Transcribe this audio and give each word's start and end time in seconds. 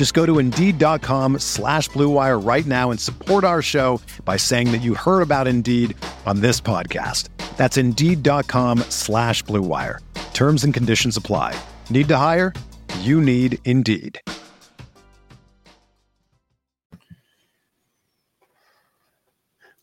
Just 0.00 0.14
go 0.14 0.24
to 0.24 0.38
Indeed.com 0.38 1.40
slash 1.40 1.90
BlueWire 1.90 2.42
right 2.42 2.64
now 2.64 2.90
and 2.90 2.98
support 2.98 3.44
our 3.44 3.60
show 3.60 4.00
by 4.24 4.38
saying 4.38 4.72
that 4.72 4.80
you 4.80 4.94
heard 4.94 5.20
about 5.20 5.46
Indeed 5.46 5.94
on 6.24 6.40
this 6.40 6.58
podcast. 6.58 7.28
That's 7.58 7.76
Indeed.com 7.76 8.78
slash 8.88 9.44
BlueWire. 9.44 9.98
Terms 10.32 10.64
and 10.64 10.72
conditions 10.72 11.18
apply. 11.18 11.54
Need 11.90 12.08
to 12.08 12.16
hire? 12.16 12.54
You 13.00 13.20
need 13.20 13.58
Indeed. 13.66 14.18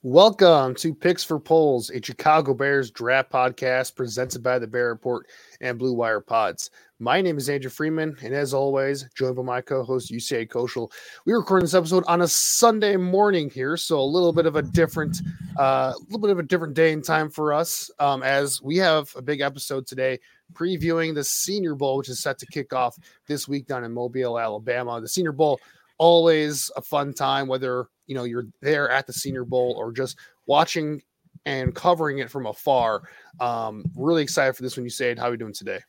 Welcome 0.01 0.73
to 0.77 0.95
Picks 0.95 1.23
for 1.23 1.39
Poles, 1.39 1.91
a 1.91 2.01
Chicago 2.01 2.55
Bears 2.55 2.89
draft 2.89 3.31
podcast 3.31 3.95
presented 3.95 4.41
by 4.41 4.57
the 4.57 4.65
Bear 4.65 4.87
Report 4.87 5.27
and 5.61 5.77
Blue 5.77 5.93
Wire 5.93 6.21
Pods. 6.21 6.71
My 6.99 7.21
name 7.21 7.37
is 7.37 7.49
Andrew 7.49 7.69
Freeman, 7.69 8.15
and 8.23 8.33
as 8.33 8.53
always, 8.53 9.07
joined 9.15 9.35
by 9.35 9.43
my 9.43 9.61
co-host 9.61 10.11
Usayd 10.11 10.49
Koshul. 10.49 10.91
We 11.25 11.33
recording 11.33 11.65
this 11.65 11.73
episode 11.73 12.03
on 12.07 12.21
a 12.21 12.27
Sunday 12.27 12.97
morning 12.97 13.49
here, 13.49 13.77
so 13.77 13.99
a 13.99 14.01
little 14.01 14.33
bit 14.33 14.45
of 14.45 14.55
a 14.55 14.61
different, 14.61 15.21
uh, 15.59 15.61
a 15.61 15.63
uh, 15.63 15.93
little 16.05 16.19
bit 16.19 16.31
of 16.31 16.39
a 16.39 16.43
different 16.43 16.73
day 16.73 16.93
and 16.93 17.03
time 17.03 17.29
for 17.29 17.53
us, 17.53 17.91
um, 17.99 18.23
as 18.23 18.61
we 18.61 18.77
have 18.77 19.11
a 19.15 19.21
big 19.21 19.41
episode 19.41 19.85
today 19.85 20.19
previewing 20.53 21.13
the 21.13 21.23
Senior 21.23 21.75
Bowl, 21.75 21.97
which 21.97 22.09
is 22.09 22.21
set 22.21 22.37
to 22.39 22.45
kick 22.47 22.73
off 22.73 22.97
this 23.27 23.47
week 23.47 23.67
down 23.67 23.83
in 23.83 23.93
Mobile, 23.93 24.39
Alabama. 24.39 24.99
The 24.99 25.07
Senior 25.07 25.33
Bowl 25.33 25.59
always 25.97 26.71
a 26.75 26.81
fun 26.81 27.13
time, 27.13 27.47
whether 27.47 27.87
you 28.07 28.15
know 28.15 28.23
you're 28.23 28.47
there 28.61 28.89
at 28.89 29.07
the 29.07 29.13
Senior 29.13 29.45
Bowl 29.45 29.75
or 29.77 29.91
just 29.91 30.17
watching 30.45 31.01
and 31.47 31.73
covering 31.73 32.19
it 32.19 32.29
from 32.29 32.45
afar. 32.45 33.03
Um, 33.39 33.85
really 33.95 34.21
excited 34.21 34.53
for 34.53 34.63
this 34.63 34.75
one. 34.75 34.85
Usayd 34.85 35.17
How 35.17 35.27
are 35.27 35.31
we 35.31 35.37
doing 35.37 35.53
today? 35.53 35.79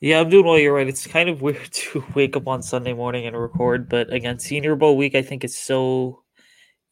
Yeah, 0.00 0.20
I'm 0.20 0.28
doing 0.28 0.44
well. 0.44 0.58
You're 0.58 0.74
right. 0.74 0.86
It's 0.86 1.06
kind 1.06 1.30
of 1.30 1.40
weird 1.42 1.72
to 1.72 2.04
wake 2.14 2.36
up 2.36 2.46
on 2.46 2.62
Sunday 2.62 2.92
morning 2.92 3.26
and 3.26 3.36
record, 3.36 3.88
but 3.88 4.12
again, 4.12 4.38
Senior 4.38 4.76
Bowl 4.76 4.96
week, 4.96 5.14
I 5.14 5.22
think 5.22 5.42
it's 5.42 5.58
so 5.58 6.22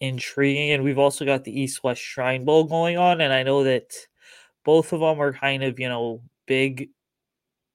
intriguing. 0.00 0.72
And 0.72 0.82
we've 0.82 0.98
also 0.98 1.24
got 1.24 1.44
the 1.44 1.60
East 1.60 1.84
West 1.84 2.00
Shrine 2.00 2.46
Bowl 2.46 2.64
going 2.64 2.96
on, 2.96 3.20
and 3.20 3.32
I 3.32 3.42
know 3.42 3.64
that 3.64 3.92
both 4.64 4.92
of 4.92 5.00
them 5.00 5.20
are 5.20 5.34
kind 5.34 5.62
of 5.62 5.78
you 5.78 5.88
know 5.88 6.22
big 6.46 6.88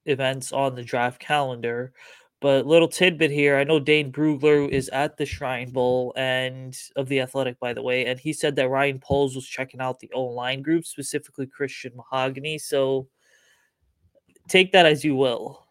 events 0.05 0.51
on 0.51 0.73
the 0.73 0.83
draft 0.83 1.19
calendar. 1.19 1.93
But 2.41 2.65
little 2.65 2.87
tidbit 2.87 3.29
here, 3.29 3.55
I 3.55 3.63
know 3.63 3.79
Dane 3.79 4.11
Brugler 4.11 4.67
is 4.67 4.89
at 4.89 5.15
the 5.15 5.27
Shrine 5.27 5.69
Bowl 5.69 6.11
and 6.17 6.75
of 6.95 7.07
the 7.07 7.21
Athletic, 7.21 7.59
by 7.59 7.71
the 7.73 7.83
way, 7.83 8.07
and 8.07 8.19
he 8.19 8.33
said 8.33 8.55
that 8.55 8.67
Ryan 8.67 8.99
Poles 8.99 9.35
was 9.35 9.45
checking 9.45 9.79
out 9.79 9.99
the 9.99 10.09
O 10.13 10.23
line 10.23 10.63
group, 10.63 10.85
specifically 10.85 11.45
Christian 11.45 11.93
Mahogany. 11.95 12.57
So 12.57 13.07
take 14.47 14.71
that 14.71 14.87
as 14.87 15.05
you 15.05 15.15
will. 15.15 15.67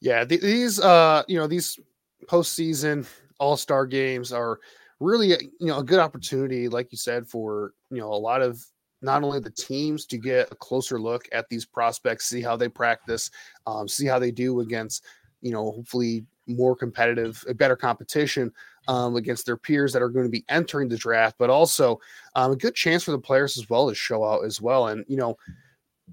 Yeah, 0.00 0.24
these 0.24 0.78
uh, 0.78 1.24
you 1.26 1.36
know, 1.36 1.48
these 1.48 1.80
postseason 2.26 3.04
All 3.40 3.56
Star 3.56 3.84
games 3.84 4.32
are 4.32 4.60
really 5.00 5.30
you 5.30 5.66
know 5.66 5.78
a 5.78 5.84
good 5.84 5.98
opportunity, 5.98 6.68
like 6.68 6.92
you 6.92 6.98
said, 6.98 7.26
for 7.26 7.72
you 7.90 7.98
know 7.98 8.12
a 8.12 8.14
lot 8.14 8.42
of 8.42 8.64
not 9.06 9.22
only 9.22 9.40
the 9.40 9.50
teams 9.50 10.04
to 10.06 10.18
get 10.18 10.52
a 10.52 10.56
closer 10.56 11.00
look 11.00 11.26
at 11.32 11.48
these 11.48 11.64
prospects, 11.64 12.26
see 12.26 12.42
how 12.42 12.56
they 12.56 12.68
practice, 12.68 13.30
um, 13.66 13.88
see 13.88 14.06
how 14.06 14.18
they 14.18 14.30
do 14.30 14.60
against, 14.60 15.04
you 15.40 15.52
know, 15.52 15.70
hopefully 15.70 16.26
more 16.46 16.76
competitive, 16.76 17.42
better 17.54 17.76
competition 17.76 18.52
um, 18.88 19.16
against 19.16 19.46
their 19.46 19.56
peers 19.56 19.92
that 19.92 20.02
are 20.02 20.08
going 20.08 20.26
to 20.26 20.30
be 20.30 20.44
entering 20.48 20.88
the 20.88 20.96
draft, 20.96 21.36
but 21.38 21.50
also 21.50 21.98
um, 22.34 22.52
a 22.52 22.56
good 22.56 22.74
chance 22.74 23.02
for 23.02 23.12
the 23.12 23.18
players 23.18 23.56
as 23.56 23.70
well 23.70 23.88
to 23.88 23.94
show 23.94 24.24
out 24.24 24.44
as 24.44 24.60
well. 24.60 24.88
And, 24.88 25.04
you 25.08 25.16
know, 25.16 25.36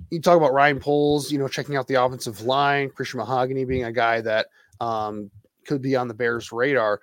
you 0.10 0.22
talk 0.22 0.38
about 0.38 0.54
Ryan 0.54 0.80
Poles, 0.80 1.32
you 1.32 1.38
know, 1.38 1.48
checking 1.48 1.76
out 1.76 1.88
the 1.88 2.02
offensive 2.02 2.42
line, 2.42 2.90
Christian 2.90 3.20
Mahogany 3.20 3.66
being 3.66 3.84
a 3.84 3.92
guy 3.92 4.22
that 4.22 4.48
um, 4.80 5.30
could 5.66 5.82
be 5.82 5.96
on 5.96 6.08
the 6.08 6.14
Bears' 6.14 6.52
radar 6.52 7.00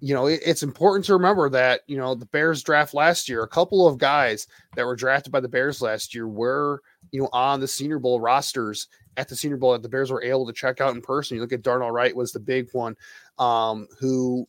you 0.00 0.14
know, 0.14 0.26
it, 0.26 0.40
it's 0.44 0.62
important 0.62 1.04
to 1.06 1.12
remember 1.12 1.48
that, 1.50 1.82
you 1.86 1.96
know, 1.96 2.14
the 2.14 2.26
Bears 2.26 2.62
draft 2.62 2.94
last 2.94 3.28
year, 3.28 3.42
a 3.42 3.48
couple 3.48 3.86
of 3.86 3.98
guys 3.98 4.46
that 4.74 4.86
were 4.86 4.96
drafted 4.96 5.32
by 5.32 5.40
the 5.40 5.48
Bears 5.48 5.82
last 5.82 6.14
year 6.14 6.26
were, 6.26 6.82
you 7.12 7.20
know, 7.20 7.28
on 7.32 7.60
the 7.60 7.68
Senior 7.68 7.98
Bowl 7.98 8.20
rosters 8.20 8.88
at 9.16 9.28
the 9.28 9.36
Senior 9.36 9.58
Bowl 9.58 9.72
that 9.72 9.82
the 9.82 9.88
Bears 9.88 10.10
were 10.10 10.22
able 10.22 10.46
to 10.46 10.52
check 10.52 10.80
out 10.80 10.94
in 10.94 11.02
person. 11.02 11.36
You 11.36 11.42
look 11.42 11.52
at 11.52 11.62
Darnell 11.62 11.90
Wright 11.90 12.16
was 12.16 12.32
the 12.32 12.40
big 12.40 12.68
one, 12.72 12.96
um, 13.38 13.86
who 13.98 14.48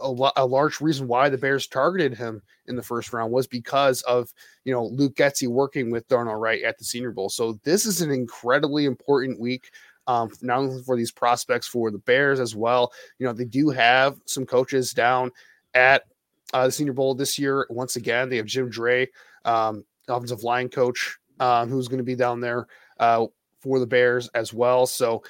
a, 0.00 0.30
a, 0.36 0.46
large 0.46 0.80
reason 0.80 1.08
why 1.08 1.28
the 1.28 1.38
Bears 1.38 1.66
targeted 1.66 2.16
him 2.16 2.42
in 2.66 2.76
the 2.76 2.82
first 2.82 3.12
round 3.12 3.32
was 3.32 3.46
because 3.46 4.02
of 4.02 4.32
you 4.64 4.72
know 4.72 4.86
Luke 4.86 5.14
Getsy 5.14 5.48
working 5.48 5.90
with 5.90 6.08
Darnell 6.08 6.34
Wright 6.34 6.62
at 6.62 6.78
the 6.78 6.84
Senior 6.84 7.12
Bowl. 7.12 7.28
So 7.28 7.58
this 7.64 7.86
is 7.86 8.00
an 8.00 8.10
incredibly 8.10 8.84
important 8.84 9.40
week 9.40 9.70
um, 10.06 10.30
not 10.42 10.58
only 10.58 10.82
for 10.82 10.96
these 10.96 11.10
prospects 11.10 11.66
for 11.66 11.90
the 11.90 11.98
Bears 11.98 12.40
as 12.40 12.54
well. 12.54 12.92
You 13.18 13.26
know, 13.26 13.32
they 13.32 13.44
do 13.44 13.70
have 13.70 14.18
some 14.26 14.46
coaches 14.46 14.92
down 14.92 15.30
at 15.74 16.04
uh, 16.52 16.66
the 16.66 16.72
Senior 16.72 16.92
Bowl 16.92 17.14
this 17.14 17.38
year. 17.38 17.66
Once 17.70 17.96
again, 17.96 18.28
they 18.28 18.36
have 18.36 18.46
Jim 18.46 18.68
Dray, 18.68 19.08
um, 19.44 19.84
offensive 20.08 20.42
line 20.42 20.68
coach, 20.68 21.18
um, 21.40 21.68
who's 21.68 21.88
going 21.88 21.98
to 21.98 22.04
be 22.04 22.14
down 22.14 22.40
there 22.40 22.66
uh, 22.98 23.26
for 23.60 23.78
the 23.80 23.86
Bears 23.86 24.28
as 24.34 24.52
well. 24.54 24.86
So, 24.86 25.22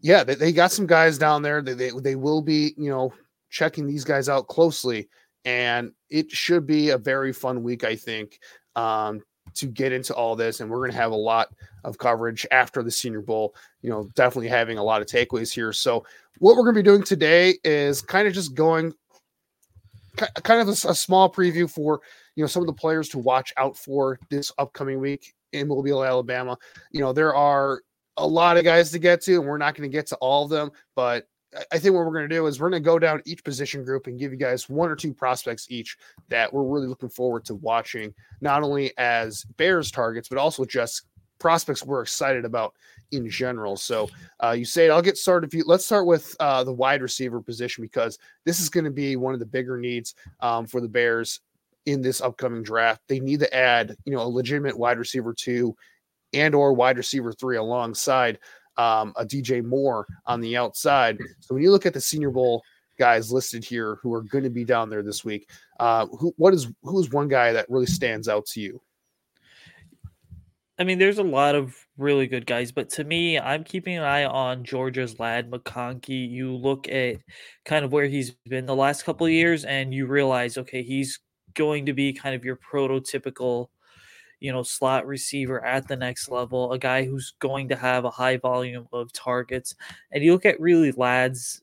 yeah, 0.00 0.24
they, 0.24 0.34
they 0.34 0.52
got 0.52 0.72
some 0.72 0.86
guys 0.86 1.18
down 1.18 1.42
there. 1.42 1.60
They, 1.60 1.74
they, 1.74 1.90
they 1.90 2.14
will 2.16 2.40
be, 2.40 2.74
you 2.78 2.90
know, 2.90 3.12
checking 3.50 3.86
these 3.86 4.04
guys 4.04 4.28
out 4.28 4.48
closely. 4.48 5.08
And 5.44 5.92
it 6.08 6.30
should 6.30 6.66
be 6.66 6.90
a 6.90 6.98
very 6.98 7.32
fun 7.32 7.62
week, 7.62 7.84
I 7.84 7.96
think, 7.96 8.40
um, 8.76 9.22
to 9.54 9.66
get 9.66 9.92
into 9.92 10.14
all 10.14 10.36
this. 10.36 10.60
And 10.60 10.70
we're 10.70 10.78
going 10.78 10.92
to 10.92 10.96
have 10.96 11.12
a 11.12 11.16
lot 11.16 11.48
of 11.84 11.98
coverage 11.98 12.46
after 12.50 12.82
the 12.82 12.90
Senior 12.90 13.20
Bowl. 13.22 13.54
You 13.82 13.90
know, 13.90 14.08
definitely 14.14 14.48
having 14.48 14.78
a 14.78 14.84
lot 14.84 15.00
of 15.00 15.06
takeaways 15.06 15.52
here. 15.52 15.72
So, 15.72 16.04
what 16.38 16.56
we're 16.56 16.64
going 16.64 16.74
to 16.74 16.82
be 16.82 16.84
doing 16.84 17.02
today 17.02 17.54
is 17.64 18.02
kind 18.02 18.28
of 18.28 18.34
just 18.34 18.54
going 18.54 18.92
kind 20.16 20.60
of 20.60 20.68
a, 20.68 20.88
a, 20.88 20.94
small 20.94 21.32
preview 21.32 21.70
for 21.70 22.00
you 22.34 22.42
know 22.42 22.48
some 22.48 22.62
of 22.62 22.66
the 22.66 22.72
players 22.72 23.08
to 23.10 23.18
watch 23.18 23.52
out 23.56 23.76
for 23.76 24.18
this 24.28 24.52
upcoming 24.58 24.98
week 24.98 25.34
in 25.52 25.68
Mobile, 25.68 26.04
Alabama. 26.04 26.56
You 26.92 27.00
know, 27.00 27.12
there 27.12 27.34
are 27.34 27.82
a 28.16 28.26
lot 28.26 28.56
of 28.56 28.64
guys 28.64 28.90
to 28.90 28.98
get 28.98 29.22
to, 29.22 29.36
and 29.36 29.46
we're 29.46 29.58
not 29.58 29.74
going 29.74 29.90
to 29.90 29.96
get 29.96 30.06
to 30.08 30.16
all 30.16 30.44
of 30.44 30.50
them, 30.50 30.70
but 30.94 31.26
I 31.72 31.78
think 31.78 31.94
what 31.94 32.06
we're 32.06 32.12
going 32.12 32.28
to 32.28 32.34
do 32.34 32.46
is 32.46 32.60
we're 32.60 32.70
going 32.70 32.82
to 32.82 32.86
go 32.86 32.98
down 32.98 33.22
each 33.24 33.42
position 33.42 33.84
group 33.84 34.06
and 34.06 34.18
give 34.18 34.30
you 34.30 34.38
guys 34.38 34.68
one 34.68 34.88
or 34.88 34.94
two 34.94 35.12
prospects 35.12 35.66
each 35.68 35.96
that 36.28 36.52
we're 36.52 36.62
really 36.62 36.86
looking 36.86 37.08
forward 37.08 37.44
to 37.46 37.56
watching, 37.56 38.14
not 38.40 38.62
only 38.62 38.92
as 38.98 39.44
Bears 39.56 39.90
targets, 39.90 40.28
but 40.28 40.38
also 40.38 40.64
just 40.64 41.06
prospects 41.38 41.84
we're 41.84 42.02
excited 42.02 42.44
about 42.44 42.74
in 43.12 43.28
general. 43.28 43.76
So 43.76 44.08
uh, 44.42 44.52
you 44.52 44.64
say 44.64 44.90
I'll 44.90 45.02
get 45.02 45.18
started. 45.18 45.52
You 45.52 45.64
let's 45.66 45.84
start 45.84 46.06
with 46.06 46.34
uh, 46.40 46.64
the 46.64 46.72
wide 46.72 47.02
receiver 47.02 47.40
position 47.40 47.82
because 47.82 48.18
this 48.44 48.60
is 48.60 48.68
going 48.68 48.84
to 48.84 48.90
be 48.90 49.16
one 49.16 49.34
of 49.34 49.40
the 49.40 49.46
bigger 49.46 49.76
needs 49.76 50.14
um, 50.40 50.66
for 50.66 50.80
the 50.80 50.88
Bears 50.88 51.40
in 51.86 52.02
this 52.02 52.20
upcoming 52.20 52.62
draft. 52.62 53.02
They 53.08 53.20
need 53.20 53.40
to 53.40 53.54
add, 53.54 53.96
you 54.04 54.12
know, 54.12 54.22
a 54.22 54.28
legitimate 54.28 54.78
wide 54.78 54.98
receiver 54.98 55.34
two 55.34 55.76
and 56.32 56.54
or 56.54 56.72
wide 56.72 56.96
receiver 56.96 57.32
three 57.32 57.56
alongside 57.56 58.38
um, 58.76 59.12
a 59.16 59.24
DJ 59.24 59.64
Moore 59.64 60.06
on 60.26 60.40
the 60.40 60.56
outside. 60.56 61.18
So 61.40 61.54
when 61.54 61.62
you 61.62 61.70
look 61.70 61.86
at 61.86 61.94
the 61.94 62.00
Senior 62.00 62.30
Bowl 62.30 62.62
guys 62.98 63.32
listed 63.32 63.64
here 63.64 63.96
who 64.02 64.12
are 64.12 64.22
going 64.22 64.44
to 64.44 64.50
be 64.50 64.64
down 64.64 64.90
there 64.90 65.02
this 65.02 65.24
week, 65.24 65.50
uh, 65.80 66.06
who 66.06 66.32
what 66.36 66.54
is 66.54 66.68
who's 66.82 67.10
one 67.10 67.28
guy 67.28 67.52
that 67.52 67.68
really 67.68 67.86
stands 67.86 68.28
out 68.28 68.46
to 68.46 68.60
you? 68.60 68.80
I 70.80 70.84
mean, 70.84 70.98
there's 70.98 71.18
a 71.18 71.22
lot 71.22 71.54
of 71.54 71.76
really 71.98 72.26
good 72.26 72.46
guys, 72.46 72.72
but 72.72 72.88
to 72.90 73.04
me, 73.04 73.38
I'm 73.38 73.64
keeping 73.64 73.98
an 73.98 74.02
eye 74.02 74.24
on 74.24 74.64
Georgia's 74.64 75.20
Ladd 75.20 75.50
McConkey. 75.50 76.30
You 76.30 76.56
look 76.56 76.88
at 76.88 77.18
kind 77.66 77.84
of 77.84 77.92
where 77.92 78.06
he's 78.06 78.30
been 78.48 78.64
the 78.64 78.74
last 78.74 79.04
couple 79.04 79.26
of 79.26 79.32
years, 79.32 79.66
and 79.66 79.92
you 79.92 80.06
realize, 80.06 80.56
okay, 80.56 80.82
he's 80.82 81.20
going 81.54 81.84
to 81.86 81.92
be 81.92 82.14
kind 82.14 82.34
of 82.34 82.46
your 82.46 82.56
prototypical, 82.56 83.68
you 84.40 84.52
know, 84.52 84.62
slot 84.62 85.06
receiver 85.06 85.64
at 85.64 85.88
the 85.88 85.96
next 85.96 86.30
level, 86.30 86.72
a 86.72 86.78
guy 86.78 87.04
who's 87.04 87.34
going 87.40 87.68
to 87.70 87.76
have 87.76 88.06
a 88.06 88.10
high 88.10 88.38
volume 88.38 88.88
of 88.92 89.12
targets. 89.12 89.74
And 90.12 90.24
you 90.24 90.32
look 90.32 90.46
at 90.46 90.60
really 90.60 90.92
Ladd's 90.92 91.62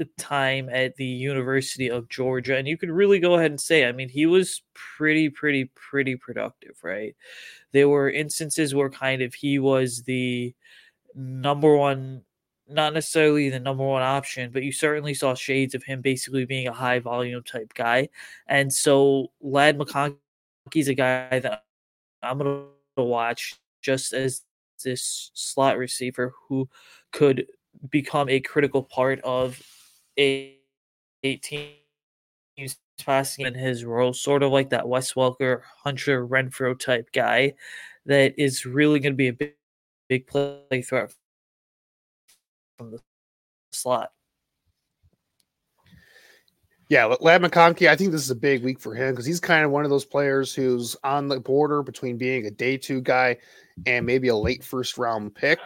uh, 0.00 0.04
time 0.18 0.68
at 0.70 0.96
the 0.96 1.06
University 1.06 1.90
of 1.90 2.08
Georgia, 2.10 2.56
and 2.58 2.68
you 2.68 2.76
could 2.78 2.90
really 2.90 3.20
go 3.20 3.36
ahead 3.36 3.50
and 3.50 3.60
say, 3.60 3.86
I 3.86 3.92
mean, 3.92 4.10
he 4.10 4.26
was 4.26 4.62
pretty, 4.74 5.30
pretty, 5.30 5.70
pretty 5.74 6.16
productive, 6.16 6.76
right? 6.84 7.16
There 7.72 7.88
were 7.88 8.10
instances 8.10 8.74
where 8.74 8.90
kind 8.90 9.22
of 9.22 9.34
he 9.34 9.58
was 9.58 10.02
the 10.02 10.54
number 11.14 11.76
one 11.76 12.22
not 12.68 12.92
necessarily 12.92 13.48
the 13.48 13.58
number 13.58 13.84
one 13.84 14.02
option, 14.02 14.50
but 14.52 14.62
you 14.62 14.72
certainly 14.72 15.14
saw 15.14 15.34
shades 15.34 15.74
of 15.74 15.82
him 15.82 16.00
basically 16.02 16.44
being 16.44 16.68
a 16.68 16.72
high 16.72 16.98
volume 16.98 17.42
type 17.42 17.72
guy. 17.74 18.08
And 18.46 18.72
so 18.72 19.28
Ladd 19.40 19.78
McConkey's 19.78 20.88
a 20.88 20.94
guy 20.94 21.40
that 21.40 21.64
I'm 22.22 22.38
going 22.38 22.66
to 22.96 23.02
watch 23.02 23.54
just 23.80 24.12
as 24.12 24.42
this 24.84 25.30
slot 25.34 25.78
receiver 25.78 26.34
who 26.48 26.68
could 27.12 27.46
become 27.90 28.28
a 28.28 28.40
critical 28.40 28.82
part 28.82 29.20
of 29.22 29.60
a, 30.18 30.56
a 31.22 31.36
team's 31.36 32.76
passing 33.04 33.46
in 33.46 33.54
his 33.54 33.84
role, 33.84 34.12
sort 34.12 34.42
of 34.42 34.52
like 34.52 34.70
that 34.70 34.88
Wes 34.88 35.14
Welker, 35.14 35.62
Hunter 35.82 36.26
Renfrow 36.26 36.78
type 36.78 37.10
guy 37.12 37.54
that 38.06 38.34
is 38.38 38.66
really 38.66 39.00
going 39.00 39.12
to 39.12 39.16
be 39.16 39.28
a 39.28 39.32
big, 39.32 39.54
big 40.08 40.26
play 40.26 40.82
threat 40.82 41.12
from 42.78 42.90
the 42.90 43.00
slot. 43.72 44.10
Yeah, 46.88 47.14
Ladd 47.20 47.42
McConkey, 47.42 47.88
I 47.88 47.96
think 47.96 48.12
this 48.12 48.22
is 48.22 48.30
a 48.30 48.34
big 48.34 48.64
week 48.64 48.80
for 48.80 48.94
him 48.94 49.10
because 49.10 49.26
he's 49.26 49.40
kind 49.40 49.62
of 49.62 49.70
one 49.70 49.84
of 49.84 49.90
those 49.90 50.06
players 50.06 50.54
who's 50.54 50.96
on 51.04 51.28
the 51.28 51.38
border 51.38 51.82
between 51.82 52.16
being 52.16 52.46
a 52.46 52.50
day 52.50 52.78
two 52.78 53.02
guy 53.02 53.36
and 53.84 54.06
maybe 54.06 54.28
a 54.28 54.34
late 54.34 54.64
first 54.64 54.96
round 54.96 55.34
pick. 55.34 55.58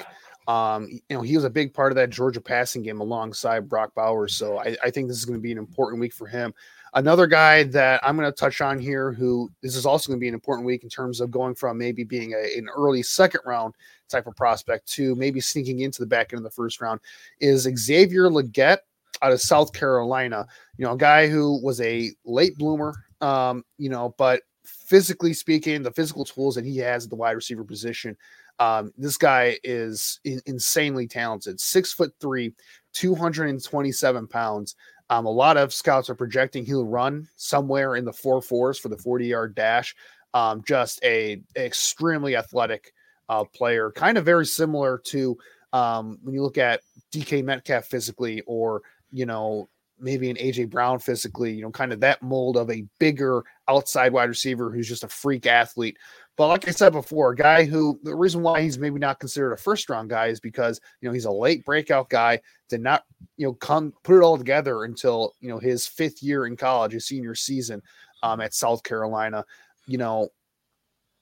Um, 0.48 0.88
you 1.08 1.16
know, 1.16 1.22
he 1.22 1.36
was 1.36 1.44
a 1.44 1.50
big 1.50 1.72
part 1.72 1.92
of 1.92 1.96
that 1.96 2.10
Georgia 2.10 2.40
passing 2.40 2.82
game 2.82 3.00
alongside 3.00 3.68
Brock 3.68 3.94
Bowers. 3.94 4.34
So 4.34 4.58
I, 4.58 4.76
I 4.82 4.90
think 4.90 5.08
this 5.08 5.18
is 5.18 5.24
going 5.24 5.38
to 5.38 5.42
be 5.42 5.52
an 5.52 5.58
important 5.58 6.00
week 6.00 6.12
for 6.12 6.26
him. 6.26 6.52
Another 6.94 7.26
guy 7.26 7.62
that 7.64 8.00
I'm 8.02 8.16
going 8.16 8.30
to 8.30 8.36
touch 8.36 8.60
on 8.60 8.78
here, 8.78 9.12
who 9.12 9.50
this 9.62 9.76
is 9.76 9.86
also 9.86 10.08
going 10.08 10.18
to 10.18 10.20
be 10.20 10.28
an 10.28 10.34
important 10.34 10.66
week 10.66 10.82
in 10.82 10.90
terms 10.90 11.20
of 11.20 11.30
going 11.30 11.54
from 11.54 11.78
maybe 11.78 12.04
being 12.04 12.34
a, 12.34 12.58
an 12.58 12.68
early 12.76 13.02
second 13.02 13.40
round 13.46 13.74
type 14.08 14.26
of 14.26 14.36
prospect 14.36 14.86
to 14.88 15.14
maybe 15.14 15.40
sneaking 15.40 15.80
into 15.80 16.02
the 16.02 16.06
back 16.06 16.32
end 16.32 16.38
of 16.38 16.44
the 16.44 16.50
first 16.50 16.82
round, 16.82 17.00
is 17.40 17.62
Xavier 17.76 18.28
Legette 18.28 18.78
out 19.22 19.32
of 19.32 19.40
South 19.40 19.72
Carolina. 19.72 20.46
You 20.76 20.84
know, 20.84 20.92
a 20.92 20.98
guy 20.98 21.28
who 21.28 21.62
was 21.62 21.80
a 21.80 22.10
late 22.26 22.58
bloomer, 22.58 22.92
um, 23.22 23.64
you 23.78 23.88
know, 23.88 24.14
but 24.18 24.42
physically 24.64 25.32
speaking, 25.32 25.82
the 25.82 25.92
physical 25.92 26.26
tools 26.26 26.54
that 26.56 26.64
he 26.66 26.76
has 26.76 27.04
at 27.04 27.10
the 27.10 27.16
wide 27.16 27.32
receiver 27.32 27.64
position, 27.64 28.16
um, 28.62 28.92
this 28.96 29.16
guy 29.16 29.58
is 29.64 30.20
in, 30.22 30.40
insanely 30.46 31.08
talented. 31.08 31.58
Six 31.58 31.92
foot 31.92 32.12
three, 32.20 32.54
227 32.92 34.28
pounds. 34.28 34.76
Um, 35.10 35.26
a 35.26 35.30
lot 35.30 35.56
of 35.56 35.74
scouts 35.74 36.08
are 36.08 36.14
projecting 36.14 36.64
he'll 36.64 36.86
run 36.86 37.26
somewhere 37.34 37.96
in 37.96 38.04
the 38.04 38.12
four 38.12 38.40
fours 38.40 38.78
for 38.78 38.88
the 38.88 38.96
40 38.96 39.26
yard 39.26 39.56
dash. 39.56 39.96
Um, 40.32 40.62
just 40.64 41.02
a 41.02 41.42
extremely 41.56 42.36
athletic 42.36 42.92
uh, 43.28 43.42
player, 43.44 43.90
kind 43.90 44.16
of 44.16 44.24
very 44.24 44.46
similar 44.46 44.98
to 45.06 45.36
um, 45.72 46.18
when 46.22 46.32
you 46.32 46.42
look 46.42 46.56
at 46.56 46.82
DK 47.10 47.42
Metcalf 47.42 47.86
physically, 47.86 48.42
or 48.46 48.82
you 49.10 49.26
know 49.26 49.68
maybe 50.02 50.28
an 50.28 50.36
AJ 50.36 50.68
Brown 50.70 50.98
physically, 50.98 51.52
you 51.52 51.62
know, 51.62 51.70
kind 51.70 51.92
of 51.92 52.00
that 52.00 52.22
mold 52.22 52.56
of 52.56 52.70
a 52.70 52.84
bigger 52.98 53.44
outside 53.68 54.12
wide 54.12 54.28
receiver 54.28 54.70
who's 54.70 54.88
just 54.88 55.04
a 55.04 55.08
freak 55.08 55.46
athlete. 55.46 55.96
But 56.36 56.48
like 56.48 56.66
I 56.66 56.70
said 56.70 56.92
before, 56.92 57.32
a 57.32 57.36
guy 57.36 57.64
who 57.64 58.00
the 58.02 58.14
reason 58.14 58.42
why 58.42 58.62
he's 58.62 58.78
maybe 58.78 58.98
not 58.98 59.20
considered 59.20 59.52
a 59.52 59.56
first 59.56 59.90
round 59.90 60.08
guy 60.08 60.28
is 60.28 60.40
because 60.40 60.80
you 61.00 61.08
know 61.08 61.12
he's 61.12 61.26
a 61.26 61.30
late 61.30 61.64
breakout 61.64 62.08
guy, 62.08 62.40
did 62.68 62.80
not 62.80 63.04
you 63.36 63.46
know 63.46 63.52
come 63.54 63.92
put 64.02 64.16
it 64.16 64.22
all 64.22 64.38
together 64.38 64.84
until 64.84 65.34
you 65.40 65.48
know 65.48 65.58
his 65.58 65.86
fifth 65.86 66.22
year 66.22 66.46
in 66.46 66.56
college, 66.56 66.92
his 66.92 67.06
senior 67.06 67.34
season 67.34 67.82
um, 68.22 68.40
at 68.40 68.54
South 68.54 68.82
Carolina. 68.82 69.44
You 69.86 69.98
know, 69.98 70.28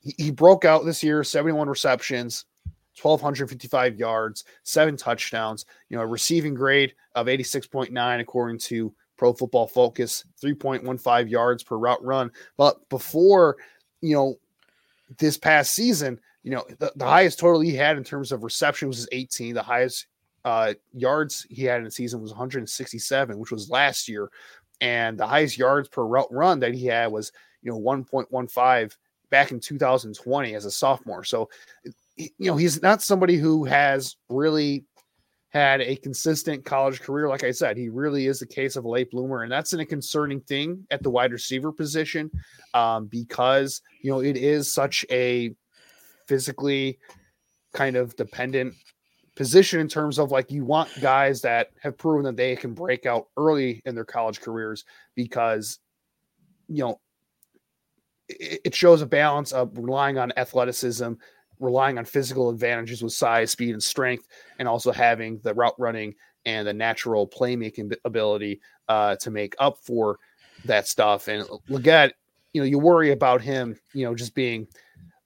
he, 0.00 0.14
he 0.16 0.30
broke 0.30 0.64
out 0.64 0.84
this 0.84 1.02
year, 1.02 1.24
71 1.24 1.68
receptions, 1.68 2.44
1255 3.00 3.96
yards, 3.98 4.44
seven 4.62 4.96
touchdowns, 4.96 5.66
you 5.88 5.96
know, 5.96 6.02
a 6.02 6.06
receiving 6.06 6.54
grade 6.54 6.94
of 7.14 7.26
86.9 7.26 8.20
according 8.20 8.58
to 8.58 8.94
Pro 9.16 9.32
Football 9.32 9.66
Focus, 9.66 10.24
3.15 10.42 11.30
yards 11.30 11.62
per 11.62 11.76
route 11.76 12.02
run. 12.04 12.30
But 12.56 12.88
before, 12.88 13.56
you 14.00 14.14
know, 14.14 14.36
this 15.18 15.36
past 15.36 15.74
season, 15.74 16.20
you 16.42 16.50
know, 16.50 16.64
the, 16.78 16.92
the 16.96 17.04
highest 17.04 17.38
total 17.38 17.60
he 17.60 17.74
had 17.74 17.96
in 17.96 18.04
terms 18.04 18.32
of 18.32 18.44
reception 18.44 18.88
was 18.88 19.08
18. 19.12 19.54
The 19.54 19.62
highest 19.62 20.06
uh, 20.44 20.74
yards 20.92 21.46
he 21.50 21.64
had 21.64 21.78
in 21.78 21.84
the 21.84 21.90
season 21.90 22.20
was 22.20 22.30
167, 22.30 23.38
which 23.38 23.50
was 23.50 23.70
last 23.70 24.08
year. 24.08 24.30
And 24.80 25.18
the 25.18 25.26
highest 25.26 25.58
yards 25.58 25.88
per 25.88 26.04
route 26.04 26.32
run 26.32 26.60
that 26.60 26.74
he 26.74 26.86
had 26.86 27.12
was, 27.12 27.32
you 27.62 27.70
know, 27.70 27.78
1.15 27.78 28.96
back 29.30 29.50
in 29.52 29.60
2020 29.60 30.54
as 30.54 30.64
a 30.64 30.70
sophomore. 30.70 31.24
So, 31.24 31.50
you 32.16 32.30
know, 32.38 32.56
he's 32.56 32.82
not 32.82 33.02
somebody 33.02 33.36
who 33.36 33.64
has 33.64 34.16
really 34.28 34.84
had 35.50 35.80
a 35.80 35.96
consistent 35.96 36.64
college 36.64 37.00
career. 37.00 37.28
Like 37.28 37.44
I 37.44 37.50
said, 37.50 37.76
he 37.76 37.88
really 37.88 38.26
is 38.26 38.40
a 38.40 38.46
case 38.46 38.76
of 38.76 38.84
a 38.84 38.88
late 38.88 39.10
bloomer, 39.10 39.42
and 39.42 39.52
that's 39.52 39.72
an, 39.72 39.80
a 39.80 39.86
concerning 39.86 40.40
thing 40.40 40.86
at 40.90 41.02
the 41.02 41.10
wide 41.10 41.32
receiver 41.32 41.72
position 41.72 42.30
um, 42.72 43.06
because 43.06 43.82
you 44.00 44.10
know 44.10 44.20
it 44.20 44.36
is 44.36 44.72
such 44.72 45.04
a 45.10 45.54
physically 46.26 46.98
kind 47.72 47.96
of 47.96 48.14
dependent 48.16 48.74
position 49.34 49.80
in 49.80 49.88
terms 49.88 50.18
of 50.18 50.30
like 50.30 50.50
you 50.50 50.64
want 50.64 50.88
guys 51.00 51.40
that 51.40 51.70
have 51.80 51.98
proven 51.98 52.24
that 52.24 52.36
they 52.36 52.54
can 52.54 52.72
break 52.72 53.06
out 53.06 53.26
early 53.36 53.82
in 53.84 53.94
their 53.94 54.04
college 54.04 54.40
careers 54.40 54.84
because 55.14 55.78
you 56.68 56.84
know 56.84 57.00
it, 58.28 58.60
it 58.66 58.74
shows 58.74 59.02
a 59.02 59.06
balance 59.06 59.52
of 59.52 59.76
relying 59.76 60.18
on 60.18 60.32
athleticism 60.36 61.12
relying 61.60 61.98
on 61.98 62.04
physical 62.04 62.50
advantages 62.50 63.02
with 63.02 63.12
size, 63.12 63.50
speed, 63.50 63.72
and 63.72 63.82
strength, 63.82 64.26
and 64.58 64.66
also 64.66 64.90
having 64.90 65.38
the 65.44 65.54
route 65.54 65.74
running 65.78 66.14
and 66.46 66.66
the 66.66 66.72
natural 66.72 67.28
playmaking 67.28 67.94
ability 68.04 68.60
uh, 68.88 69.14
to 69.16 69.30
make 69.30 69.54
up 69.58 69.78
for 69.78 70.18
that 70.64 70.88
stuff. 70.88 71.28
And 71.28 71.44
Legette, 71.68 72.12
you 72.52 72.60
know, 72.60 72.66
you 72.66 72.78
worry 72.78 73.12
about 73.12 73.40
him, 73.40 73.78
you 73.92 74.04
know, 74.04 74.14
just 74.14 74.34
being 74.34 74.66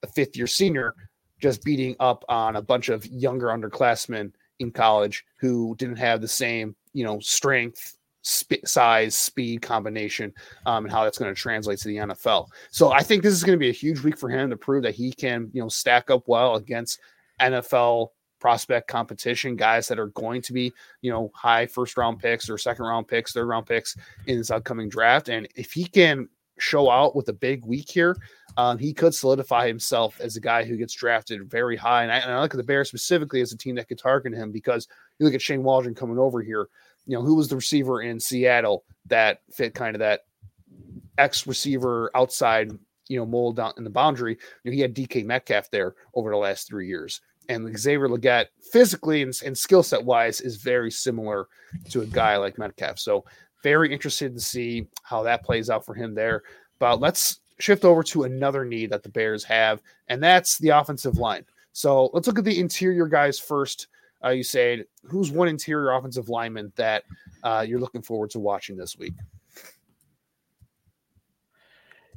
a 0.02 0.06
fifth 0.06 0.36
year 0.36 0.46
senior, 0.46 0.94
just 1.40 1.64
beating 1.64 1.96
up 2.00 2.24
on 2.28 2.56
a 2.56 2.62
bunch 2.62 2.88
of 2.88 3.06
younger 3.06 3.46
underclassmen 3.46 4.32
in 4.58 4.70
college 4.70 5.24
who 5.40 5.74
didn't 5.78 5.96
have 5.96 6.20
the 6.20 6.28
same, 6.28 6.74
you 6.92 7.04
know, 7.04 7.18
strength, 7.20 7.96
sp- 8.26 8.64
size, 8.64 9.14
speed 9.14 9.62
combination, 9.62 10.32
um, 10.66 10.84
and 10.84 10.92
how 10.92 11.04
that's 11.04 11.18
going 11.18 11.32
to 11.32 11.40
translate 11.40 11.78
to 11.80 11.88
the 11.88 11.96
NFL. 11.96 12.48
So 12.70 12.92
I 12.92 13.02
think 13.02 13.22
this 13.22 13.34
is 13.34 13.44
going 13.44 13.56
to 13.56 13.60
be 13.60 13.68
a 13.68 13.72
huge 13.72 14.00
week 14.00 14.18
for 14.18 14.28
him 14.28 14.50
to 14.50 14.56
prove 14.56 14.82
that 14.82 14.94
he 14.94 15.12
can, 15.12 15.50
you 15.52 15.62
know, 15.62 15.68
stack 15.68 16.10
up 16.10 16.24
well 16.26 16.56
against 16.56 17.00
NFL 17.40 18.08
prospect 18.40 18.88
competition, 18.88 19.56
guys 19.56 19.88
that 19.88 19.98
are 19.98 20.08
going 20.08 20.42
to 20.42 20.52
be, 20.52 20.72
you 21.00 21.10
know, 21.10 21.30
high 21.34 21.66
first 21.66 21.96
round 21.96 22.18
picks 22.18 22.50
or 22.50 22.58
second 22.58 22.84
round 22.84 23.08
picks, 23.08 23.32
third 23.32 23.46
round 23.46 23.66
picks 23.66 23.96
in 24.26 24.36
this 24.36 24.50
upcoming 24.50 24.88
draft. 24.88 25.28
And 25.28 25.48
if 25.54 25.72
he 25.72 25.84
can 25.84 26.28
show 26.58 26.90
out 26.90 27.16
with 27.16 27.28
a 27.28 27.32
big 27.32 27.64
week 27.64 27.90
here, 27.90 28.16
um, 28.56 28.78
he 28.78 28.92
could 28.92 29.14
solidify 29.14 29.66
himself 29.66 30.20
as 30.20 30.36
a 30.36 30.40
guy 30.40 30.64
who 30.64 30.76
gets 30.76 30.94
drafted 30.94 31.50
very 31.50 31.76
high. 31.76 32.02
And 32.02 32.12
I, 32.12 32.18
and 32.18 32.32
I 32.32 32.40
look 32.40 32.54
at 32.54 32.58
the 32.58 32.62
Bears 32.64 32.88
specifically 32.88 33.40
as 33.40 33.52
a 33.52 33.56
team 33.56 33.74
that 33.76 33.88
could 33.88 33.98
target 33.98 34.32
him 34.32 34.52
because 34.52 34.86
you 35.18 35.26
look 35.26 35.34
at 35.34 35.42
Shane 35.42 35.62
Waldron 35.62 35.94
coming 35.94 36.18
over 36.18 36.42
here 36.42 36.68
you 37.06 37.16
know, 37.16 37.22
who 37.22 37.34
was 37.34 37.48
the 37.48 37.56
receiver 37.56 38.02
in 38.02 38.18
Seattle 38.18 38.84
that 39.06 39.40
fit 39.52 39.74
kind 39.74 39.94
of 39.94 40.00
that 40.00 40.20
X 41.18 41.46
receiver 41.46 42.10
outside, 42.14 42.72
you 43.08 43.18
know, 43.18 43.26
mold 43.26 43.56
down 43.56 43.72
in 43.76 43.84
the 43.84 43.90
boundary. 43.90 44.38
You 44.62 44.70
know, 44.70 44.74
he 44.74 44.80
had 44.80 44.94
DK 44.94 45.24
Metcalf 45.24 45.70
there 45.70 45.94
over 46.14 46.30
the 46.30 46.36
last 46.36 46.66
three 46.66 46.88
years. 46.88 47.20
And 47.48 47.78
Xavier 47.78 48.08
Legette, 48.08 48.46
physically 48.72 49.20
and, 49.20 49.34
and 49.44 49.56
skill 49.56 49.82
set 49.82 50.02
wise, 50.02 50.40
is 50.40 50.56
very 50.56 50.90
similar 50.90 51.46
to 51.90 52.00
a 52.00 52.06
guy 52.06 52.38
like 52.38 52.56
Metcalf. 52.56 52.98
So, 52.98 53.26
very 53.64 53.92
interested 53.92 54.32
to 54.34 54.40
see 54.40 54.86
how 55.02 55.24
that 55.24 55.42
plays 55.42 55.70
out 55.70 55.84
for 55.84 55.94
him 55.94 56.14
there. 56.14 56.44
But 56.78 57.00
let's 57.00 57.40
shift 57.58 57.84
over 57.84 58.04
to 58.04 58.22
another 58.22 58.64
need 58.64 58.90
that 58.90 59.02
the 59.02 59.08
Bears 59.08 59.42
have, 59.42 59.82
and 60.06 60.22
that's 60.22 60.58
the 60.58 60.68
offensive 60.68 61.18
line. 61.18 61.44
So, 61.72 62.10
let's 62.12 62.28
look 62.28 62.38
at 62.38 62.44
the 62.44 62.60
interior 62.60 63.08
guys 63.08 63.40
first 63.40 63.88
uh, 64.22 64.28
Usayd 64.28 64.84
who's 65.04 65.30
one 65.30 65.48
interior 65.48 65.92
offensive 65.92 66.28
lineman 66.28 66.72
that 66.76 67.04
uh, 67.42 67.64
you're 67.66 67.78
looking 67.78 68.02
forward 68.02 68.30
to 68.30 68.40
watching 68.40 68.76
this 68.76 68.96
week? 68.98 69.14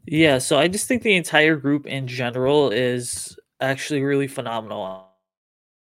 Yeah, 0.05 0.37
so 0.37 0.57
I 0.57 0.69
just 0.69 0.87
think 0.87 1.03
the 1.03 1.15
entire 1.15 1.57
group 1.57 1.85
in 1.85 2.07
general 2.07 2.69
is 2.71 3.37
actually 3.59 4.01
really 4.03 4.27
phenomenal. 4.27 5.09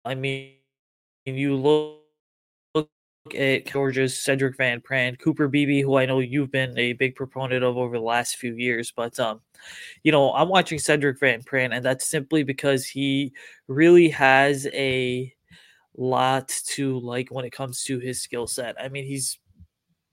I 0.04 0.16
mean, 0.16 0.54
you 1.24 1.54
look, 1.54 1.97
look 1.97 1.97
at 3.34 3.66
Georgia's 3.66 4.14
Sedrick 4.14 4.56
Van 4.56 4.80
Pran, 4.80 5.18
Cooper 5.18 5.48
Beebe, 5.48 5.82
who 5.82 5.96
I 5.96 6.06
know 6.06 6.20
you've 6.20 6.50
been 6.50 6.76
a 6.78 6.92
big 6.94 7.14
proponent 7.14 7.64
of 7.64 7.76
over 7.76 7.96
the 7.96 8.04
last 8.04 8.36
few 8.36 8.54
years, 8.54 8.92
but 8.94 9.18
um, 9.18 9.40
you 10.02 10.12
know, 10.12 10.32
I'm 10.32 10.48
watching 10.48 10.78
Sedrick 10.78 11.18
Van 11.20 11.42
Pran, 11.42 11.74
and 11.74 11.84
that's 11.84 12.08
simply 12.08 12.42
because 12.42 12.86
he 12.86 13.32
really 13.66 14.08
has 14.08 14.66
a 14.72 15.32
lot 15.96 16.48
to 16.66 16.98
like 17.00 17.28
when 17.30 17.44
it 17.44 17.52
comes 17.52 17.82
to 17.84 17.98
his 17.98 18.22
skill 18.22 18.46
set. 18.46 18.80
I 18.80 18.88
mean, 18.88 19.04
he's 19.04 19.38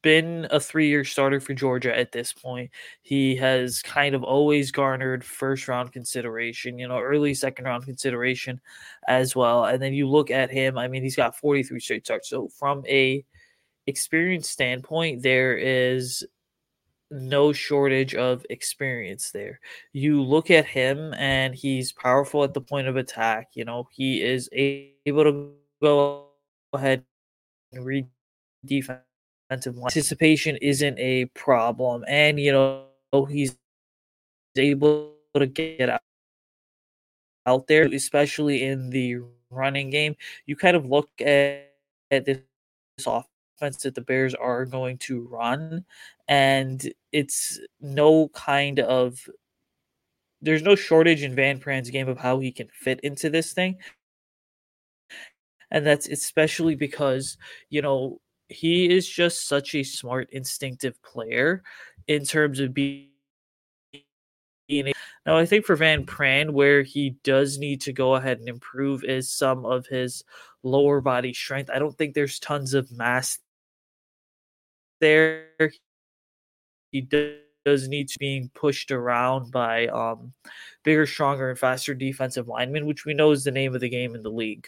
been 0.06 0.46
a 0.52 0.60
three 0.60 0.88
year 0.88 1.04
starter 1.04 1.40
for 1.40 1.56
Georgia 1.56 1.98
at 1.98 2.12
this 2.12 2.32
point. 2.32 2.70
He 3.02 3.36
has 3.38 3.82
kind 3.82 4.14
of 4.14 4.24
always 4.24 4.72
garnered 4.72 5.24
first 5.24 5.68
round 5.68 5.92
consideration, 5.92 6.78
you 6.78 6.88
know, 6.88 7.00
early 7.00 7.34
second 7.34 7.66
round 7.66 7.86
consideration 7.86 8.62
as 9.08 9.36
well. 9.36 9.66
And 9.66 9.82
then 9.82 9.96
you 9.96 10.08
look 10.08 10.30
at 10.30 10.52
him, 10.52 10.78
I 10.78 10.88
mean, 10.88 11.02
he's 11.02 11.16
got 11.16 11.36
43 11.36 11.80
straight 11.80 12.06
starts. 12.06 12.30
So 12.30 12.50
from 12.50 12.84
a 12.88 13.26
experience 13.88 14.48
standpoint, 14.48 15.24
there 15.24 15.58
is 15.58 16.24
no 17.10 17.52
shortage 17.52 18.14
of 18.14 18.46
experience 18.52 19.32
there. 19.32 19.60
You 19.92 20.22
look 20.22 20.52
at 20.52 20.68
him 20.68 21.16
and 21.16 21.56
he's 21.56 21.92
powerful 21.92 22.44
at 22.44 22.54
the 22.54 22.62
point 22.62 22.88
of 22.88 22.96
attack. 22.96 23.50
You 23.56 23.66
know, 23.66 23.88
he 23.92 24.22
is 24.22 24.52
able 24.54 25.24
to 25.24 25.52
go 25.82 26.28
ahead 26.74 27.04
and 27.74 27.84
read 27.84 28.06
defense 28.64 29.02
defensive 29.50 29.76
line. 29.76 29.86
Anticipation 29.86 30.58
isn't 30.62 30.98
a 31.00 31.26
problem, 31.28 32.04
and 32.08 32.40
you 32.40 32.52
know 32.52 32.86
he's 33.30 33.56
able 34.58 35.14
to 35.36 35.46
get 35.46 35.90
out, 35.90 36.02
out 37.46 37.68
there, 37.68 37.86
especially 37.86 38.64
in 38.64 38.90
the 38.90 39.18
running 39.50 39.90
game. 39.90 40.16
You 40.46 40.56
kind 40.56 40.76
of 40.76 40.86
look 40.86 41.10
at, 41.22 41.74
at 42.12 42.26
this 42.26 42.40
offense 43.06 43.84
that 43.84 43.96
the 43.96 44.02
Bears 44.02 44.36
are 44.36 44.66
going 44.66 44.98
to 45.00 45.28
run, 45.28 45.86
and 46.28 46.82
it's 47.12 47.60
no 47.82 48.30
kind 48.30 48.80
of 48.80 49.28
there's 50.42 50.62
no 50.62 50.76
shortage 50.76 51.24
in 51.24 51.34
Van 51.36 51.60
Pran's 51.60 51.90
game 51.90 52.08
of 52.08 52.20
how 52.20 52.40
he 52.40 52.52
can 52.52 52.68
fit 52.72 53.00
into 53.02 53.30
this 53.30 53.54
thing. 53.54 53.78
And 55.72 55.86
that's 55.86 56.08
especially 56.08 56.76
because, 56.76 57.38
you 57.70 57.82
know, 57.82 58.20
he 58.50 58.90
is 58.90 59.08
just 59.08 59.48
such 59.48 59.76
a 59.76 59.84
smart, 59.84 60.30
instinctive 60.32 61.02
player 61.02 61.64
in 62.08 62.24
terms 62.26 62.60
of 62.60 62.74
being. 62.74 63.10
Now, 65.26 65.38
I 65.38 65.46
think 65.46 65.66
for 65.66 65.76
Van 65.76 66.06
Pran, 66.06 66.52
where 66.52 66.82
he 66.82 67.12
does 67.24 67.58
need 67.58 67.82
to 67.82 67.94
go 67.94 68.16
ahead 68.16 68.40
and 68.40 68.50
improve 68.50 69.04
is 69.04 69.32
some 69.32 69.66
of 69.66 69.86
his 69.88 70.24
lower 70.64 71.02
body 71.02 71.34
strength. 71.34 71.70
I 71.70 71.80
don't 71.80 71.96
think 71.96 72.14
there's 72.14 72.40
tons 72.40 72.74
of 72.74 72.92
mass 72.92 73.40
there. 75.00 75.50
He 76.92 77.02
does 77.02 77.88
need 77.88 78.10
to 78.10 78.20
being 78.20 78.50
pushed 78.54 78.92
around 78.92 79.52
by 79.52 79.88
um, 79.88 80.34
bigger, 80.84 81.06
stronger, 81.06 81.50
and 81.50 81.60
faster 81.60 81.94
defensive 81.94 82.48
linemen, 82.48 82.86
which 82.86 83.06
we 83.06 83.14
know 83.14 83.32
is 83.32 83.44
the 83.44 83.52
name 83.52 83.76
of 83.76 83.82
the 83.82 83.90
game 83.90 84.16
in 84.16 84.24
the 84.24 84.32
league. 84.32 84.68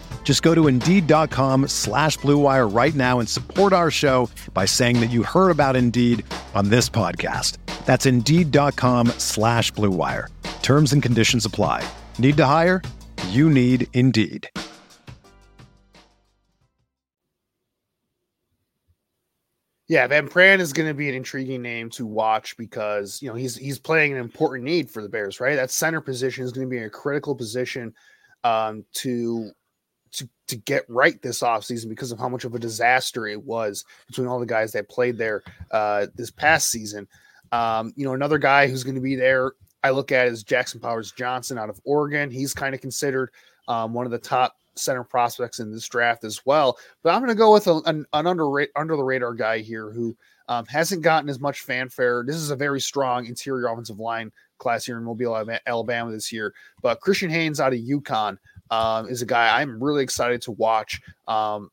Just 0.23 0.43
go 0.43 0.55
to 0.55 0.67
Indeed.com 0.67 1.67
slash 1.67 2.17
BlueWire 2.19 2.73
right 2.73 2.95
now 2.95 3.19
and 3.19 3.27
support 3.27 3.73
our 3.73 3.91
show 3.91 4.29
by 4.53 4.63
saying 4.63 5.01
that 5.01 5.11
you 5.11 5.23
heard 5.23 5.49
about 5.49 5.75
Indeed 5.75 6.25
on 6.55 6.69
this 6.69 6.87
podcast. 6.87 7.57
That's 7.85 8.05
Indeed.com 8.05 9.07
slash 9.17 9.73
BlueWire. 9.73 10.27
Terms 10.61 10.93
and 10.93 11.03
conditions 11.03 11.43
apply. 11.43 11.83
Need 12.17 12.37
to 12.37 12.45
hire? 12.45 12.81
You 13.27 13.49
need 13.49 13.87
Indeed. 13.91 14.49
Yeah, 19.91 20.07
Van 20.07 20.29
Pran 20.29 20.61
is 20.61 20.71
going 20.71 20.87
to 20.87 20.93
be 20.93 21.09
an 21.09 21.15
intriguing 21.15 21.61
name 21.61 21.89
to 21.89 22.05
watch 22.05 22.55
because 22.55 23.21
you 23.21 23.27
know 23.27 23.35
he's 23.35 23.57
he's 23.57 23.77
playing 23.77 24.13
an 24.13 24.19
important 24.19 24.63
need 24.63 24.89
for 24.89 25.01
the 25.01 25.09
Bears, 25.09 25.41
right? 25.41 25.57
That 25.57 25.69
center 25.69 25.99
position 25.99 26.45
is 26.45 26.53
going 26.53 26.65
to 26.65 26.71
be 26.71 26.77
a 26.77 26.89
critical 26.89 27.35
position 27.35 27.93
um, 28.45 28.85
to 28.93 29.51
to 30.13 30.27
to 30.47 30.55
get 30.57 30.83
right 30.89 31.21
this 31.21 31.41
offseason 31.41 31.89
because 31.89 32.11
of 32.11 32.19
how 32.19 32.29
much 32.29 32.43
of 32.43 32.53
a 32.55 32.59
disaster 32.59 33.27
it 33.27 33.41
was 33.41 33.85
between 34.07 34.27
all 34.27 34.39
the 34.39 34.45
guys 34.45 34.71
that 34.73 34.89
played 34.89 35.17
there 35.17 35.43
uh, 35.71 36.07
this 36.15 36.31
past 36.31 36.69
season. 36.69 37.07
Um, 37.51 37.93
you 37.95 38.05
know, 38.05 38.13
another 38.13 38.37
guy 38.37 38.67
who's 38.67 38.83
going 38.83 38.95
to 38.95 39.01
be 39.01 39.15
there, 39.15 39.53
I 39.83 39.91
look 39.91 40.11
at 40.11 40.27
is 40.27 40.43
Jackson 40.43 40.79
Powers 40.79 41.11
Johnson 41.11 41.57
out 41.57 41.69
of 41.69 41.79
Oregon. 41.83 42.31
He's 42.31 42.53
kind 42.53 42.75
of 42.75 42.81
considered 42.81 43.31
um, 43.67 43.93
one 43.93 44.05
of 44.05 44.11
the 44.11 44.19
top 44.19 44.55
center 44.75 45.03
prospects 45.03 45.59
in 45.59 45.71
this 45.71 45.87
draft 45.87 46.23
as 46.23 46.45
well. 46.45 46.77
But 47.03 47.13
I'm 47.13 47.21
going 47.21 47.29
to 47.29 47.35
go 47.35 47.53
with 47.53 47.67
a, 47.67 47.81
an, 47.85 48.05
an 48.13 48.27
under 48.27 48.67
under 48.75 48.95
the 48.95 49.03
radar 49.03 49.33
guy 49.33 49.59
here 49.59 49.91
who 49.91 50.15
um, 50.47 50.65
hasn't 50.65 51.01
gotten 51.01 51.29
as 51.29 51.39
much 51.39 51.61
fanfare. 51.61 52.23
This 52.25 52.35
is 52.35 52.51
a 52.51 52.55
very 52.55 52.81
strong 52.81 53.25
interior 53.25 53.67
offensive 53.67 53.99
line 53.99 54.31
class 54.57 54.85
here 54.85 54.97
in 54.97 55.03
Mobile, 55.03 55.49
Alabama 55.65 56.11
this 56.11 56.31
year. 56.31 56.53
But 56.81 56.99
Christian 56.99 57.29
Haynes 57.29 57.59
out 57.59 57.73
of 57.73 57.79
UConn 57.79 58.37
um, 58.71 59.07
is 59.07 59.21
a 59.21 59.25
guy 59.25 59.61
I'm 59.61 59.83
really 59.83 60.03
excited 60.03 60.41
to 60.43 60.51
watch. 60.51 61.01
Um, 61.27 61.69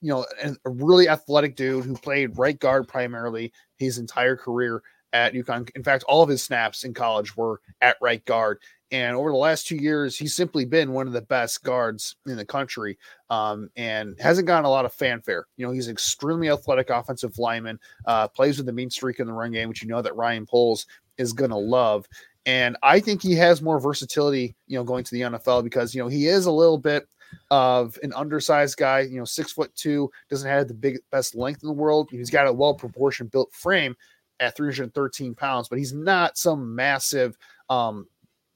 you 0.00 0.10
know, 0.10 0.26
a 0.42 0.70
really 0.70 1.08
athletic 1.08 1.56
dude 1.56 1.84
who 1.84 1.94
played 1.94 2.36
right 2.36 2.58
guard 2.58 2.88
primarily 2.88 3.52
his 3.78 3.98
entire 3.98 4.36
career 4.36 4.82
at 5.14 5.32
UConn. 5.32 5.70
In 5.74 5.84
fact, 5.84 6.04
all 6.08 6.22
of 6.22 6.28
his 6.28 6.42
snaps 6.42 6.84
in 6.84 6.92
college 6.92 7.36
were 7.36 7.60
at 7.80 7.96
right 8.02 8.22
guard. 8.24 8.58
And 8.90 9.16
over 9.16 9.30
the 9.30 9.36
last 9.36 9.66
two 9.66 9.76
years, 9.76 10.16
he's 10.16 10.36
simply 10.36 10.64
been 10.64 10.92
one 10.92 11.06
of 11.06 11.14
the 11.14 11.22
best 11.22 11.64
guards 11.64 12.16
in 12.26 12.36
the 12.36 12.44
country 12.44 12.98
um, 13.30 13.70
and 13.76 14.14
hasn't 14.20 14.46
gotten 14.46 14.66
a 14.66 14.70
lot 14.70 14.84
of 14.84 14.92
fanfare. 14.92 15.46
You 15.56 15.66
know, 15.66 15.72
he's 15.72 15.88
extremely 15.88 16.50
athletic 16.50 16.90
offensive 16.90 17.38
lineman, 17.38 17.80
uh, 18.06 18.28
plays 18.28 18.56
with 18.56 18.66
the 18.66 18.72
mean 18.72 18.90
streak 18.90 19.20
in 19.20 19.26
the 19.26 19.32
run 19.32 19.52
game, 19.52 19.68
which 19.68 19.82
you 19.82 19.88
know 19.88 20.02
that 20.02 20.16
Ryan 20.16 20.46
Poles 20.46 20.86
is 21.16 21.32
going 21.32 21.50
to 21.50 21.56
love. 21.56 22.06
And 22.46 22.76
I 22.82 23.00
think 23.00 23.22
he 23.22 23.34
has 23.34 23.62
more 23.62 23.80
versatility, 23.80 24.54
you 24.66 24.76
know, 24.76 24.84
going 24.84 25.04
to 25.04 25.10
the 25.10 25.22
NFL 25.22 25.64
because, 25.64 25.94
you 25.94 26.02
know, 26.02 26.08
he 26.08 26.26
is 26.26 26.46
a 26.46 26.52
little 26.52 26.78
bit 26.78 27.08
of 27.50 27.98
an 28.02 28.12
undersized 28.12 28.76
guy, 28.76 29.00
you 29.00 29.18
know, 29.18 29.24
six 29.24 29.52
foot 29.52 29.74
two, 29.74 30.10
doesn't 30.28 30.48
have 30.48 30.68
the 30.68 30.74
big 30.74 30.98
best 31.10 31.34
length 31.34 31.62
in 31.62 31.68
the 31.68 31.72
world. 31.72 32.08
He's 32.10 32.30
got 32.30 32.46
a 32.46 32.52
well 32.52 32.74
proportioned 32.74 33.30
built 33.30 33.52
frame 33.52 33.96
at 34.40 34.56
313 34.56 35.34
pounds, 35.34 35.68
but 35.68 35.78
he's 35.78 35.94
not 35.94 36.36
some 36.36 36.74
massive, 36.74 37.36
um, 37.70 38.06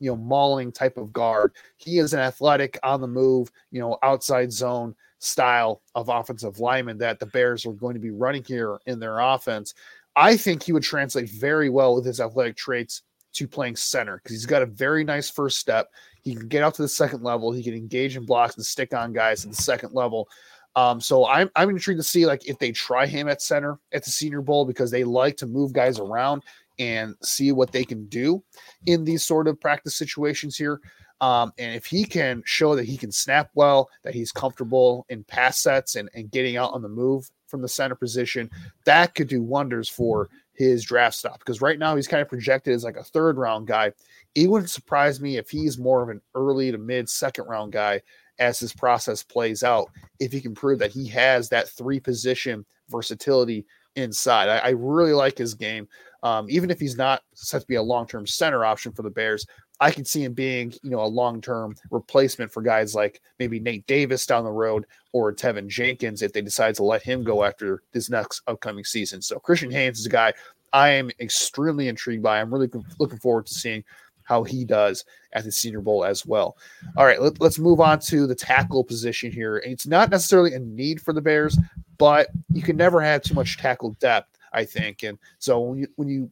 you 0.00 0.11
know, 0.11 0.16
mauling 0.16 0.71
type 0.71 0.97
of 0.97 1.12
guard. 1.12 1.52
He 1.76 1.99
is 1.99 2.12
an 2.12 2.21
athletic, 2.21 2.78
on 2.83 3.00
the 3.00 3.09
move, 3.09 3.50
you 3.71 3.80
know, 3.80 3.99
outside 4.02 4.52
zone 4.52 4.95
style 5.18 5.83
of 5.95 6.09
offensive 6.09 6.61
lineman 6.61 6.99
that 6.99 7.18
the 7.18 7.26
Bears 7.26 7.66
are 7.66 7.73
going 7.73 7.95
to 7.95 8.00
be 8.00 8.11
running 8.11 8.45
here 8.45 8.78
in 8.87 9.00
their 9.00 9.18
offense. 9.18 9.75
I 10.14 10.37
think 10.37 10.62
he 10.62 10.73
would 10.73 10.83
translate 10.83 11.30
very 11.30 11.71
well 11.71 11.95
with 11.95 12.04
his 12.04 12.21
athletic 12.21 12.57
traits 12.57 13.02
to 13.35 13.47
playing 13.47 13.77
center 13.77 14.17
because 14.17 14.33
he's 14.33 14.47
got 14.47 14.63
a 14.63 14.67
very 14.67 15.05
nice 15.05 15.31
first 15.31 15.59
step. 15.59 15.91
He 16.23 16.35
can 16.35 16.49
get 16.49 16.63
out 16.63 16.75
to 16.75 16.83
the 16.83 16.89
second 16.89 17.23
level. 17.23 17.53
He 17.53 17.63
can 17.63 17.75
engage 17.75 18.17
in 18.17 18.27
blocks 18.27 18.57
and 18.57 18.65
stick 18.65 18.95
on 18.95 19.13
guys 19.13 19.45
at 19.45 19.51
the 19.51 19.57
second 19.57 19.93
level. 19.95 20.29
Um, 20.77 21.01
so 21.01 21.27
I'm 21.27 21.51
I'm 21.57 21.71
intrigued 21.71 21.99
to 22.01 22.05
see 22.05 22.27
like 22.27 22.47
if 22.47 22.59
they 22.59 22.73
try 22.73 23.07
him 23.07 23.29
at 23.29 23.43
center 23.43 23.79
at 23.93 24.05
the 24.05 24.11
Senior 24.11 24.43
Bowl 24.43 24.65
because 24.65 24.91
they 24.91 25.05
like 25.05 25.37
to 25.39 25.47
move 25.47 25.73
guys 25.73 25.99
around 25.99 26.43
and 26.79 27.15
see 27.23 27.53
what 27.53 27.73
they 27.73 27.85
can 27.85 28.07
do 28.07 28.43
in 28.87 29.05
these 29.05 29.25
sort 29.25 29.49
of 29.49 29.61
practice 29.61 29.97
situations 29.97 30.57
here. 30.57 30.81
Um, 31.21 31.53
and 31.59 31.75
if 31.75 31.85
he 31.85 32.05
can 32.05 32.43
show 32.47 32.77
that 32.77 32.85
he 32.85 32.97
can 32.97 33.11
snap 33.11 33.51
well, 33.55 33.89
that 34.05 34.15
he's 34.15 34.31
comfortable 34.31 35.05
in 35.09 35.25
pass 35.25 35.59
sets 35.59 35.97
and, 35.97 36.09
and 36.15 36.31
getting 36.31 36.57
out 36.57 36.73
on 36.73 36.83
the 36.83 36.89
move 36.89 37.29
from 37.49 37.61
the 37.61 37.69
center 37.69 37.97
position, 37.97 38.49
that 38.85 39.17
could 39.17 39.27
do 39.27 39.43
wonders 39.43 39.89
for 39.89 40.29
his 40.59 40.85
draft 40.85 41.17
stock 41.17 41.38
because 41.38 41.62
right 41.62 41.79
now 41.79 41.95
he's 41.95 42.09
kind 42.09 42.21
of 42.21 42.29
projected 42.29 42.75
as 42.75 42.83
like 42.83 42.97
a 42.97 43.05
third 43.05 43.38
round 43.38 43.69
guy. 43.69 43.93
It 44.35 44.50
wouldn't 44.50 44.71
surprise 44.71 45.21
me 45.21 45.37
if 45.37 45.49
he's 45.49 45.79
more 45.79 46.03
of 46.03 46.09
an 46.09 46.21
early 46.35 46.73
to 46.73 46.79
mid 46.79 47.09
second 47.09 47.45
round 47.47 47.73
guy 47.73 48.03
as 48.41 48.59
this 48.59 48.75
process 48.75 49.23
plays 49.23 49.62
out. 49.62 49.88
If 50.19 50.33
he 50.33 50.41
can 50.41 50.57
prove 50.57 50.81
that 50.81 50.91
he 50.91 51.07
has 51.09 51.49
that 51.49 51.69
three 51.69 52.00
position 52.00 52.67
versatility 52.88 53.67
inside, 53.95 54.49
I, 54.49 54.59
I 54.59 54.69
really 54.71 55.12
like 55.12 55.38
his 55.38 55.55
game. 55.55 55.87
Um, 56.25 56.49
even 56.50 56.71
if 56.71 56.81
he's 56.81 56.97
not 56.97 57.23
set 57.35 57.61
to 57.61 57.67
be 57.69 57.77
a 57.77 57.83
long 57.83 58.09
term 58.09 58.27
center 58.27 58.65
option 58.65 58.91
for 58.91 59.03
the 59.03 59.11
Bears, 59.11 59.47
I 59.81 59.91
can 59.91 60.05
see 60.05 60.25
him 60.25 60.33
being, 60.33 60.73
you 60.83 60.91
know, 60.91 61.01
a 61.01 61.07
long 61.07 61.41
term 61.41 61.77
replacement 61.91 62.53
for 62.53 62.63
guys 62.63 62.95
like 62.95 63.21
maybe 63.39 63.61
Nate 63.61 63.87
Davis 63.87 64.27
down 64.27 64.45
the 64.45 64.51
road 64.51 64.87
or 65.13 65.33
Teven 65.33 65.69
Jenkins 65.69 66.23
if 66.23 66.33
they 66.33 66.43
decide 66.43 66.75
to 66.77 66.85
let 66.85 67.03
him 67.03 67.23
go 67.23 67.45
after 67.45 67.83
this 67.93 68.11
next 68.11 68.43
upcoming 68.47 68.85
season. 68.85 69.23
So 69.23 69.39
Christian 69.39 69.71
Haynes 69.71 70.01
is 70.01 70.07
a 70.07 70.11
guy 70.11 70.33
I 70.73 70.91
am 70.91 71.11
extremely 71.21 71.89
intrigued 71.89 72.23
by. 72.23 72.41
I'm 72.41 72.53
really 72.53 72.69
looking 72.99 73.19
forward 73.19 73.47
to 73.47 73.55
seeing 73.55 73.85
how 74.25 74.43
he 74.43 74.65
does 74.65 75.05
at 75.33 75.45
the 75.45 75.53
Senior 75.53 75.81
Bowl 75.81 76.05
as 76.05 76.27
well. 76.27 76.59
All 76.97 77.07
right, 77.07 77.21
let, 77.21 77.41
us 77.41 77.59
move 77.59 77.81
on 77.81 77.99
to 78.01 78.27
the 78.27 78.35
tackle 78.35 78.85
position 78.85 79.33
here. 79.33 79.57
It's 79.59 79.87
not 79.87 80.11
necessarily 80.11 80.53
a 80.53 80.59
need 80.59 81.01
for 81.01 81.15
the 81.15 81.23
Bears, 81.23 81.59
but 81.97 82.29
you 82.53 82.61
can 82.61 82.77
never 82.77 83.01
have 83.01 83.23
too 83.23 83.35
much 83.35 83.57
tackle 83.57 83.97
depth, 84.01 84.37
I 84.53 84.65
think. 84.65 85.03
And 85.03 85.19
so 85.39 85.61
when 85.61 85.79
you 85.79 85.89
when 85.97 86.09
you 86.09 86.31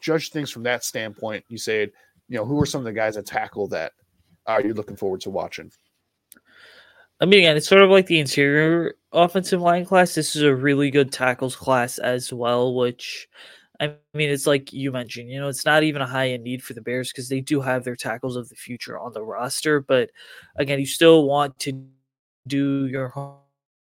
judge 0.00 0.30
things 0.30 0.50
from 0.50 0.62
that 0.62 0.82
standpoint, 0.82 1.44
Usayd 1.50 1.92
you 2.28 2.36
know, 2.36 2.44
who 2.44 2.60
are 2.60 2.66
some 2.66 2.80
of 2.80 2.84
the 2.84 2.92
guys 2.92 3.14
that 3.14 3.26
tackle 3.26 3.68
that 3.68 3.92
uh, 4.46 4.52
are 4.52 4.62
you 4.62 4.74
looking 4.74 4.96
forward 4.96 5.20
to 5.22 5.30
watching? 5.30 5.70
I 7.20 7.24
mean, 7.24 7.40
again, 7.40 7.56
it's 7.56 7.68
sort 7.68 7.82
of 7.82 7.90
like 7.90 8.06
the 8.06 8.18
interior 8.18 8.94
offensive 9.12 9.60
line 9.60 9.86
class. 9.86 10.14
This 10.14 10.36
is 10.36 10.42
a 10.42 10.54
really 10.54 10.90
good 10.90 11.12
tackles 11.12 11.56
class 11.56 11.98
as 11.98 12.32
well, 12.32 12.74
which 12.74 13.26
I 13.80 13.94
mean, 14.14 14.30
it's 14.30 14.46
like 14.46 14.72
you 14.72 14.92
mentioned, 14.92 15.30
you 15.30 15.40
know, 15.40 15.48
it's 15.48 15.64
not 15.64 15.82
even 15.82 16.02
a 16.02 16.06
high 16.06 16.30
end 16.30 16.44
need 16.44 16.62
for 16.62 16.74
the 16.74 16.80
Bears 16.80 17.10
because 17.10 17.28
they 17.28 17.40
do 17.40 17.60
have 17.60 17.84
their 17.84 17.96
tackles 17.96 18.36
of 18.36 18.48
the 18.48 18.54
future 18.54 18.98
on 18.98 19.12
the 19.12 19.22
roster. 19.22 19.80
But 19.80 20.10
again, 20.56 20.78
you 20.78 20.86
still 20.86 21.26
want 21.26 21.58
to 21.60 21.84
do 22.46 22.86
your 22.86 23.08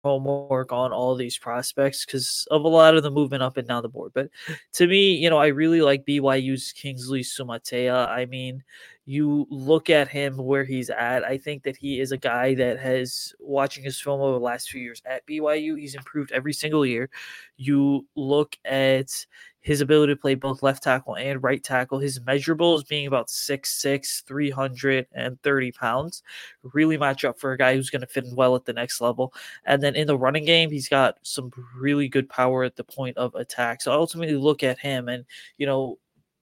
homework 0.02 0.72
on 0.72 0.92
all 0.92 1.14
these 1.14 1.38
prospects 1.38 2.04
because 2.04 2.46
of 2.50 2.64
a 2.64 2.68
lot 2.68 2.96
of 2.96 3.02
the 3.02 3.10
movement 3.10 3.42
up 3.42 3.56
and 3.56 3.68
down 3.68 3.82
the 3.82 3.88
board. 3.88 4.12
But 4.14 4.28
to 4.74 4.86
me, 4.86 5.14
you 5.14 5.30
know, 5.30 5.38
I 5.38 5.48
really 5.48 5.82
like 5.82 6.06
BYU's 6.06 6.72
Kingsley 6.72 7.20
Suamataia. 7.20 8.08
I 8.08 8.26
mean, 8.26 8.62
you 9.06 9.46
look 9.50 9.90
at 9.90 10.08
him 10.08 10.36
where 10.36 10.64
he's 10.64 10.88
at. 10.90 11.24
I 11.24 11.36
think 11.36 11.64
that 11.64 11.76
he 11.76 12.00
is 12.00 12.12
a 12.12 12.16
guy 12.16 12.54
that 12.54 12.78
has, 12.78 13.34
watching 13.40 13.82
his 13.82 14.00
film 14.00 14.20
over 14.20 14.38
the 14.38 14.44
last 14.44 14.70
few 14.70 14.80
years 14.80 15.02
at 15.04 15.26
BYU, 15.26 15.78
he's 15.78 15.94
improved 15.94 16.32
every 16.32 16.52
single 16.52 16.86
year. 16.86 17.10
You 17.56 18.06
look 18.14 18.56
at 18.64 19.26
his 19.60 19.80
ability 19.80 20.12
to 20.12 20.20
play 20.20 20.34
both 20.34 20.62
left 20.62 20.82
tackle 20.82 21.16
and 21.16 21.42
right 21.42 21.62
tackle. 21.62 21.98
His 21.98 22.18
measurables 22.20 22.88
being 22.88 23.06
about 23.06 23.28
6'6, 23.28 24.24
330 24.24 25.72
pounds, 25.72 26.22
really 26.62 26.96
match 26.96 27.24
up 27.24 27.38
for 27.38 27.52
a 27.52 27.58
guy 27.58 27.74
who's 27.74 27.90
going 27.90 28.00
to 28.00 28.06
fit 28.06 28.24
in 28.24 28.34
well 28.34 28.56
at 28.56 28.64
the 28.64 28.72
next 28.72 29.00
level. 29.00 29.34
And 29.66 29.82
then 29.82 29.94
in 29.94 30.06
the 30.06 30.18
running 30.18 30.44
game, 30.44 30.70
he's 30.70 30.88
got 30.88 31.18
some 31.22 31.50
really 31.78 32.08
good 32.08 32.28
power 32.28 32.64
at 32.64 32.76
the 32.76 32.84
point 32.84 33.16
of 33.18 33.34
attack. 33.34 33.82
So 33.82 33.92
I 33.92 33.96
ultimately 33.96 34.36
look 34.36 34.62
at 34.62 34.78
him 34.78 35.08
and, 35.08 35.24
you 35.58 35.66
know, 35.66 35.98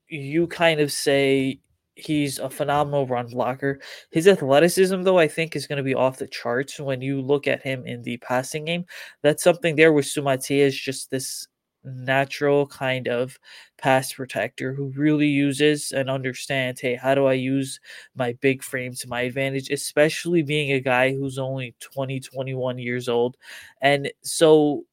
you 0.08 0.46
kind 0.46 0.80
of 0.80 0.92
say 0.92 1.60
he's 1.96 2.38
a 2.38 2.48
phenomenal 2.48 3.06
run 3.06 3.26
blocker. 3.26 3.80
His 4.10 4.28
athleticism, 4.28 5.02
though, 5.02 5.18
I 5.18 5.26
think 5.26 5.56
is 5.56 5.66
going 5.66 5.78
to 5.78 5.82
be 5.82 5.94
off 5.94 6.18
the 6.18 6.28
charts 6.28 6.78
when 6.78 7.02
you 7.02 7.20
look 7.20 7.48
at 7.48 7.62
him 7.62 7.84
in 7.84 8.02
the 8.02 8.16
passing 8.18 8.64
game. 8.64 8.87
That's 9.22 9.42
something 9.42 9.75
there 9.75 9.92
with 9.92 10.06
Suamataia 10.06 10.60
is 10.60 10.78
just 10.78 11.10
this 11.10 11.48
natural 11.85 12.66
kind 12.66 13.08
of 13.08 13.38
pass 13.78 14.12
protector 14.12 14.75
who 14.75 14.92
really 14.97 15.28
uses 15.28 15.92
and 15.92 16.11
understands 16.11 16.80
hey 16.80 16.94
how 16.97 17.14
do 17.14 17.26
i 17.26 17.32
use 17.32 17.80
my 18.14 18.32
big 18.40 18.62
frame 18.62 18.92
to 18.94 19.08
my 19.08 19.23
advantage? 19.23 19.70
especially 19.70 20.42
being 20.42 20.73
a 20.73 20.80
guy 20.80 21.14
who's 21.14 21.38
only 21.38 21.75
20 21.80 22.20
21 22.20 22.78
years 22.78 23.08
old. 23.08 23.37
And 23.80 24.11
so 24.23 24.85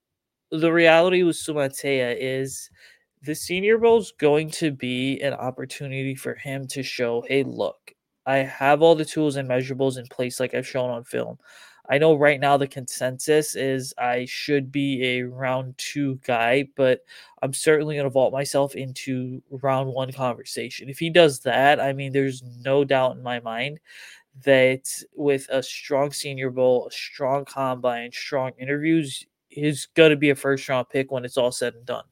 the 0.51 0.71
reality 0.71 1.23
with 1.23 1.35
suamataia 1.35 2.15
is 2.19 2.69
the 3.23 3.35
senior 3.35 3.77
bowl 3.77 3.97
is 3.99 4.13
going 4.19 4.49
to 4.51 4.71
be 4.71 5.19
an 5.21 5.33
opportunity 5.33 6.15
for 6.15 6.35
him 6.35 6.67
to 6.67 6.83
show 6.83 7.23
hey 7.27 7.43
look 7.43 7.91
i 8.25 8.37
have 8.37 8.81
all 8.81 8.95
the 8.95 9.05
tools 9.05 9.35
and 9.35 9.49
measurables 9.49 9.97
in 9.97 10.05
place 10.07 10.39
like 10.39 10.53
i've 10.53 10.67
shown 10.67 10.89
on 10.89 11.03
film 11.03 11.37
I 11.89 11.97
know 11.97 12.15
right 12.15 12.39
now 12.39 12.57
the 12.57 12.67
consensus 12.67 13.55
is 13.55 13.93
I 13.97 14.25
should 14.25 14.71
be 14.71 15.03
a 15.03 15.23
round 15.23 15.77
two 15.77 16.19
guy, 16.25 16.67
but 16.75 17.01
I'm 17.41 17.53
certainly 17.53 17.95
going 17.95 18.05
to 18.05 18.09
vault 18.09 18.33
myself 18.33 18.75
into 18.75 19.41
round 19.49 19.93
one 19.93 20.11
conversation. 20.11 20.89
If 20.89 20.97
he 20.97 21.09
does 21.09 21.41
that, 21.41 21.79
I 21.79 21.93
mean, 21.93 22.11
there's 22.11 22.43
no 22.63 22.83
doubt 22.83 23.17
in 23.17 23.23
my 23.23 23.39
mind 23.39 23.79
that 24.43 24.89
with 25.15 25.47
a 25.49 25.61
strong 25.61 26.11
senior 26.11 26.49
bowl, 26.49 26.87
a 26.87 26.91
strong 26.91 27.45
combine, 27.45 28.11
strong 28.11 28.51
interviews, 28.57 29.25
he's 29.49 29.85
going 29.93 30.09
to 30.09 30.17
be 30.17 30.31
a 30.31 30.35
first 30.35 30.67
round 30.67 30.89
pick 30.89 31.11
when 31.11 31.23
it's 31.23 31.37
all 31.37 31.51
said 31.51 31.75
and 31.75 31.85
done. 31.85 32.05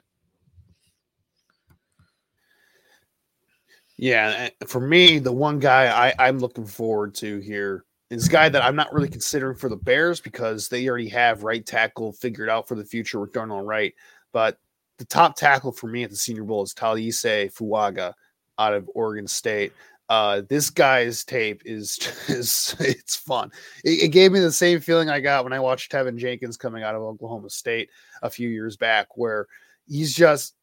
Yeah, 3.98 4.50
for 4.68 4.82
me, 4.82 5.20
the 5.20 5.32
one 5.32 5.60
guy 5.60 6.10
I, 6.10 6.28
I'm 6.28 6.40
looking 6.40 6.66
forward 6.66 7.16
to 7.16 7.40
here 7.40 7.86
is 8.14 8.28
a 8.28 8.32
guy 8.32 8.50
that 8.50 8.64
I'm 8.64 8.76
not 8.76 8.94
really 8.94 9.10
considering 9.10 9.56
for 9.56 9.70
the 9.70 9.76
Bears 9.76 10.22
because 10.22 10.68
they 10.68 10.88
already 10.88 11.10
have 11.10 11.44
right 11.44 11.66
tackle 11.66 12.14
figured 12.14 12.50
out 12.50 12.68
for 12.68 12.76
the 12.76 12.86
future 12.86 13.20
with 13.20 13.34
Darnell 13.34 13.62
Wright. 13.62 13.94
But 14.32 14.58
the 14.98 15.06
top 15.06 15.36
tackle 15.36 15.72
for 15.72 15.88
me 15.88 16.04
at 16.04 16.10
the 16.10 16.16
Senior 16.16 16.44
Bowl 16.44 16.64
is 16.64 16.74
Taliese 16.74 17.54
Fuaga 17.54 18.14
out 18.60 18.74
of 18.74 18.90
Oregon 18.94 19.28
State. 19.28 19.74
Uh, 20.10 20.42
this 20.48 20.70
guy's 20.70 21.24
tape 21.24 21.62
is 21.66 21.98
is 22.28 22.76
it's 22.80 23.16
fun. 23.16 23.52
It, 23.84 24.04
it, 24.04 24.08
gave 24.10 24.32
me 24.32 24.40
the 24.40 24.52
same 24.52 24.80
feeling 24.80 25.10
I 25.10 25.20
got 25.20 25.44
when 25.44 25.54
I 25.54 25.60
watched 25.60 25.92
Teven 25.92 26.18
Jenkins 26.18 26.58
coming 26.58 26.84
out 26.84 26.96
of 26.96 27.02
Oklahoma 27.02 27.50
State 27.50 27.90
a 28.22 28.30
few 28.30 28.50
years 28.50 28.78
back, 28.78 29.18
where 29.18 29.48
he's 29.88 30.14
just 30.14 30.56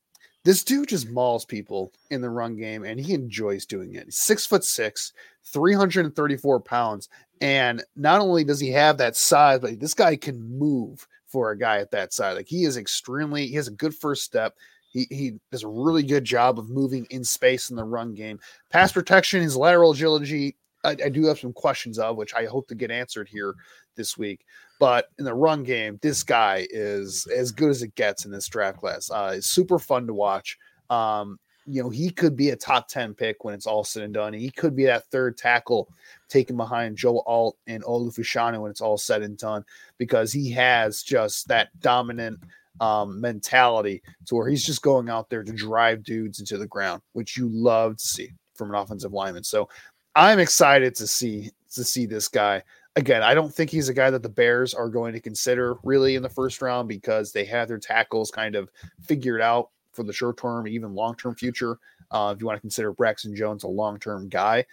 this 0.45 0.65
dude 0.65 0.89
just 0.89 1.11
mauls 1.11 1.45
people 1.45 1.93
in 2.11 2.21
the 2.21 2.31
run 2.31 2.57
game 2.57 2.85
and 2.85 2.99
he 2.99 3.15
enjoys 3.15 3.67
doing 3.67 3.95
it. 3.95 4.13
Six 4.13 4.47
foot 4.47 4.65
six, 4.65 5.13
334 5.45 6.61
pounds. 6.61 7.09
And 7.41 7.83
not 7.97 8.21
only 8.21 8.45
does 8.45 8.61
he 8.61 8.71
have 8.71 8.99
that 8.99 9.17
size, 9.17 9.61
but 9.61 9.81
this 9.81 9.95
guy 9.95 10.17
can 10.17 10.59
move 10.59 11.07
for 11.27 11.51
a 11.51 11.59
guy 11.59 11.79
at 11.79 11.91
that 11.93 12.13
size. 12.13 12.37
Like 12.37 12.49
he 12.49 12.65
is 12.65 12.77
extremely, 12.77 13.47
he 13.47 13.55
has 13.55 13.69
a 13.69 13.73
good 13.73 13.95
first 13.95 14.25
step. 14.25 14.57
He, 14.93 15.07
he 15.11 15.33
does 15.53 15.63
a 15.63 15.69
really 15.69 16.03
good 16.03 16.25
job 16.25 16.59
of 16.59 16.69
moving 16.69 17.07
in 17.11 17.23
space 17.23 17.71
in 17.71 17.77
the 17.77 17.85
run 17.85 18.15
game. 18.15 18.41
Pass 18.71 18.93
protection, 18.93 19.43
his 19.43 19.57
lateral 19.57 19.93
agility, 19.93 20.57
I, 20.85 20.91
I 20.91 21.09
do 21.09 21.27
have 21.27 21.39
some 21.39 21.53
questions 21.53 21.99
of, 21.99 22.17
which 22.17 22.35
I 22.35 22.47
hope 22.47 22.69
to 22.69 22.75
get 22.75 22.91
answered 22.91 23.29
here 23.29 23.55
this 23.97 24.17
week. 24.17 24.45
But 24.81 25.11
in 25.19 25.27
the 25.27 25.35
run 25.35 25.63
game, 25.63 25.99
this 26.03 26.23
guy 26.23 26.67
is 26.71 27.27
as 27.27 27.53
good 27.53 27.71
as 27.71 27.83
it 27.83 27.95
gets 27.95 28.25
in 28.25 28.33
this 28.33 28.49
draft 28.49 28.79
class. 28.79 29.11
Uh, 29.11 29.35
it's 29.37 29.47
super 29.47 29.79
fun 29.79 30.07
to 30.07 30.15
watch. 30.15 30.59
Um, 30.89 31.39
you 31.67 31.83
know, 31.83 31.91
he 31.91 32.09
could 32.09 32.35
be 32.35 32.51
a 32.51 32.57
top 32.57 32.89
10 32.89 33.15
pick 33.15 33.45
when 33.45 33.55
it's 33.55 33.67
all 33.67 33.85
said 33.85 34.03
and 34.03 34.15
done. 34.15 34.33
He 34.33 34.51
could 34.51 34.75
be 34.75 34.87
that 34.87 35.05
third 35.11 35.37
tackle 35.37 35.89
taken 36.29 36.57
behind 36.57 36.97
Joe 36.97 37.23
Alt 37.27 37.59
and 37.67 37.85
Olu 37.85 38.09
Fashanu 38.09 38.63
when 38.63 38.71
it's 38.71 38.81
all 38.81 38.97
said 38.97 39.23
and 39.23 39.37
done 39.37 39.65
because 39.99 40.33
he 40.33 40.51
has 40.53 41.03
just 41.03 41.47
that 41.49 41.69
dominant 41.81 42.41
um, 42.81 43.21
mentality 43.21 44.03
to 44.27 44.35
where 44.35 44.49
he's 44.49 44.65
just 44.65 44.81
going 44.81 45.11
out 45.11 45.29
there 45.29 45.45
to 45.45 45.53
drive 45.53 46.03
dudes 46.03 46.41
into 46.41 46.57
the 46.57 46.67
ground, 46.67 47.03
which 47.13 47.37
you 47.37 47.51
love 47.51 47.99
to 47.99 48.07
see 48.07 48.31
from 48.55 48.71
an 48.71 48.77
offensive 48.77 49.13
lineman. 49.13 49.45
So 49.45 49.69
I'm 50.17 50.39
excited 50.39 50.95
to 50.97 51.07
see 51.07 51.51
to 51.75 51.85
see 51.85 52.07
this 52.07 52.27
guy 52.27 52.63
again, 52.97 53.23
I 53.23 53.35
don't 53.35 53.53
think 53.55 53.71
he's 53.71 53.89
a 53.89 53.95
guy 53.95 54.11
that 54.11 54.23
the 54.23 54.29
Bears 54.29 54.75
are 54.75 54.89
going 54.89 55.13
to 55.13 55.21
consider 55.21 55.77
really 55.85 56.17
in 56.17 56.23
the 56.23 56.29
first 56.29 56.61
round 56.61 56.89
because 56.89 57.33
they 57.33 57.45
have 57.45 57.69
their 57.69 57.79
tackles 57.79 58.31
kind 58.31 58.55
of 58.55 58.71
figured 59.03 59.41
out 59.41 59.71
for 59.93 60.03
the 60.03 60.13
short 60.13 60.39
term, 60.39 60.67
even 60.69 60.95
long 60.95 61.15
term 61.17 61.35
future. 61.35 61.79
Uh, 62.11 62.33
if 62.35 62.41
you 62.41 62.47
want 62.47 62.57
to 62.57 62.61
consider 62.61 62.93
Braxton 62.93 63.35
Jones 63.37 63.65
a 63.65 63.69
long 63.69 63.99
term 63.99 64.29
guy, 64.29 64.65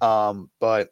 um, 0.00 0.50
but 0.60 0.90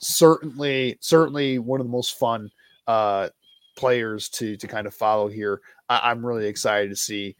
certainly, 0.00 0.98
certainly 1.00 1.58
one 1.58 1.80
of 1.80 1.86
the 1.86 1.92
most 1.92 2.18
fun 2.18 2.50
uh, 2.86 3.28
players 3.76 4.28
to 4.30 4.56
to 4.56 4.66
kind 4.66 4.86
of 4.86 4.94
follow 4.94 5.28
here. 5.28 5.60
I, 5.88 6.10
I'm 6.10 6.24
really 6.24 6.46
excited 6.46 6.90
to 6.90 6.96
see 6.96 7.36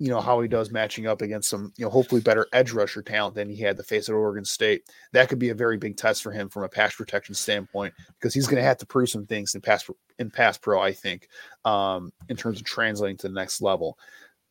you 0.00 0.08
know 0.08 0.20
how 0.20 0.40
he 0.40 0.48
does 0.48 0.70
matching 0.70 1.06
up 1.06 1.20
against 1.20 1.50
some 1.50 1.74
you 1.76 1.84
know 1.84 1.90
hopefully 1.90 2.22
better 2.22 2.46
edge 2.54 2.72
rusher 2.72 3.02
talent 3.02 3.34
than 3.34 3.50
he 3.50 3.62
had 3.62 3.76
to 3.76 3.82
face 3.82 4.08
at 4.08 4.14
Oregon 4.14 4.46
State. 4.46 4.84
That 5.12 5.28
could 5.28 5.38
be 5.38 5.50
a 5.50 5.54
very 5.54 5.76
big 5.76 5.98
test 5.98 6.22
for 6.22 6.32
him 6.32 6.48
from 6.48 6.64
a 6.64 6.68
pass 6.68 6.96
protection 6.96 7.34
standpoint 7.34 7.92
because 8.18 8.32
he's 8.32 8.46
going 8.46 8.56
to 8.56 8.66
have 8.66 8.78
to 8.78 8.86
prove 8.86 9.10
some 9.10 9.26
things 9.26 9.54
in 9.54 9.60
pass 9.60 9.88
in 10.18 10.30
pass 10.30 10.56
pro. 10.56 10.80
I 10.80 10.92
think 10.92 11.28
um, 11.66 12.12
in 12.30 12.36
terms 12.36 12.58
of 12.58 12.64
translating 12.64 13.18
to 13.18 13.28
the 13.28 13.34
next 13.34 13.60
level. 13.60 13.98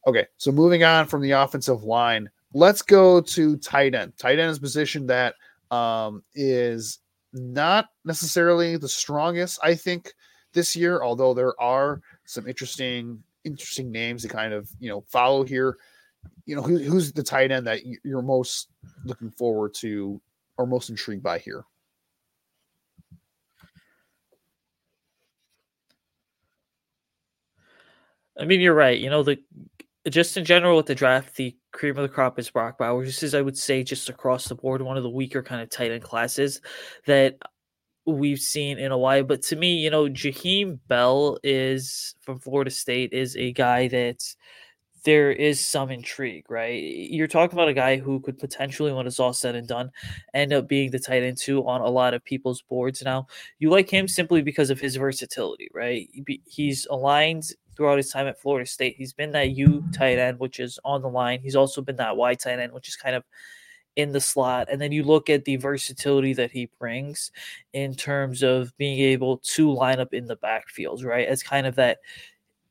Okay, 0.05 0.27
so 0.37 0.51
moving 0.51 0.83
on 0.83 1.07
from 1.07 1.21
the 1.21 1.31
offensive 1.31 1.83
line, 1.83 2.29
let's 2.53 2.83
go 2.83 3.19
to 3.19 3.57
tight 3.57 3.95
end. 3.95 4.13
Tight 4.17 4.37
end 4.37 4.51
is 4.51 4.59
a 4.59 4.61
position 4.61 5.07
that 5.07 5.33
um, 5.71 6.23
is 6.35 6.99
not 7.33 7.87
necessarily 8.05 8.77
the 8.77 8.87
strongest, 8.87 9.59
I 9.63 9.73
think, 9.73 10.13
this 10.53 10.75
year. 10.75 11.01
Although 11.01 11.33
there 11.33 11.59
are 11.59 12.01
some 12.25 12.47
interesting 12.47 13.23
interesting 13.43 13.91
names 13.91 14.23
to 14.23 14.27
kind 14.27 14.53
of 14.53 14.69
you 14.79 14.89
know 14.89 15.01
follow 15.09 15.43
here. 15.43 15.77
you 16.45 16.55
know, 16.55 16.61
who, 16.61 16.77
who's 16.79 17.13
the 17.13 17.23
tight 17.23 17.51
end 17.51 17.67
that 17.67 17.81
you're 18.03 18.21
most 18.21 18.69
looking 19.05 19.31
forward 19.31 19.73
to 19.75 20.21
or 20.57 20.65
most 20.67 20.89
intrigued 20.89 21.23
by 21.23 21.39
here? 21.39 21.63
I 28.39 28.45
mean, 28.45 28.61
you're 28.61 28.73
right. 28.73 28.97
You 28.97 29.09
know, 29.09 29.23
the 29.23 29.37
just 30.09 30.37
in 30.37 30.45
general 30.45 30.77
with 30.77 30.85
the 30.85 30.95
draft, 30.95 31.35
the 31.35 31.55
cream 31.71 31.97
of 31.97 32.03
the 32.03 32.09
crop 32.09 32.39
is 32.39 32.49
Brock 32.49 32.77
Bowers. 32.77 33.07
This 33.07 33.23
is, 33.23 33.35
I 33.35 33.41
would 33.41 33.57
say, 33.57 33.83
just 33.83 34.09
across 34.09 34.47
the 34.47 34.55
board, 34.55 34.81
one 34.81 34.97
of 34.97 35.03
the 35.03 35.09
weaker 35.09 35.43
kind 35.43 35.61
of 35.61 35.69
tight 35.69 35.91
end 35.91 36.03
classes 36.03 36.61
that 37.05 37.37
we've 38.09 38.39
seen 38.39 38.77
in 38.77 38.91
a 38.91 38.97
while. 38.97 39.23
But 39.23 39.41
to 39.43 39.55
me, 39.55 39.77
you 39.77 39.89
know, 39.89 40.05
Jaheim 40.05 40.79
Bell 40.87 41.37
is 41.43 42.15
from 42.21 42.39
Florida 42.39 42.71
State 42.71 43.13
is 43.13 43.35
a 43.35 43.51
guy 43.53 43.87
that 43.89 44.23
there 45.05 45.31
is 45.31 45.65
some 45.65 45.91
intrigue, 45.91 46.49
right? 46.49 46.81
You're 46.81 47.27
talking 47.27 47.57
about 47.57 47.69
a 47.69 47.73
guy 47.73 47.97
who 47.97 48.19
could 48.19 48.37
potentially, 48.37 48.91
when 48.91 49.07
it's 49.07 49.19
all 49.19 49.33
said 49.33 49.55
and 49.55 49.67
done, 49.67 49.91
end 50.33 50.51
up 50.51 50.67
being 50.67 50.91
the 50.91 50.99
tight 50.99 51.23
end 51.23 51.37
two 51.37 51.65
on 51.65 51.81
a 51.81 51.89
lot 51.89 52.13
of 52.13 52.23
people's 52.23 52.61
boards. 52.61 53.01
Now, 53.01 53.27
you 53.59 53.69
like 53.69 53.89
him 53.89 54.07
simply 54.07 54.41
because 54.41 54.69
of 54.69 54.79
his 54.79 54.97
versatility, 54.97 55.69
right? 55.73 56.09
He's 56.45 56.85
aligned 56.87 57.45
throughout 57.75 57.97
his 57.97 58.11
time 58.11 58.27
at 58.27 58.41
Florida 58.41 58.69
State. 58.69 58.95
He's 58.97 59.13
been 59.13 59.31
that 59.31 59.51
U 59.51 59.83
tight 59.93 60.19
end, 60.19 60.37
which 60.37 60.59
is 60.59 60.77
on 60.83 61.01
the 61.01 61.09
line. 61.09 61.39
He's 61.39 61.55
also 61.55 61.81
been 61.81 61.95
that 61.95 62.17
Y 62.17 62.35
tight 62.35 62.59
end, 62.59 62.73
which 62.73 62.89
is 62.89 62.97
kind 62.97 63.15
of 63.15 63.23
in 63.95 64.11
the 64.11 64.21
slot. 64.21 64.67
And 64.71 64.79
then 64.79 64.91
you 64.91 65.03
look 65.03 65.29
at 65.29 65.45
the 65.45 65.57
versatility 65.57 66.33
that 66.33 66.51
he 66.51 66.69
brings 66.79 67.31
in 67.73 67.95
terms 67.95 68.43
of 68.43 68.75
being 68.77 68.99
able 68.99 69.37
to 69.37 69.71
line 69.71 69.99
up 69.99 70.13
in 70.13 70.25
the 70.25 70.37
backfields, 70.37 71.03
right? 71.03 71.27
As 71.27 71.43
kind 71.43 71.67
of 71.67 71.75
that 71.75 71.99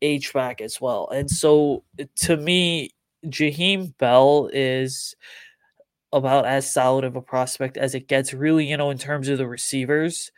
H 0.01 0.33
back 0.33 0.61
as 0.61 0.79
well. 0.79 1.09
And 1.09 1.29
so 1.29 1.83
eh, 1.99 2.05
to 2.17 2.37
me, 2.37 2.91
Jaheim 3.25 3.97
Bell 3.97 4.49
is 4.53 5.15
about 6.11 6.45
as 6.45 6.71
solid 6.71 7.03
of 7.03 7.15
a 7.15 7.21
prospect 7.21 7.77
as 7.77 7.93
it 7.93 8.07
gets, 8.07 8.33
really, 8.33 8.65
you 8.65 8.77
know, 8.77 8.89
in 8.89 8.97
terms 8.97 9.27
of 9.27 9.37
the 9.37 9.47
receivers. 9.47 10.31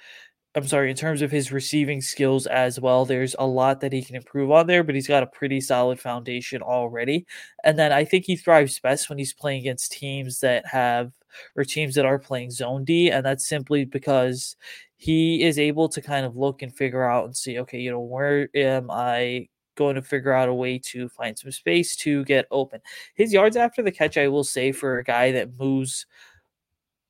I'm 0.55 0.67
sorry, 0.67 0.89
in 0.91 0.97
terms 0.97 1.21
of 1.21 1.31
his 1.31 1.51
receiving 1.53 2.01
skills 2.01 2.45
as 2.45 2.77
well, 2.79 3.05
there's 3.05 3.35
a 3.39 3.47
lot 3.47 3.79
that 3.81 3.93
he 3.93 4.03
can 4.03 4.17
improve 4.17 4.51
on 4.51 4.67
there, 4.67 4.83
but 4.83 4.95
he's 4.95 5.07
got 5.07 5.23
a 5.23 5.27
pretty 5.27 5.61
solid 5.61 5.97
foundation 5.99 6.61
already. 6.61 7.25
And 7.63 7.79
then 7.79 7.93
I 7.93 8.03
think 8.03 8.25
he 8.25 8.35
thrives 8.35 8.77
best 8.79 9.07
when 9.09 9.17
he's 9.17 9.33
playing 9.33 9.61
against 9.61 9.93
teams 9.93 10.41
that 10.41 10.65
have 10.67 11.13
or 11.55 11.63
teams 11.63 11.95
that 11.95 12.05
are 12.05 12.19
playing 12.19 12.51
zone 12.51 12.83
D. 12.83 13.09
And 13.09 13.25
that's 13.25 13.47
simply 13.47 13.85
because 13.85 14.57
he 14.97 15.41
is 15.43 15.57
able 15.57 15.87
to 15.87 16.01
kind 16.01 16.25
of 16.25 16.35
look 16.35 16.61
and 16.61 16.75
figure 16.75 17.05
out 17.05 17.23
and 17.25 17.35
see, 17.35 17.57
okay, 17.59 17.79
you 17.79 17.89
know, 17.89 18.01
where 18.01 18.49
am 18.53 18.91
I 18.91 19.47
going 19.75 19.95
to 19.95 20.01
figure 20.01 20.33
out 20.33 20.49
a 20.49 20.53
way 20.53 20.77
to 20.77 21.07
find 21.09 21.37
some 21.37 21.51
space 21.51 21.95
to 21.95 22.25
get 22.25 22.45
open. 22.51 22.81
His 23.15 23.31
yards 23.33 23.55
after 23.55 23.81
the 23.81 23.91
catch, 23.91 24.17
I 24.17 24.27
will 24.27 24.43
say, 24.43 24.71
for 24.71 24.97
a 24.99 25.03
guy 25.03 25.31
that 25.31 25.57
moves 25.57 26.05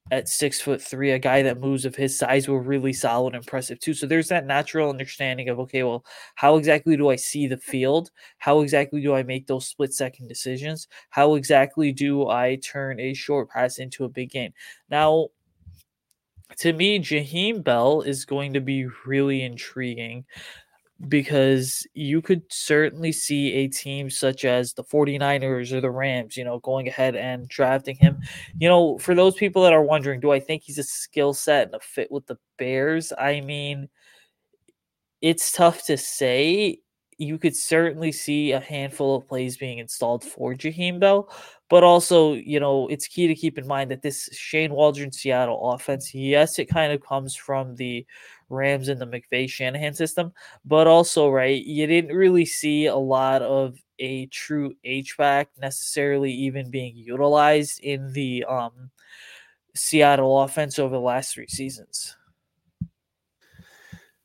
at 0.09 0.27
six 0.27 0.59
foot 0.59 0.81
three, 0.81 1.11
a 1.11 1.19
guy 1.19 1.41
that 1.43 1.59
moves 1.59 1.85
of 1.85 1.95
his 1.95 2.17
size 2.17 2.47
were 2.47 2.61
really 2.61 2.91
solid, 2.91 3.35
impressive 3.35 3.79
too. 3.79 3.93
So 3.93 4.07
there's 4.07 4.27
that 4.29 4.45
natural 4.45 4.89
understanding 4.89 5.47
of 5.49 5.59
okay, 5.59 5.83
well, 5.83 6.03
how 6.35 6.57
exactly 6.57 6.97
do 6.97 7.09
I 7.09 7.15
see 7.15 7.47
the 7.47 7.57
field? 7.57 8.11
How 8.39 8.61
exactly 8.61 9.01
do 9.01 9.13
I 9.13 9.23
make 9.23 9.47
those 9.47 9.67
split 9.67 9.93
second 9.93 10.27
decisions? 10.27 10.87
How 11.11 11.35
exactly 11.35 11.91
do 11.91 12.27
I 12.27 12.57
turn 12.57 12.99
a 12.99 13.13
short 13.13 13.49
pass 13.49 13.77
into 13.77 14.03
a 14.03 14.09
big 14.09 14.31
game? 14.31 14.53
Now, 14.89 15.27
to 16.57 16.73
me, 16.73 16.99
Jaheim 16.99 17.63
Bell 17.63 18.01
is 18.01 18.25
going 18.25 18.53
to 18.53 18.61
be 18.61 18.87
really 19.05 19.43
intriguing 19.43 20.25
because 21.07 21.85
you 21.93 22.21
could 22.21 22.43
certainly 22.49 23.11
see 23.11 23.53
a 23.53 23.67
team 23.67 24.09
such 24.09 24.45
as 24.45 24.73
the 24.73 24.83
49ers 24.83 25.71
or 25.71 25.81
the 25.81 25.91
Rams, 25.91 26.37
you 26.37 26.43
know, 26.43 26.59
going 26.59 26.87
ahead 26.87 27.15
and 27.15 27.47
drafting 27.47 27.95
him. 27.95 28.19
You 28.57 28.69
know, 28.69 28.97
for 28.97 29.15
those 29.15 29.35
people 29.35 29.63
that 29.63 29.73
are 29.73 29.83
wondering, 29.83 30.19
do 30.19 30.31
I 30.31 30.39
think 30.39 30.63
he's 30.63 30.77
a 30.77 30.83
skill 30.83 31.33
set 31.33 31.67
and 31.67 31.75
a 31.75 31.79
fit 31.79 32.11
with 32.11 32.27
the 32.27 32.37
Bears? 32.57 33.11
I 33.17 33.41
mean, 33.41 33.89
it's 35.21 35.51
tough 35.51 35.85
to 35.85 35.97
say. 35.97 36.79
You 37.21 37.37
could 37.37 37.55
certainly 37.55 38.11
see 38.11 38.51
a 38.51 38.59
handful 38.59 39.15
of 39.15 39.27
plays 39.27 39.55
being 39.55 39.77
installed 39.77 40.23
for 40.23 40.55
Jaheim 40.55 40.99
Bell, 40.99 41.31
but 41.69 41.83
also, 41.83 42.33
you 42.33 42.59
know, 42.59 42.87
it's 42.87 43.07
key 43.07 43.27
to 43.27 43.35
keep 43.35 43.59
in 43.59 43.67
mind 43.67 43.91
that 43.91 44.01
this 44.01 44.27
Shane 44.33 44.73
Waldron 44.73 45.11
Seattle 45.11 45.71
offense, 45.71 46.15
yes, 46.15 46.57
it 46.57 46.65
kind 46.65 46.91
of 46.91 47.05
comes 47.05 47.35
from 47.35 47.75
the 47.75 48.07
Rams 48.49 48.89
and 48.89 48.99
the 48.99 49.05
McVay 49.05 49.47
Shanahan 49.47 49.93
system, 49.93 50.33
but 50.65 50.87
also, 50.87 51.29
right, 51.29 51.63
you 51.63 51.85
didn't 51.85 52.15
really 52.15 52.43
see 52.43 52.87
a 52.87 52.95
lot 52.95 53.43
of 53.43 53.77
a 53.99 54.25
true 54.25 54.73
H-back 54.83 55.49
necessarily 55.59 56.31
even 56.31 56.71
being 56.71 56.95
utilized 56.95 57.81
in 57.81 58.11
the 58.13 58.43
um, 58.45 58.89
Seattle 59.75 60.41
offense 60.41 60.79
over 60.79 60.95
the 60.95 60.99
last 60.99 61.35
three 61.35 61.47
seasons. 61.47 62.17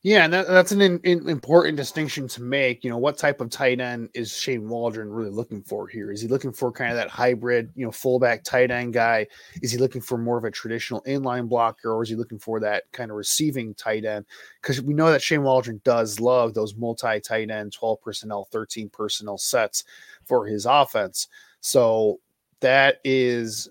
Yeah, 0.07 0.23
and 0.23 0.31
that, 0.31 0.47
that's 0.47 0.71
an 0.71 0.79
in, 0.79 1.01
in, 1.03 1.27
important 1.27 1.75
distinction 1.75 2.29
to 2.29 2.41
make. 2.41 2.81
You 2.81 2.89
know, 2.89 2.97
what 2.97 3.17
type 3.17 3.41
of 3.41 3.49
tight 3.49 3.81
end 3.81 4.07
is 4.13 4.33
Shane 4.33 4.69
Waldron 4.69 5.09
really 5.09 5.31
looking 5.31 5.61
for 5.61 5.85
here? 5.85 6.13
Is 6.13 6.21
he 6.21 6.29
looking 6.29 6.53
for 6.53 6.71
kind 6.71 6.91
of 6.91 6.95
that 6.95 7.09
hybrid, 7.09 7.73
you 7.75 7.85
know, 7.85 7.91
fullback 7.91 8.45
tight 8.45 8.71
end 8.71 8.93
guy? 8.93 9.27
Is 9.61 9.69
he 9.69 9.77
looking 9.77 9.99
for 9.99 10.17
more 10.17 10.37
of 10.37 10.45
a 10.45 10.49
traditional 10.49 11.01
inline 11.01 11.49
blocker, 11.49 11.91
or 11.91 12.03
is 12.03 12.07
he 12.07 12.15
looking 12.15 12.39
for 12.39 12.61
that 12.61 12.85
kind 12.93 13.11
of 13.11 13.17
receiving 13.17 13.73
tight 13.73 14.05
end? 14.05 14.25
Because 14.61 14.81
we 14.81 14.93
know 14.93 15.11
that 15.11 15.21
Shane 15.21 15.43
Waldron 15.43 15.81
does 15.83 16.21
love 16.21 16.53
those 16.53 16.73
multi 16.73 17.19
tight 17.19 17.51
end, 17.51 17.73
12 17.73 17.99
personnel, 17.99 18.47
13 18.49 18.87
personnel 18.87 19.37
sets 19.37 19.83
for 20.23 20.45
his 20.45 20.65
offense. 20.65 21.27
So 21.59 22.21
that 22.61 22.99
is 23.03 23.67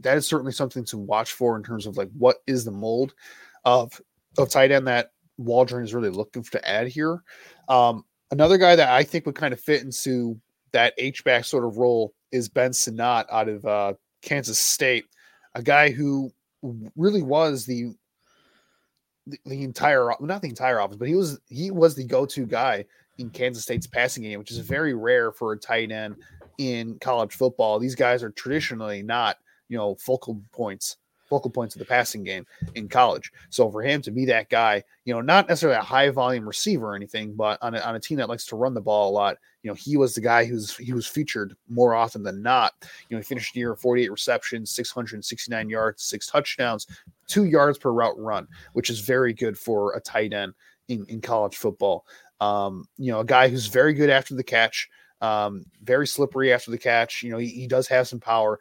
that 0.00 0.18
is 0.18 0.26
certainly 0.26 0.52
something 0.52 0.84
to 0.84 0.98
watch 0.98 1.32
for 1.32 1.56
in 1.56 1.62
terms 1.62 1.86
of 1.86 1.96
like 1.96 2.10
what 2.18 2.42
is 2.46 2.66
the 2.66 2.72
mold 2.72 3.14
of 3.64 3.98
of 4.36 4.50
tight 4.50 4.70
end 4.70 4.86
that 4.86 5.12
Waldron 5.38 5.84
is 5.84 5.94
really 5.94 6.10
looking 6.10 6.42
to 6.42 6.68
add 6.68 6.88
here. 6.88 7.22
Um, 7.68 8.04
another 8.30 8.58
guy 8.58 8.76
that 8.76 8.88
I 8.90 9.04
think 9.04 9.24
would 9.26 9.34
kind 9.34 9.54
of 9.54 9.60
fit 9.60 9.82
into 9.82 10.38
that 10.72 10.94
H 10.98 11.24
back 11.24 11.44
sort 11.44 11.64
of 11.64 11.78
role 11.78 12.12
is 12.30 12.48
Ben 12.48 12.72
Sinnott 12.72 13.26
out 13.30 13.48
of 13.48 13.64
uh, 13.64 13.94
Kansas 14.20 14.58
State, 14.58 15.06
a 15.54 15.62
guy 15.62 15.90
who 15.90 16.30
really 16.96 17.22
was 17.22 17.64
the, 17.64 17.92
the 19.26 19.38
the 19.46 19.62
entire 19.62 20.10
not 20.20 20.42
the 20.42 20.48
entire 20.48 20.78
offense, 20.78 20.96
but 20.96 21.08
he 21.08 21.14
was 21.14 21.38
he 21.48 21.70
was 21.70 21.94
the 21.94 22.04
go 22.04 22.26
to 22.26 22.46
guy 22.46 22.84
in 23.18 23.30
Kansas 23.30 23.62
State's 23.62 23.86
passing 23.86 24.24
game, 24.24 24.38
which 24.38 24.50
is 24.50 24.58
very 24.58 24.94
rare 24.94 25.32
for 25.32 25.52
a 25.52 25.58
tight 25.58 25.90
end 25.90 26.16
in 26.58 26.98
college 26.98 27.34
football. 27.34 27.78
These 27.78 27.94
guys 27.94 28.22
are 28.22 28.30
traditionally 28.30 29.02
not 29.02 29.38
you 29.68 29.78
know 29.78 29.94
focal 29.96 30.42
points 30.52 30.96
focal 31.28 31.50
points 31.50 31.74
of 31.74 31.78
the 31.78 31.84
passing 31.84 32.24
game 32.24 32.46
in 32.74 32.88
college. 32.88 33.30
So 33.50 33.70
for 33.70 33.82
him 33.82 34.02
to 34.02 34.10
be 34.10 34.24
that 34.26 34.48
guy, 34.48 34.82
you 35.04 35.14
know, 35.14 35.20
not 35.20 35.48
necessarily 35.48 35.78
a 35.78 35.82
high 35.82 36.10
volume 36.10 36.46
receiver 36.46 36.92
or 36.92 36.96
anything, 36.96 37.34
but 37.34 37.58
on 37.62 37.74
a, 37.74 37.80
on 37.80 37.96
a 37.96 38.00
team 38.00 38.18
that 38.18 38.28
likes 38.28 38.46
to 38.46 38.56
run 38.56 38.74
the 38.74 38.80
ball 38.80 39.10
a 39.10 39.12
lot, 39.12 39.36
you 39.62 39.70
know, 39.70 39.74
he 39.74 39.96
was 39.96 40.14
the 40.14 40.20
guy 40.20 40.44
who's 40.44 40.76
he 40.76 40.92
was 40.92 41.06
featured 41.06 41.54
more 41.68 41.94
often 41.94 42.22
than 42.22 42.42
not. 42.42 42.72
You 43.08 43.16
know, 43.16 43.20
he 43.20 43.24
finished 43.24 43.54
the 43.54 43.60
year 43.60 43.74
48 43.74 44.10
receptions, 44.10 44.70
669 44.70 45.68
yards, 45.68 46.02
six 46.02 46.26
touchdowns, 46.26 46.86
two 47.26 47.44
yards 47.44 47.78
per 47.78 47.92
route 47.92 48.18
run, 48.18 48.46
which 48.72 48.90
is 48.90 49.00
very 49.00 49.32
good 49.32 49.58
for 49.58 49.94
a 49.94 50.00
tight 50.00 50.32
end 50.32 50.54
in, 50.88 51.04
in 51.06 51.20
college 51.20 51.56
football. 51.56 52.06
Um, 52.40 52.86
you 52.96 53.12
know, 53.12 53.20
a 53.20 53.24
guy 53.24 53.48
who's 53.48 53.66
very 53.66 53.94
good 53.94 54.10
after 54.10 54.34
the 54.34 54.44
catch. 54.44 54.88
Um, 55.20 55.64
very 55.82 56.06
slippery 56.06 56.52
after 56.52 56.70
the 56.70 56.78
catch. 56.78 57.24
You 57.24 57.30
know, 57.32 57.38
he, 57.38 57.48
he 57.48 57.66
does 57.66 57.88
have 57.88 58.06
some 58.06 58.20
power, 58.20 58.60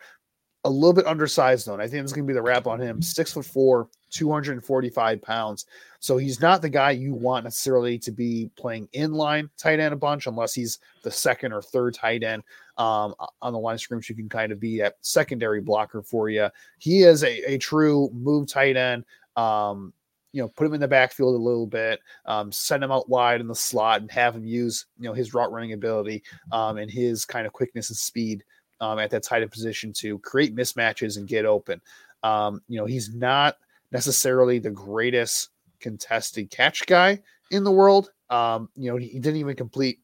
a 0.67 0.69
little 0.69 0.93
bit 0.93 1.07
undersized 1.07 1.65
though. 1.65 1.73
And 1.73 1.81
I 1.81 1.87
think 1.87 2.03
it's 2.03 2.11
going 2.11 2.25
to 2.25 2.27
be 2.27 2.33
the 2.33 2.41
wrap 2.41 2.67
on 2.67 2.81
him. 2.81 3.01
Six 3.01 3.31
foot 3.31 3.45
four, 3.45 3.87
245 4.09 5.21
pounds. 5.21 5.65
So 5.99 6.17
he's 6.17 6.41
not 6.41 6.61
the 6.61 6.69
guy 6.69 6.91
you 6.91 7.13
want 7.13 7.45
necessarily 7.45 7.97
to 7.99 8.11
be 8.11 8.51
playing 8.57 8.89
in 8.91 9.13
line 9.13 9.49
tight 9.57 9.79
end 9.79 9.93
a 9.93 9.97
bunch, 9.97 10.27
unless 10.27 10.53
he's 10.53 10.79
the 11.03 11.11
second 11.11 11.53
or 11.53 11.61
third 11.61 11.93
tight 11.93 12.21
end 12.21 12.43
um, 12.77 13.15
on 13.41 13.53
the 13.53 13.59
line 13.59 13.75
of. 13.75 14.09
You 14.09 14.15
can 14.15 14.29
kind 14.29 14.51
of 14.51 14.59
be 14.59 14.81
a 14.81 14.91
secondary 15.01 15.61
blocker 15.61 16.01
for 16.01 16.29
you. 16.29 16.49
He 16.79 17.03
is 17.03 17.23
a, 17.23 17.53
a 17.53 17.57
true 17.57 18.09
move 18.13 18.47
tight 18.47 18.75
end. 18.75 19.05
Um, 19.37 19.93
you 20.33 20.41
know, 20.41 20.49
put 20.49 20.67
him 20.67 20.73
in 20.73 20.81
the 20.81 20.87
backfield 20.87 21.33
a 21.33 21.43
little 21.43 21.65
bit, 21.65 22.01
um, 22.25 22.51
send 22.51 22.83
him 22.83 22.91
out 22.91 23.09
wide 23.09 23.39
in 23.39 23.47
the 23.47 23.55
slot, 23.55 24.01
and 24.01 24.11
have 24.11 24.35
him 24.35 24.45
use 24.45 24.85
you 24.99 25.07
know 25.07 25.13
his 25.13 25.33
route 25.33 25.51
running 25.51 25.71
ability 25.71 26.23
um, 26.51 26.77
and 26.77 26.91
his 26.91 27.23
kind 27.23 27.47
of 27.47 27.53
quickness 27.53 27.89
and 27.89 27.97
speed 27.97 28.43
um, 28.81 28.99
at 28.99 29.09
that 29.11 29.23
tight 29.23 29.41
end 29.41 29.51
position 29.51 29.93
to 29.93 30.19
create 30.19 30.55
mismatches 30.55 31.17
and 31.17 31.27
get 31.27 31.45
open. 31.45 31.81
Um, 32.23 32.61
you 32.67 32.79
know, 32.79 32.85
he's 32.85 33.13
not 33.13 33.57
necessarily 33.91 34.59
the 34.59 34.71
greatest 34.71 35.49
contested 35.79 36.49
catch 36.49 36.85
guy 36.85 37.21
in 37.51 37.63
the 37.63 37.71
world. 37.71 38.11
Um, 38.29 38.69
you 38.75 38.91
know, 38.91 38.97
he, 38.97 39.07
he 39.07 39.19
didn't 39.19 39.39
even 39.39 39.55
complete 39.55 39.99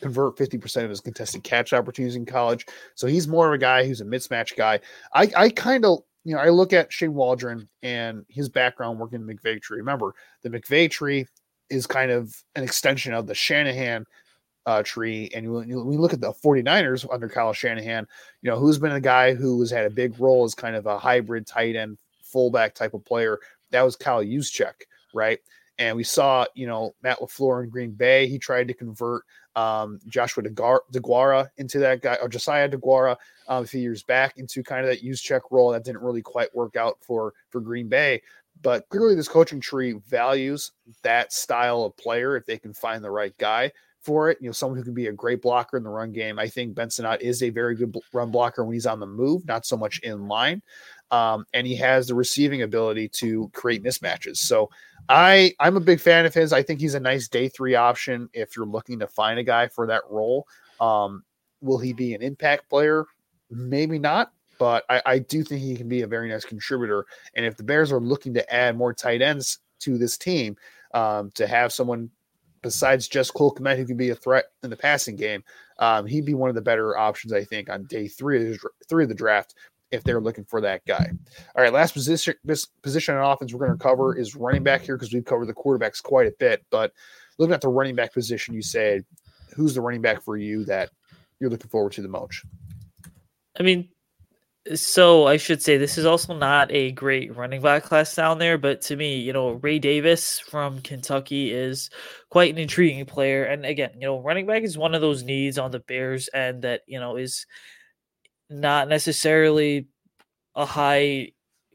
convert 0.00 0.36
50% 0.36 0.84
of 0.84 0.90
his 0.90 1.00
contested 1.00 1.42
catch 1.42 1.72
opportunities 1.72 2.16
in 2.16 2.24
college. 2.24 2.66
So 2.94 3.06
he's 3.06 3.26
more 3.26 3.48
of 3.48 3.54
a 3.54 3.58
guy 3.58 3.84
who's 3.84 4.00
a 4.00 4.04
mismatch 4.04 4.56
guy. 4.56 4.80
I, 5.12 5.30
I 5.36 5.48
kind 5.50 5.84
of, 5.84 6.00
you 6.24 6.34
know, 6.34 6.40
I 6.40 6.50
look 6.50 6.72
at 6.72 6.92
Shane 6.92 7.14
Waldron 7.14 7.68
and 7.82 8.24
his 8.28 8.48
background 8.48 8.98
working 8.98 9.20
in 9.20 9.26
McVay 9.26 9.60
tree. 9.60 9.78
Remember, 9.78 10.14
the 10.42 10.50
McVay 10.50 10.90
tree 10.90 11.26
is 11.70 11.86
kind 11.86 12.10
of 12.10 12.34
an 12.54 12.62
extension 12.62 13.12
of 13.12 13.26
the 13.26 13.34
Shanahan 13.34 14.04
uh, 14.66 14.82
tree. 14.82 15.30
And 15.34 15.52
when 15.52 15.86
we 15.86 15.96
look 15.96 16.12
at 16.12 16.20
the 16.20 16.32
49ers 16.32 17.06
under 17.12 17.28
Kyle 17.28 17.52
Shanahan, 17.52 18.06
you 18.42 18.50
know, 18.50 18.58
who's 18.58 18.78
been 18.78 18.92
a 18.92 19.00
guy 19.00 19.34
who 19.34 19.60
has 19.60 19.70
had 19.70 19.86
a 19.86 19.90
big 19.90 20.18
role 20.20 20.44
as 20.44 20.54
kind 20.54 20.76
of 20.76 20.86
a 20.86 20.98
hybrid 20.98 21.46
tight 21.46 21.76
end 21.76 21.98
fullback 22.22 22.74
type 22.74 22.94
of 22.94 23.04
player. 23.04 23.38
That 23.70 23.82
was 23.82 23.96
Kyle 23.96 24.22
Juszczyk, 24.22 24.74
right? 25.14 25.38
And 25.78 25.96
we 25.96 26.04
saw, 26.04 26.44
you 26.54 26.66
know, 26.66 26.94
Matt 27.02 27.20
LaFleur 27.20 27.64
in 27.64 27.70
Green 27.70 27.92
Bay. 27.92 28.26
He 28.26 28.38
tried 28.38 28.68
to 28.68 28.74
convert 28.74 29.22
um, 29.54 30.00
Joshua 30.06 30.42
DeGuara 30.42 31.48
into 31.56 31.78
that 31.78 32.02
guy, 32.02 32.16
or 32.20 32.28
Josiah 32.28 32.68
DeGuara 32.68 33.16
um, 33.48 33.64
a 33.64 33.66
few 33.66 33.80
years 33.80 34.02
back 34.02 34.36
into 34.38 34.62
kind 34.62 34.84
of 34.84 34.90
that 34.90 35.02
Juszczyk 35.02 35.42
role. 35.50 35.70
That 35.70 35.84
didn't 35.84 36.02
really 36.02 36.22
quite 36.22 36.54
work 36.54 36.76
out 36.76 36.98
for 37.00 37.32
for 37.50 37.60
Green 37.60 37.88
Bay. 37.88 38.22
But 38.60 38.88
clearly, 38.88 39.14
this 39.14 39.28
coaching 39.28 39.60
tree 39.60 39.94
values 40.08 40.72
that 41.02 41.32
style 41.32 41.84
of 41.84 41.96
player 41.96 42.36
if 42.36 42.44
they 42.44 42.58
can 42.58 42.74
find 42.74 43.02
the 43.02 43.10
right 43.10 43.36
guy 43.38 43.72
for 44.08 44.30
it. 44.30 44.38
You 44.40 44.48
know, 44.48 44.52
someone 44.52 44.78
who 44.78 44.84
can 44.84 44.94
be 44.94 45.08
a 45.08 45.12
great 45.12 45.42
blocker 45.42 45.76
in 45.76 45.82
the 45.82 45.90
run 45.90 46.12
game. 46.12 46.38
I 46.38 46.48
think 46.48 46.74
Ben 46.74 46.88
Sinnott 46.88 47.20
is 47.20 47.42
a 47.42 47.50
very 47.50 47.76
good 47.76 47.94
run 48.14 48.30
blocker 48.30 48.64
when 48.64 48.72
he's 48.72 48.86
on 48.86 49.00
the 49.00 49.06
move, 49.06 49.46
not 49.46 49.66
so 49.66 49.76
much 49.76 49.98
in 49.98 50.28
line. 50.28 50.62
Um, 51.10 51.44
and 51.52 51.66
he 51.66 51.76
has 51.76 52.06
the 52.06 52.14
receiving 52.14 52.62
ability 52.62 53.10
to 53.20 53.50
create 53.52 53.84
mismatches. 53.84 54.38
So 54.38 54.70
I 55.10 55.52
I'm 55.60 55.76
a 55.76 55.80
big 55.80 56.00
fan 56.00 56.24
of 56.24 56.32
his. 56.32 56.54
I 56.54 56.62
think 56.62 56.80
he's 56.80 56.94
a 56.94 57.00
nice 57.00 57.28
day 57.28 57.50
three 57.50 57.74
option 57.74 58.30
if 58.32 58.56
you're 58.56 58.64
looking 58.64 58.98
to 59.00 59.06
find 59.06 59.38
a 59.38 59.44
guy 59.44 59.68
for 59.68 59.86
that 59.88 60.02
role. 60.08 60.46
Um, 60.80 61.22
will 61.60 61.78
he 61.78 61.92
be 61.92 62.14
an 62.14 62.22
impact 62.22 62.70
player? 62.70 63.04
Maybe 63.50 63.98
not, 63.98 64.32
but 64.58 64.86
I, 64.88 65.02
I 65.04 65.18
do 65.18 65.44
think 65.44 65.60
he 65.60 65.76
can 65.76 65.88
be 65.88 66.00
a 66.00 66.06
very 66.06 66.30
nice 66.30 66.46
contributor. 66.46 67.04
And 67.34 67.44
if 67.44 67.58
the 67.58 67.62
Bears 67.62 67.92
are 67.92 68.00
looking 68.00 68.32
to 68.34 68.54
add 68.54 68.74
more 68.74 68.94
tight 68.94 69.20
ends 69.20 69.58
to 69.80 69.98
this 69.98 70.16
team, 70.16 70.56
um, 70.94 71.30
to 71.34 71.46
have 71.46 71.74
someone 71.74 72.10
besides 72.62 73.08
just 73.08 73.34
Cole 73.34 73.54
Kmet 73.54 73.76
who 73.76 73.86
can 73.86 73.96
be 73.96 74.10
a 74.10 74.14
threat 74.14 74.46
in 74.62 74.70
the 74.70 74.76
passing 74.76 75.16
game, 75.16 75.42
um, 75.78 76.06
he'd 76.06 76.24
be 76.24 76.34
one 76.34 76.48
of 76.48 76.54
the 76.54 76.62
better 76.62 76.96
options, 76.96 77.32
I 77.32 77.44
think, 77.44 77.70
on 77.70 77.84
day 77.84 78.08
three 78.08 78.52
of 78.52 78.60
the, 78.60 78.68
three 78.88 79.04
of 79.04 79.08
the 79.08 79.14
draft 79.14 79.54
if 79.90 80.04
they're 80.04 80.20
looking 80.20 80.44
for 80.44 80.60
that 80.60 80.84
guy. 80.86 81.10
All 81.56 81.62
right, 81.62 81.72
last 81.72 81.94
position 81.94 82.34
position 82.82 83.16
on 83.16 83.30
offense 83.30 83.54
we're 83.54 83.66
going 83.66 83.78
to 83.78 83.82
cover 83.82 84.16
is 84.16 84.36
running 84.36 84.62
back 84.62 84.82
here 84.82 84.96
because 84.96 85.12
we've 85.12 85.24
covered 85.24 85.46
the 85.46 85.54
quarterbacks 85.54 86.02
quite 86.02 86.26
a 86.26 86.34
bit. 86.38 86.64
But 86.70 86.92
looking 87.38 87.54
at 87.54 87.60
the 87.60 87.68
running 87.68 87.94
back 87.94 88.12
position, 88.12 88.54
Usayd 88.54 89.04
who's 89.58 89.74
the 89.74 89.80
running 89.80 90.00
back 90.00 90.22
for 90.22 90.36
you 90.36 90.64
that 90.64 90.90
you're 91.40 91.50
looking 91.50 91.68
forward 91.68 91.92
to 91.92 92.02
the 92.02 92.08
most? 92.08 92.44
I 93.58 93.64
mean, 93.64 93.88
so 94.74 95.26
I 95.26 95.36
should 95.36 95.62
say 95.62 95.76
this 95.76 95.96
is 95.98 96.04
also 96.04 96.34
not 96.36 96.70
a 96.70 96.92
great 96.92 97.34
running 97.34 97.62
back 97.62 97.84
class 97.84 98.14
down 98.14 98.38
there, 98.38 98.58
but 98.58 98.80
to 98.82 98.96
me, 98.96 99.18
you 99.18 99.32
know, 99.32 99.52
Ray 99.52 99.78
Davis 99.78 100.38
from 100.38 100.80
Kentucky 100.82 101.52
is 101.52 101.90
quite 102.30 102.52
an 102.52 102.58
intriguing 102.58 103.06
player. 103.06 103.44
And 103.44 103.64
again, 103.64 103.92
you 103.94 104.06
know, 104.06 104.20
running 104.20 104.46
back 104.46 104.62
is 104.62 104.76
one 104.76 104.94
of 104.94 105.00
those 105.00 105.22
needs 105.22 105.58
on 105.58 105.70
the 105.70 105.80
Bears 105.80 106.28
and 106.28 106.62
that, 106.62 106.82
you 106.86 107.00
know, 107.00 107.16
is 107.16 107.46
not 108.50 108.88
necessarily 108.88 109.88
a 110.54 110.66
high 110.66 111.32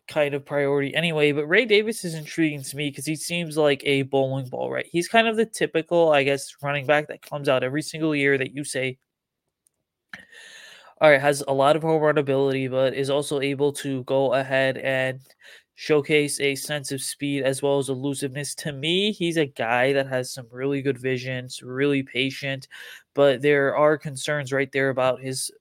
kind 0.08 0.34
of 0.34 0.46
priority 0.46 0.94
anyway. 0.94 1.32
But 1.32 1.48
Ray 1.48 1.66
Davis 1.66 2.04
is 2.06 2.14
intriguing 2.14 2.64
to 2.64 2.78
me 2.78 2.90
because 2.90 3.06
he 3.06 3.16
seems 3.16 3.58
like 3.58 3.82
a 3.86 4.04
bowling 4.04 4.50
ball, 4.50 4.72
right? 4.72 4.86
He's 4.92 5.08
kind 5.08 5.28
of 5.28 5.38
the 5.38 5.46
typical, 5.46 6.12
I 6.12 6.24
guess, 6.24 6.54
running 6.62 6.86
back 6.86 7.08
that 7.08 7.22
comes 7.22 7.50
out 7.50 7.64
every 7.64 7.82
single 7.82 8.16
year 8.16 8.38
that 8.38 8.54
you 8.54 8.64
say, 8.64 8.98
all 11.02 11.10
right, 11.12 11.22
has 11.22 11.44
a 11.48 11.54
lot 11.54 11.76
of 11.76 11.82
home 11.84 12.02
run 12.02 12.18
ability, 12.18 12.68
but 12.68 12.94
is 12.94 13.10
also 13.10 13.40
able 13.42 13.74
to 13.74 14.04
go 14.04 14.34
ahead 14.34 14.78
and 14.78 15.20
showcase 15.76 16.40
a 16.40 16.56
sense 16.56 16.92
of 16.92 17.02
speed 17.02 17.44
as 17.44 17.62
well 17.62 17.80
as 17.80 17.90
elusiveness. 17.90 18.56
To 18.56 18.72
me, 18.72 19.12
he's 19.12 19.38
a 19.38 19.46
guy 19.48 19.94
that 19.94 20.08
has 20.08 20.32
some 20.32 20.48
really 20.52 20.82
good 20.82 20.98
vision, 21.00 21.48
really 21.62 22.04
patient, 22.04 22.68
but 23.16 23.42
there 23.42 23.76
are 23.76 23.98
concerns 23.98 24.54
right 24.54 24.72
there 24.72 24.90
about 24.90 25.22
his 25.22 25.52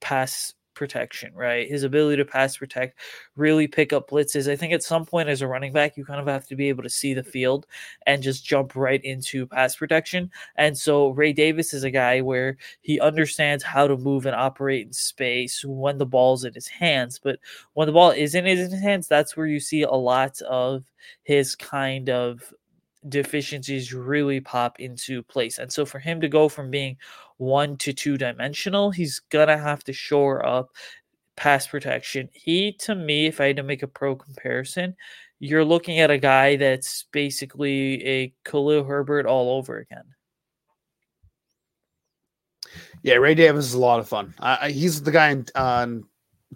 pass 0.00 0.54
protection, 0.80 1.30
right? 1.34 1.68
His 1.68 1.82
ability 1.82 2.16
to 2.16 2.24
pass 2.24 2.56
protect, 2.56 2.98
really 3.36 3.68
pick 3.68 3.92
up 3.92 4.08
blitzes. 4.08 4.50
I 4.50 4.56
think 4.56 4.72
at 4.72 4.82
some 4.82 5.04
point 5.04 5.28
as 5.28 5.42
a 5.42 5.46
running 5.46 5.74
back, 5.74 5.94
you 5.94 6.06
kind 6.06 6.20
of 6.20 6.26
have 6.26 6.46
to 6.46 6.56
be 6.56 6.70
able 6.70 6.82
to 6.82 6.88
see 6.88 7.12
the 7.12 7.22
field 7.22 7.66
and 8.06 8.22
just 8.22 8.46
jump 8.46 8.74
right 8.74 9.04
into 9.04 9.46
pass 9.46 9.76
protection. 9.76 10.30
And 10.56 10.76
so 10.76 11.10
Ray 11.10 11.34
Davis 11.34 11.74
is 11.74 11.84
a 11.84 11.90
guy 11.90 12.22
where 12.22 12.56
he 12.80 12.98
understands 12.98 13.62
how 13.62 13.86
to 13.86 13.98
move 13.98 14.24
and 14.24 14.34
operate 14.34 14.86
in 14.86 14.92
space 14.94 15.62
when 15.66 15.98
the 15.98 16.06
ball's 16.06 16.46
in 16.46 16.54
his 16.54 16.66
hands. 16.66 17.20
But 17.22 17.40
when 17.74 17.86
the 17.86 17.92
ball 17.92 18.12
isn't 18.12 18.46
in 18.46 18.56
his 18.56 18.72
hands, 18.72 19.06
that's 19.06 19.36
where 19.36 19.46
you 19.46 19.60
see 19.60 19.82
a 19.82 19.92
lot 19.92 20.40
of 20.40 20.84
his 21.24 21.54
kind 21.54 22.08
of 22.08 22.54
deficiencies 23.08 23.92
really 23.92 24.40
pop 24.40 24.80
into 24.80 25.22
place. 25.24 25.58
And 25.58 25.70
so 25.70 25.84
for 25.84 25.98
him 25.98 26.22
to 26.22 26.28
go 26.28 26.48
from 26.48 26.70
being 26.70 26.96
one 27.40 27.76
to 27.78 27.92
two 27.92 28.16
dimensional, 28.16 28.90
he's 28.90 29.18
gonna 29.30 29.58
have 29.58 29.82
to 29.84 29.92
shore 29.92 30.44
up 30.44 30.70
pass 31.36 31.66
protection. 31.66 32.28
He, 32.32 32.72
to 32.80 32.94
me, 32.94 33.26
if 33.26 33.40
I 33.40 33.46
had 33.46 33.56
to 33.56 33.62
make 33.62 33.82
a 33.82 33.88
pro 33.88 34.14
comparison, 34.14 34.94
you're 35.38 35.64
looking 35.64 35.98
at 36.00 36.10
a 36.10 36.18
guy 36.18 36.56
that's 36.56 37.06
basically 37.12 38.06
a 38.06 38.34
Khalil 38.44 38.84
Herbert 38.84 39.24
all 39.24 39.56
over 39.56 39.78
again. 39.78 40.04
Yeah, 43.02 43.14
Ray 43.14 43.34
Davis 43.34 43.64
is 43.64 43.74
a 43.74 43.78
lot 43.78 44.00
of 44.00 44.08
fun. 44.08 44.34
Uh, 44.38 44.68
he's 44.68 45.02
the 45.02 45.10
guy 45.10 45.42
on 45.54 46.04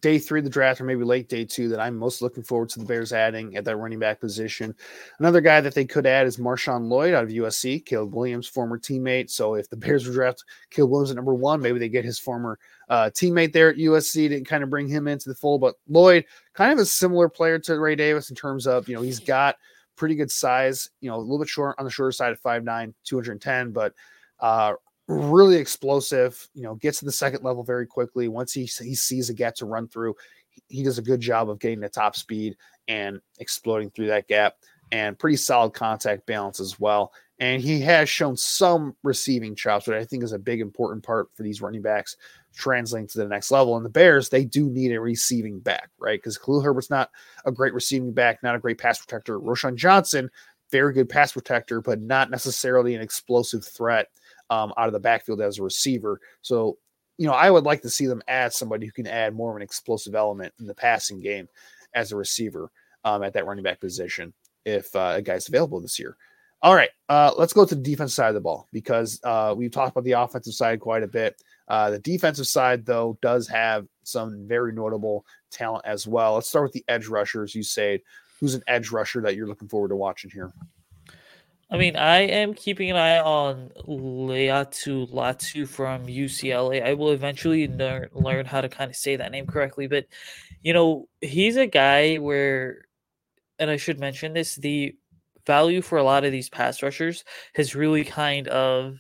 day 0.00 0.18
three 0.18 0.40
of 0.40 0.44
the 0.44 0.50
draft 0.50 0.80
or 0.80 0.85
maybe 0.85 1.04
late 1.04 1.28
day 1.28 1.44
two 1.44 1.68
that 1.68 1.80
I'm 1.80 1.96
most 1.96 2.20
looking 2.20 2.42
forward 2.42 2.68
to 2.70 2.80
the 2.80 2.85
Bears 2.85 3.12
adding 3.12 3.57
at 3.57 3.64
that 3.64 3.76
running 3.76 4.00
back 4.00 4.20
position. 4.20 4.74
Another 5.20 5.40
guy 5.40 5.61
that 5.61 5.74
they 5.74 5.85
could 5.85 6.07
add 6.07 6.26
is 6.26 6.37
Marshawn 6.37 6.88
Lloyd 6.88 7.14
out 7.14 7.24
of 7.24 7.30
USC, 7.30 7.85
Caleb 7.87 8.14
Williams' 8.14 8.48
former 8.48 8.78
teammate. 8.78 9.30
So 9.30 9.54
if 9.54 9.68
the 9.70 9.76
Bears 9.76 10.04
would 10.04 10.14
draft 10.14 10.44
Caleb 10.70 10.90
Williams 10.90 11.11
at 11.11 11.16
number 11.16 11.35
one, 11.35 11.61
maybe 11.61 11.78
they 11.78 11.88
get 11.88 12.04
his 12.04 12.18
former 12.18 12.59
uh, 12.88 13.11
teammate 13.14 13.52
there 13.52 13.70
at 13.70 13.76
USC 13.76 14.28
to 14.30 14.40
kind 14.42 14.64
of 14.64 14.70
bring 14.70 14.88
him 14.88 15.07
into 15.07 15.28
the 15.28 15.35
fold. 15.35 15.61
But 15.61 15.76
Lloyd, 15.88 16.24
kind 16.54 16.72
of 16.72 16.78
a 16.78 16.87
similar 16.87 17.28
player 17.28 17.59
to 17.61 17.78
Ray 17.78 17.94
Davis 17.94 18.30
in 18.30 18.37
terms 18.37 18.66
of, 18.66 18.88
you 18.88 18.96
know, 18.96 19.02
he's 19.02 19.20
got 19.20 19.57
pretty 19.96 20.16
good 20.16 20.30
size, 20.30 20.90
you 21.00 21.09
know, 21.09 21.16
a 21.16 21.18
little 21.18 21.38
bit 21.38 21.48
short 21.48 21.76
on 21.78 21.85
the 21.85 21.90
shorter 21.90 22.12
side 22.12 22.33
of 22.33 22.42
5'9, 22.42 22.92
210, 23.04 23.70
but 23.70 23.94
uh, 24.40 24.74
really 25.09 25.57
explosive. 25.57 26.49
You 26.55 26.62
know, 26.62 26.75
gets 26.77 26.99
to 27.01 27.05
the 27.05 27.12
second 27.12 27.45
level 27.45 27.62
very 27.62 27.87
quickly. 27.87 28.29
Once 28.29 28.53
he 28.53 28.62
he 28.62 28.95
sees 28.95 29.31
a 29.31 29.35
gap 29.35 29.55
to 29.57 29.67
run 29.67 29.88
through, 29.88 30.14
he 30.69 30.83
does 30.83 30.99
a 30.99 31.03
good 31.03 31.21
job 31.21 31.51
of 31.51 31.59
getting 31.59 31.81
the 31.81 31.88
top 31.88 32.17
speed 32.17 32.57
and 32.88 33.21
exploding 33.38 33.90
through 33.90 34.09
that 34.09 34.29
gap. 34.29 34.55
And 34.93 35.19
pretty 35.19 35.37
solid 35.37 35.73
contact 35.73 36.27
balance 36.27 36.61
as 36.61 36.79
well. 36.79 37.12
And 37.40 37.61
he 37.61 37.81
has 37.81 38.09
shown 38.09 38.37
some 38.37 38.95
receiving 39.03 39.57
chops, 39.57 39.88
which 39.88 39.97
I 39.97 40.05
think 40.05 40.23
is 40.23 40.33
a 40.33 40.38
big 40.38 40.61
important 40.61 41.03
part 41.03 41.29
for 41.35 41.43
these 41.43 41.61
running 41.61 41.83
backs 41.83 42.17
translating 42.55 43.09
to 43.09 43.19
the 43.19 43.27
next 43.27 43.51
level. 43.51 43.77
And 43.77 43.85
the 43.85 43.90
Bears, 43.90 44.29
they 44.29 44.45
do 44.45 44.71
need 44.71 44.93
a 44.93 45.01
receiving 45.01 45.59
back, 45.59 45.90
right? 45.99 46.19
Because 46.19 46.38
Khalil 46.38 46.61
Herbert's 46.61 46.90
not 46.90 47.11
a 47.45 47.51
great 47.51 47.75
receiving 47.75 48.12
back, 48.12 48.43
not 48.43 48.55
a 48.55 48.61
great 48.61 48.79
pass 48.79 48.99
protector. 48.99 49.40
Roschon 49.40 49.75
Johnson, 49.75 50.31
very 50.71 50.93
good 50.93 51.09
pass 51.09 51.33
protector, 51.33 51.81
but 51.81 52.01
not 52.01 52.31
necessarily 52.31 52.95
an 52.95 53.03
explosive 53.03 53.64
threat 53.64 54.09
um, 54.50 54.72
out 54.76 54.87
of 54.87 54.92
the 54.92 55.00
backfield 55.00 55.40
as 55.40 55.59
a 55.59 55.62
receiver. 55.62 56.20
So, 56.42 56.78
you 57.18 57.26
know, 57.26 57.33
I 57.33 57.50
would 57.50 57.64
like 57.64 57.83
to 57.83 57.90
see 57.90 58.07
them 58.07 58.22
add 58.28 58.52
somebody 58.52 58.87
who 58.87 58.92
can 58.92 59.07
add 59.07 59.35
more 59.35 59.50
of 59.50 59.57
an 59.57 59.62
explosive 59.62 60.14
element 60.14 60.52
in 60.59 60.66
the 60.66 60.74
passing 60.74 61.20
game 61.20 61.48
as 61.94 62.12
a 62.12 62.16
receiver 62.16 62.70
um, 63.04 63.22
at 63.22 63.33
that 63.35 63.46
running 63.46 63.64
back 63.64 63.80
position 63.80 64.33
if 64.64 64.94
uh, 64.96 65.14
a 65.16 65.22
guy's 65.22 65.48
available 65.48 65.80
this 65.80 65.98
year. 65.98 66.16
All 66.62 66.74
right, 66.74 66.88
uh, 67.11 67.30
let's 67.37 67.52
go 67.52 67.66
to 67.66 67.74
the 67.74 67.80
defense 67.83 68.14
side 68.14 68.28
of 68.28 68.35
the 68.35 68.40
ball 68.40 68.68
because 68.72 69.20
uh, 69.22 69.54
we've 69.54 69.70
talked 69.70 69.90
about 69.90 70.04
the 70.04 70.12
offensive 70.12 70.54
side 70.54 70.80
quite 70.80 71.02
a 71.02 71.07
bit. 71.07 71.42
Uh, 71.68 71.90
the 71.90 71.98
defensive 71.98 72.46
side, 72.46 72.87
though, 72.87 73.18
does 73.20 73.46
have 73.46 73.87
some 74.02 74.48
very 74.48 74.72
notable 74.72 75.26
talent 75.50 75.85
as 75.85 76.07
well. 76.07 76.35
Let's 76.35 76.48
start 76.48 76.64
with 76.64 76.72
the 76.72 76.85
edge 76.88 77.07
rushers. 77.07 77.52
Usayd, 77.52 78.00
who's 78.40 78.54
an 78.54 78.62
edge 78.66 78.90
rusher 78.90 79.20
that 79.20 79.37
you're 79.37 79.46
looking 79.46 79.68
forward 79.68 79.88
to 79.88 79.96
watching 79.96 80.30
here? 80.30 80.54
I 81.70 81.77
mean, 81.77 81.96
I 81.96 82.20
am 82.20 82.55
keeping 82.55 82.90
an 82.90 82.96
eye 82.96 83.18
on 83.18 83.70
Laiatu 83.88 85.11
Latu 85.11 85.66
from 85.66 86.07
UCLA. 86.07 86.85
I 86.85 86.94
will 86.94 87.11
eventually 87.11 87.66
learn 87.68 88.44
how 88.44 88.61
to 88.61 88.68
kind 88.68 88.90
of 88.90 88.96
say 88.96 89.16
that 89.16 89.33
name 89.33 89.46
correctly, 89.46 89.87
but 89.87 90.07
you 90.62 90.72
know, 90.72 91.09
he's 91.20 91.57
a 91.57 91.66
guy 91.66 92.16
where, 92.16 92.87
and 93.59 93.70
I 93.70 93.77
should 93.77 93.98
mention 93.98 94.35
this, 94.35 94.57
the 94.57 94.94
value 95.46 95.83
for 95.83 95.98
a 95.98 96.05
lot 96.05 96.24
of 96.24 96.33
these 96.33 96.48
pass 96.48 96.83
rushers 96.83 97.24
has 97.55 97.74
really 97.74 98.05
kind 98.05 98.48
of, 98.48 98.98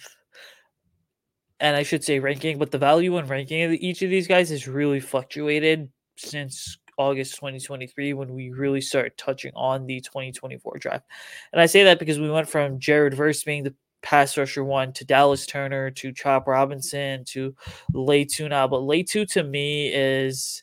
and 1.60 1.76
I 1.76 1.82
should 1.82 2.04
say 2.04 2.18
ranking, 2.18 2.58
but 2.58 2.70
the 2.70 2.78
value 2.78 3.16
and 3.16 3.28
ranking 3.28 3.62
of 3.62 3.72
each 3.72 4.02
of 4.02 4.10
these 4.10 4.26
guys 4.26 4.50
has 4.50 4.68
really 4.68 5.00
fluctuated 5.00 5.90
since 6.16 6.78
August 6.98 7.34
2023 7.36 8.14
when 8.14 8.32
we 8.34 8.50
really 8.50 8.80
start 8.80 9.16
touching 9.16 9.52
on 9.54 9.86
the 9.86 10.00
2024 10.00 10.78
draft. 10.78 11.06
And 11.52 11.60
I 11.60 11.66
say 11.66 11.84
that 11.84 11.98
because 11.98 12.18
we 12.18 12.30
went 12.30 12.48
from 12.48 12.78
Jared 12.78 13.14
Verse 13.14 13.42
being 13.44 13.64
the 13.64 13.74
pass 14.02 14.36
rusher 14.36 14.62
one 14.62 14.92
to 14.92 15.04
Dallas 15.04 15.46
Turner 15.46 15.90
to 15.90 16.12
Chop 16.12 16.46
Robinson 16.46 17.24
to 17.26 17.54
Laiatu 17.92 18.48
now. 18.50 18.68
But 18.68 18.82
Laiatu 18.82 19.26
to 19.32 19.42
me 19.42 19.88
is 19.92 20.62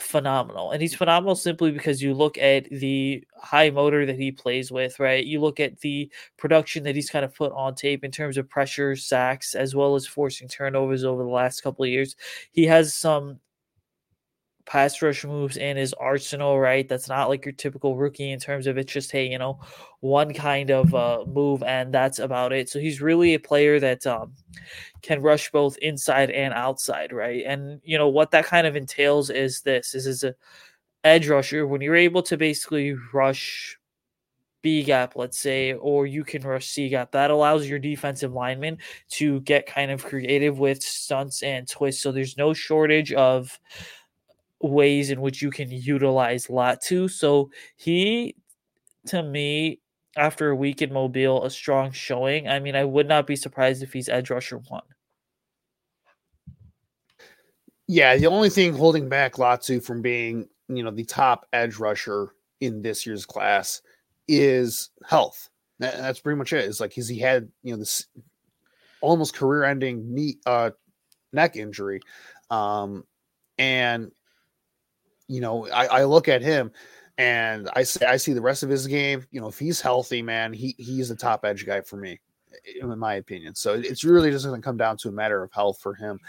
phenomenal. 0.00 0.72
And 0.72 0.82
he's 0.82 0.94
phenomenal 0.94 1.34
simply 1.34 1.70
because 1.70 2.02
you 2.02 2.14
look 2.14 2.36
at 2.38 2.68
the 2.70 3.24
high 3.40 3.70
motor 3.70 4.04
that 4.06 4.16
he 4.18 4.30
plays 4.30 4.70
with, 4.70 4.98
right? 5.00 5.24
You 5.24 5.40
look 5.40 5.60
at 5.60 5.78
the 5.80 6.10
production 6.36 6.82
that 6.84 6.94
he's 6.94 7.10
kind 7.10 7.24
of 7.24 7.34
put 7.34 7.52
on 7.52 7.74
tape 7.74 8.04
in 8.04 8.10
terms 8.10 8.36
of 8.36 8.48
pressure, 8.48 8.96
sacks, 8.96 9.54
as 9.54 9.74
well 9.74 9.94
as 9.94 10.06
forcing 10.06 10.48
turnovers 10.48 11.04
over 11.04 11.22
the 11.22 11.28
last 11.28 11.62
couple 11.62 11.84
of 11.84 11.90
years. 11.90 12.16
He 12.52 12.64
has 12.64 12.94
some 12.94 13.40
pass 14.66 15.00
rush 15.02 15.24
moves 15.24 15.56
in 15.56 15.76
his 15.76 15.92
arsenal, 15.94 16.58
right? 16.58 16.88
That's 16.88 17.08
not 17.08 17.28
like 17.28 17.44
your 17.44 17.52
typical 17.52 17.96
rookie 17.96 18.30
in 18.32 18.40
terms 18.40 18.66
of 18.66 18.78
it's 18.78 18.92
just, 18.92 19.12
hey, 19.12 19.26
you 19.28 19.38
know, 19.38 19.60
one 20.00 20.34
kind 20.34 20.70
of 20.70 20.94
uh, 20.94 21.24
move 21.26 21.62
and 21.62 21.92
that's 21.94 22.18
about 22.18 22.52
it. 22.52 22.68
So 22.68 22.78
he's 22.78 23.00
really 23.00 23.34
a 23.34 23.40
player 23.40 23.78
that 23.80 24.06
um, 24.06 24.32
can 25.02 25.22
rush 25.22 25.50
both 25.50 25.78
inside 25.78 26.30
and 26.30 26.54
outside, 26.54 27.12
right? 27.12 27.44
And 27.46 27.80
you 27.84 27.98
know 27.98 28.08
what 28.08 28.30
that 28.32 28.46
kind 28.46 28.66
of 28.66 28.76
entails 28.76 29.30
is 29.30 29.60
this: 29.62 29.94
is 29.94 30.06
is 30.06 30.24
a 30.24 30.34
edge 31.04 31.28
rusher 31.28 31.66
when 31.66 31.80
you're 31.80 31.96
able 31.96 32.22
to 32.24 32.36
basically 32.36 32.96
rush 33.12 33.78
B 34.62 34.82
gap, 34.82 35.14
let's 35.16 35.38
say, 35.38 35.74
or 35.74 36.06
you 36.06 36.24
can 36.24 36.42
rush 36.42 36.66
C 36.66 36.88
gap. 36.88 37.12
That 37.12 37.30
allows 37.30 37.68
your 37.68 37.78
defensive 37.78 38.32
lineman 38.32 38.78
to 39.10 39.40
get 39.42 39.66
kind 39.66 39.90
of 39.90 40.04
creative 40.04 40.58
with 40.58 40.82
stunts 40.82 41.42
and 41.42 41.68
twists. 41.68 42.02
So 42.02 42.10
there's 42.10 42.36
no 42.36 42.52
shortage 42.52 43.12
of 43.12 43.58
ways 44.60 45.10
in 45.10 45.20
which 45.20 45.42
you 45.42 45.50
can 45.50 45.70
utilize 45.70 46.46
Latu. 46.46 47.10
So 47.10 47.50
he, 47.76 48.34
to 49.06 49.22
me, 49.22 49.80
after 50.16 50.50
a 50.50 50.56
week 50.56 50.80
in 50.82 50.92
Mobile, 50.92 51.44
a 51.44 51.50
strong 51.50 51.92
showing. 51.92 52.48
I 52.48 52.58
mean, 52.58 52.74
I 52.74 52.84
would 52.84 53.06
not 53.06 53.26
be 53.26 53.36
surprised 53.36 53.82
if 53.82 53.92
he's 53.92 54.08
edge 54.08 54.30
rusher 54.30 54.58
one. 54.68 54.82
Yeah, 57.86 58.16
the 58.16 58.26
only 58.26 58.50
thing 58.50 58.72
holding 58.72 59.08
back 59.08 59.34
Latu 59.34 59.84
from 59.84 60.02
being, 60.02 60.48
you 60.68 60.82
know, 60.82 60.90
the 60.90 61.04
top 61.04 61.46
edge 61.52 61.76
rusher 61.76 62.32
in 62.60 62.82
this 62.82 63.06
year's 63.06 63.26
class 63.26 63.82
is 64.26 64.90
health. 65.04 65.50
That's 65.78 66.20
pretty 66.20 66.38
much 66.38 66.52
it. 66.52 66.64
It's 66.64 66.80
like 66.80 66.92
he's 66.92 67.08
he 67.08 67.18
had, 67.18 67.48
you 67.62 67.72
know, 67.72 67.78
this 67.78 68.06
almost 69.02 69.34
career-ending 69.34 70.14
knee 70.14 70.38
uh 70.46 70.70
neck 71.32 71.54
injury. 71.56 72.00
Um 72.50 73.04
and 73.58 74.10
you 75.28 75.40
know, 75.40 75.68
I, 75.68 75.86
I 75.86 76.04
look 76.04 76.28
at 76.28 76.42
him 76.42 76.70
and 77.18 77.68
I 77.74 77.82
say 77.82 78.06
I 78.06 78.16
see 78.16 78.32
the 78.32 78.40
rest 78.40 78.62
of 78.62 78.68
his 78.68 78.86
game. 78.86 79.24
You 79.30 79.40
know, 79.40 79.48
if 79.48 79.58
he's 79.58 79.80
healthy, 79.80 80.22
man, 80.22 80.52
he 80.52 80.74
he's 80.78 81.08
the 81.08 81.16
top 81.16 81.44
edge 81.44 81.66
guy 81.66 81.80
for 81.80 81.96
me, 81.96 82.20
in 82.80 82.98
my 82.98 83.14
opinion. 83.14 83.54
So 83.54 83.74
it's 83.74 84.04
really 84.04 84.30
just 84.30 84.44
going 84.44 84.60
to 84.60 84.64
come 84.64 84.76
down 84.76 84.96
to 84.98 85.08
a 85.08 85.12
matter 85.12 85.42
of 85.42 85.52
health 85.52 85.80
for 85.80 85.94
him. 85.94 86.20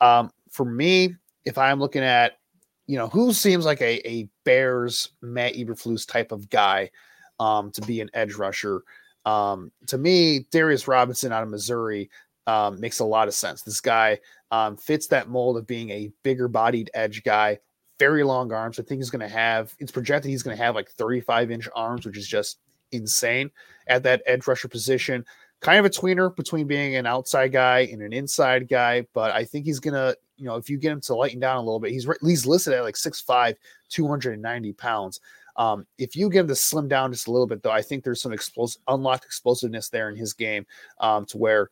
Um, 0.00 0.30
for 0.50 0.64
me, 0.64 1.14
if 1.44 1.58
I'm 1.58 1.78
looking 1.78 2.02
at, 2.02 2.38
you 2.86 2.96
know, 2.96 3.08
who 3.08 3.32
seems 3.32 3.64
like 3.64 3.80
a, 3.80 4.06
a 4.08 4.28
Bears 4.44 5.10
Matt 5.20 5.54
Eberflus 5.54 6.06
type 6.06 6.32
of 6.32 6.48
guy 6.48 6.90
um, 7.38 7.70
to 7.72 7.82
be 7.82 8.00
an 8.00 8.10
edge 8.14 8.34
rusher, 8.34 8.82
um, 9.26 9.70
to 9.86 9.98
me, 9.98 10.46
Darius 10.50 10.88
Robinson 10.88 11.32
out 11.32 11.42
of 11.42 11.50
Missouri 11.50 12.10
um, 12.46 12.80
makes 12.80 13.00
a 13.00 13.04
lot 13.04 13.28
of 13.28 13.34
sense. 13.34 13.62
This 13.62 13.80
guy 13.80 14.18
um, 14.50 14.76
fits 14.76 15.06
that 15.08 15.28
mold 15.28 15.56
of 15.56 15.66
being 15.66 15.90
a 15.90 16.10
bigger 16.22 16.48
bodied 16.48 16.90
edge 16.94 17.22
guy, 17.22 17.58
very 18.00 18.24
long 18.24 18.50
arms. 18.50 18.80
I 18.80 18.82
think 18.82 18.98
he's 18.98 19.10
going 19.10 19.20
to 19.20 19.28
have, 19.28 19.74
it's 19.78 19.92
projected 19.92 20.30
he's 20.30 20.42
going 20.42 20.56
to 20.56 20.62
have 20.62 20.74
like 20.74 20.90
35 20.90 21.50
inch 21.50 21.68
arms, 21.76 22.06
which 22.06 22.16
is 22.16 22.26
just 22.26 22.58
insane 22.92 23.50
at 23.86 24.02
that 24.04 24.22
edge 24.26 24.46
rusher 24.46 24.68
position. 24.68 25.24
Kind 25.60 25.78
of 25.78 25.84
a 25.84 25.90
tweener 25.90 26.34
between 26.34 26.66
being 26.66 26.96
an 26.96 27.04
outside 27.04 27.52
guy 27.52 27.80
and 27.92 28.00
an 28.00 28.14
inside 28.14 28.68
guy, 28.68 29.06
but 29.12 29.32
I 29.32 29.44
think 29.44 29.66
he's 29.66 29.80
going 29.80 29.92
to, 29.92 30.16
you 30.38 30.46
know, 30.46 30.56
if 30.56 30.70
you 30.70 30.78
get 30.78 30.92
him 30.92 31.02
to 31.02 31.14
lighten 31.14 31.40
down 31.40 31.58
a 31.58 31.60
little 31.60 31.78
bit, 31.78 31.92
he's, 31.92 32.08
he's 32.22 32.46
listed 32.46 32.72
at 32.72 32.84
like 32.84 32.94
6'5, 32.94 33.54
290 33.90 34.72
pounds. 34.72 35.20
Um, 35.56 35.86
if 35.98 36.16
you 36.16 36.30
get 36.30 36.40
him 36.40 36.48
to 36.48 36.56
slim 36.56 36.88
down 36.88 37.12
just 37.12 37.26
a 37.26 37.30
little 37.30 37.46
bit, 37.46 37.62
though, 37.62 37.70
I 37.70 37.82
think 37.82 38.02
there's 38.02 38.22
some 38.22 38.32
explosive, 38.32 38.80
unlocked 38.88 39.26
explosiveness 39.26 39.90
there 39.90 40.08
in 40.08 40.16
his 40.16 40.32
game 40.32 40.64
um, 41.00 41.26
to 41.26 41.36
where 41.36 41.68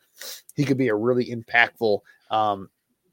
he 0.55 0.67
could 0.67 0.77
be 0.77 0.89
a 0.89 0.95
really 0.95 1.25
impactful 1.25 2.01
um, 2.31 2.69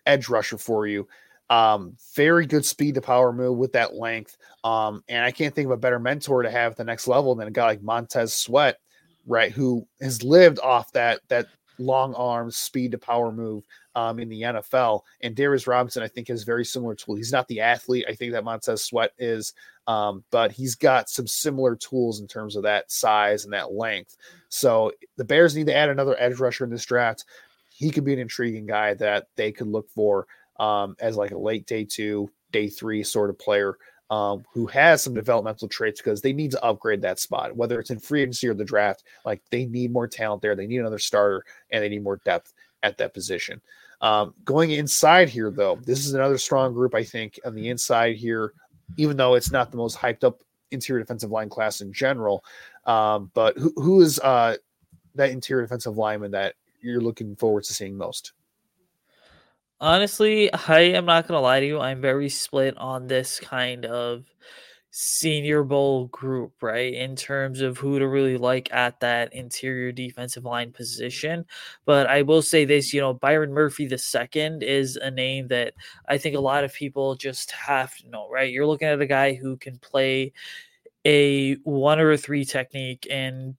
edge 0.05 0.27
rusher 0.27 0.57
for 0.57 0.85
you. 0.85 1.07
Um, 1.49 1.95
very 2.15 2.45
good 2.45 2.65
speed 2.65 2.95
to 2.95 3.01
power 3.01 3.31
move 3.31 3.57
with 3.57 3.73
that 3.73 3.95
length. 3.95 4.37
Um, 4.63 5.03
and 5.07 5.23
I 5.23 5.31
can't 5.31 5.53
think 5.53 5.65
of 5.65 5.71
a 5.71 5.77
better 5.77 5.99
mentor 5.99 6.41
to 6.41 6.49
have 6.49 6.71
at 6.71 6.77
the 6.77 6.83
next 6.83 7.07
level 7.07 7.35
than 7.35 7.47
a 7.47 7.51
guy 7.51 7.65
like 7.65 7.83
Montez 7.83 8.33
Sweat, 8.33 8.79
right? 9.27 9.51
Who 9.51 9.87
has 10.01 10.23
lived 10.23 10.59
off 10.59 10.91
that 10.93 11.21
that 11.27 11.47
long 11.79 12.13
arm 12.15 12.51
speed 12.51 12.91
to 12.91 12.97
power 12.97 13.31
move 13.31 13.63
um, 13.95 14.19
in 14.19 14.29
the 14.29 14.41
NFL. 14.41 15.01
And 15.21 15.35
Darius 15.35 15.67
Robinson, 15.67 16.03
I 16.03 16.07
think, 16.07 16.27
has 16.27 16.43
very 16.43 16.65
similar 16.65 16.95
tool. 16.95 17.15
He's 17.15 17.31
not 17.31 17.47
the 17.47 17.61
athlete 17.61 18.05
I 18.07 18.15
think 18.15 18.33
that 18.33 18.43
Montez 18.43 18.83
Sweat 18.83 19.11
is, 19.17 19.53
um, 19.87 20.23
but 20.31 20.51
he's 20.51 20.75
got 20.75 21.09
some 21.09 21.27
similar 21.27 21.75
tools 21.75 22.19
in 22.19 22.27
terms 22.27 22.55
of 22.55 22.63
that 22.63 22.91
size 22.91 23.45
and 23.45 23.53
that 23.53 23.73
length. 23.73 24.17
So 24.49 24.91
the 25.17 25.25
Bears 25.25 25.55
need 25.55 25.67
to 25.67 25.75
add 25.75 25.89
another 25.89 26.15
edge 26.19 26.39
rusher 26.39 26.63
in 26.63 26.69
this 26.69 26.85
draft. 26.85 27.25
He 27.69 27.91
could 27.91 28.05
be 28.05 28.13
an 28.13 28.19
intriguing 28.19 28.65
guy 28.65 28.93
that 28.95 29.27
they 29.35 29.51
could 29.51 29.67
look 29.67 29.89
for 29.89 30.27
um, 30.57 30.95
as 30.99 31.15
like 31.15 31.31
a 31.31 31.37
late 31.37 31.65
day 31.65 31.83
two, 31.85 32.29
day 32.51 32.67
three 32.67 33.03
sort 33.03 33.29
of 33.29 33.37
player 33.37 33.77
um, 34.09 34.43
who 34.53 34.67
has 34.67 35.01
some 35.01 35.13
developmental 35.13 35.67
traits 35.67 35.99
because 35.99 36.21
they 36.21 36.33
need 36.33 36.51
to 36.51 36.63
upgrade 36.63 37.01
that 37.01 37.19
spot, 37.19 37.55
whether 37.55 37.79
it's 37.79 37.89
in 37.89 37.99
free 37.99 38.21
agency 38.21 38.47
or 38.47 38.53
the 38.53 38.63
draft. 38.63 39.03
Like 39.25 39.41
they 39.49 39.65
need 39.65 39.91
more 39.91 40.07
talent 40.07 40.41
there. 40.41 40.55
They 40.55 40.67
need 40.67 40.79
another 40.79 40.99
starter 40.99 41.43
and 41.71 41.83
they 41.83 41.89
need 41.89 42.03
more 42.03 42.21
depth 42.23 42.53
at 42.83 42.97
that 42.99 43.13
position. 43.13 43.61
Um, 44.01 44.33
going 44.43 44.71
inside 44.71 45.29
here, 45.29 45.49
though, 45.49 45.79
this 45.83 46.05
is 46.05 46.13
another 46.13 46.37
strong 46.37 46.73
group, 46.73 46.93
I 46.93 47.03
think, 47.03 47.39
on 47.45 47.55
the 47.55 47.69
inside 47.69 48.17
here, 48.17 48.53
even 48.97 49.17
though 49.17 49.33
it's 49.33 49.51
not 49.51 49.71
the 49.71 49.77
most 49.77 49.97
hyped 49.97 50.23
up 50.23 50.41
interior 50.71 51.01
defensive 51.01 51.31
line 51.31 51.49
class 51.49 51.81
in 51.81 51.91
general. 51.91 52.43
Um, 52.85 53.31
but 53.33 53.57
who, 53.57 53.73
who 53.77 54.01
is 54.01 54.19
uh, 54.19 54.57
that 55.15 55.31
interior 55.31 55.63
defensive 55.63 55.97
lineman 55.97 56.31
that 56.31 56.53
you're 56.81 57.01
looking 57.01 57.35
forward 57.35 57.63
to 57.63 57.73
seeing 57.73 57.97
most? 57.97 58.33
Honestly, 59.81 60.51
I 60.53 60.79
am 60.81 61.05
not 61.05 61.27
gonna 61.27 61.41
lie 61.41 61.59
to 61.59 61.65
you. 61.65 61.79
I'm 61.79 62.01
very 62.01 62.29
split 62.29 62.77
on 62.77 63.07
this 63.07 63.39
kind 63.39 63.85
of 63.85 64.23
senior 64.91 65.63
bowl 65.63 66.07
group, 66.07 66.53
right? 66.63 66.93
In 66.93 67.15
terms 67.17 67.59
of 67.61 67.77
who 67.77 67.99
to 67.99 68.07
really 68.07 68.37
like 68.37 68.71
at 68.73 68.99
that 69.01 69.33
interior 69.33 69.91
defensive 69.91 70.45
line 70.45 70.71
position. 70.71 71.45
But 71.85 72.07
I 72.07 72.21
will 72.21 72.41
say 72.41 72.63
this, 72.65 72.93
you 72.93 73.01
know, 73.01 73.13
Byron 73.13 73.51
Murphy 73.53 73.85
the 73.87 73.97
second 73.97 74.63
is 74.63 74.95
a 74.97 75.11
name 75.11 75.47
that 75.49 75.73
I 76.07 76.17
think 76.17 76.35
a 76.37 76.39
lot 76.39 76.63
of 76.63 76.73
people 76.73 77.15
just 77.15 77.51
have 77.51 77.95
to 77.97 78.09
know, 78.09 78.29
right? 78.29 78.51
You're 78.51 78.65
looking 78.67 78.87
at 78.87 79.01
a 79.01 79.05
guy 79.05 79.33
who 79.33 79.57
can 79.57 79.77
play 79.79 80.31
a 81.05 81.55
one 81.63 81.99
or 81.99 82.11
a 82.11 82.17
three 82.17 82.45
technique 82.45 83.07
and 83.09 83.55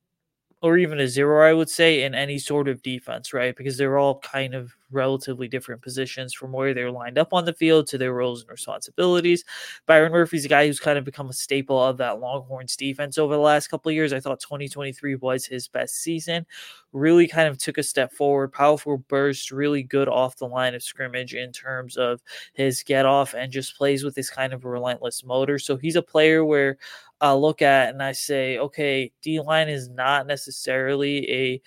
or 0.63 0.79
even 0.79 0.99
a 1.01 1.07
zero, 1.09 1.49
I 1.49 1.53
would 1.53 1.69
say, 1.69 2.03
in 2.03 2.15
any 2.15 2.39
sort 2.39 2.67
of 2.69 2.83
defense, 2.83 3.33
right? 3.33 3.55
Because 3.55 3.77
they're 3.77 3.99
all 3.99 4.19
kind 4.21 4.55
of 4.55 4.75
relatively 4.91 5.49
different 5.49 5.83
positions 5.83 6.33
from 6.33 6.53
where 6.53 6.73
they're 6.73 6.91
lined 6.91 7.19
up 7.19 7.33
on 7.33 7.45
the 7.45 7.53
field 7.53 7.87
to 7.89 7.99
their 7.99 8.13
roles 8.15 8.41
and 8.43 8.51
responsibilities. 8.51 9.45
Byron 9.87 10.13
Murphy's 10.13 10.45
a 10.45 10.49
guy 10.49 10.67
who's 10.67 10.81
kind 10.81 10.97
of 10.99 11.05
become 11.05 11.29
a 11.29 11.35
staple 11.35 11.83
of 11.83 11.99
that 11.99 12.21
Longhorns 12.21 12.77
defense 12.77 13.19
over 13.19 13.35
the 13.35 13.41
last 13.41 13.69
couple 13.69 13.91
of 13.91 13.95
years. 13.95 14.13
I 14.13 14.21
thought 14.21 14.41
2023 14.41 15.17
was 15.17 15.45
his 15.45 15.69
best 15.69 15.97
season. 16.03 16.47
Really 16.93 17.27
kind 17.29 17.49
of 17.49 17.59
took 17.59 17.77
a 17.79 17.83
step 17.83 18.13
forward, 18.13 18.53
powerful 18.53 18.97
burst, 18.97 19.51
really 19.51 19.83
good 19.83 20.09
off 20.09 20.37
the 20.37 20.49
line 20.49 20.75
of 20.75 20.83
scrimmage 20.83 21.35
in 21.35 21.53
terms 21.53 21.97
of 21.97 22.23
his 22.55 22.83
get 22.83 23.05
off 23.05 23.35
and 23.35 23.53
just 23.53 23.77
plays 23.77 24.03
with 24.05 24.15
this 24.15 24.31
kind 24.31 24.53
of 24.55 24.65
relentless 24.65 25.23
motor. 25.23 25.59
So 25.59 25.77
he's 25.77 25.97
a 25.97 26.03
player 26.03 26.45
where 26.45 26.79
I 27.21 27.33
look 27.33 27.63
at 27.63 27.91
and 27.91 28.03
I 28.03 28.13
say, 28.13 28.59
okay, 28.59 29.13
D 29.23 29.41
line 29.41 29.69
is 29.69 29.89
not 29.89 30.27
necessarily 30.27 31.31
a 31.31 31.63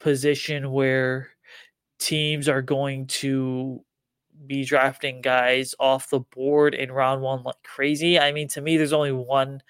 position 0.00 0.72
where 0.72 1.30
teams 1.98 2.48
are 2.48 2.62
going 2.62 3.06
to 3.06 3.84
be 4.46 4.64
drafting 4.64 5.20
guys 5.20 5.74
off 5.78 6.10
the 6.10 6.20
board 6.20 6.74
in 6.74 6.90
round 6.90 7.22
one 7.22 7.42
like 7.42 7.62
crazy. 7.62 8.18
I 8.18 8.32
mean, 8.32 8.48
to 8.48 8.60
me, 8.60 8.76
there's 8.76 8.92
only 8.92 9.12
one 9.12 9.62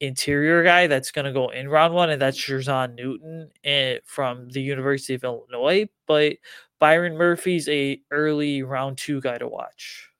interior 0.00 0.62
guy 0.64 0.86
that's 0.86 1.10
going 1.10 1.24
to 1.24 1.32
go 1.32 1.48
in 1.50 1.68
round 1.68 1.94
one, 1.94 2.10
and 2.10 2.20
that's 2.20 2.38
Jer'Zhan 2.38 2.94
Newton 2.94 3.50
eh, 3.64 3.98
from 4.04 4.48
the 4.50 4.60
University 4.60 5.14
of 5.14 5.24
Illinois. 5.24 5.88
But 6.06 6.36
Byron 6.78 7.16
Murphy's 7.16 7.68
a 7.68 8.00
early 8.10 8.62
round 8.62 8.98
two 8.98 9.20
guy 9.20 9.38
to 9.38 9.48
watch. 9.48 10.11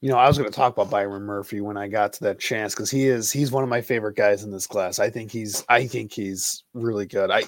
You 0.00 0.10
know, 0.10 0.16
I 0.16 0.28
was 0.28 0.38
going 0.38 0.48
to 0.48 0.54
talk 0.54 0.72
about 0.72 0.90
Byron 0.90 1.24
Murphy 1.24 1.60
when 1.60 1.76
I 1.76 1.88
got 1.88 2.12
to 2.14 2.24
that 2.24 2.38
chance 2.38 2.74
because 2.74 2.90
he 2.90 3.08
is 3.08 3.32
he's 3.32 3.50
one 3.50 3.64
of 3.64 3.68
my 3.68 3.80
favorite 3.80 4.16
guys 4.16 4.44
in 4.44 4.50
this 4.52 4.66
class. 4.66 4.98
I 5.00 5.10
think 5.10 5.32
he's 5.32 5.64
I 5.68 5.86
think 5.88 6.12
he's 6.12 6.62
really 6.72 7.06
good. 7.06 7.30
I 7.32 7.42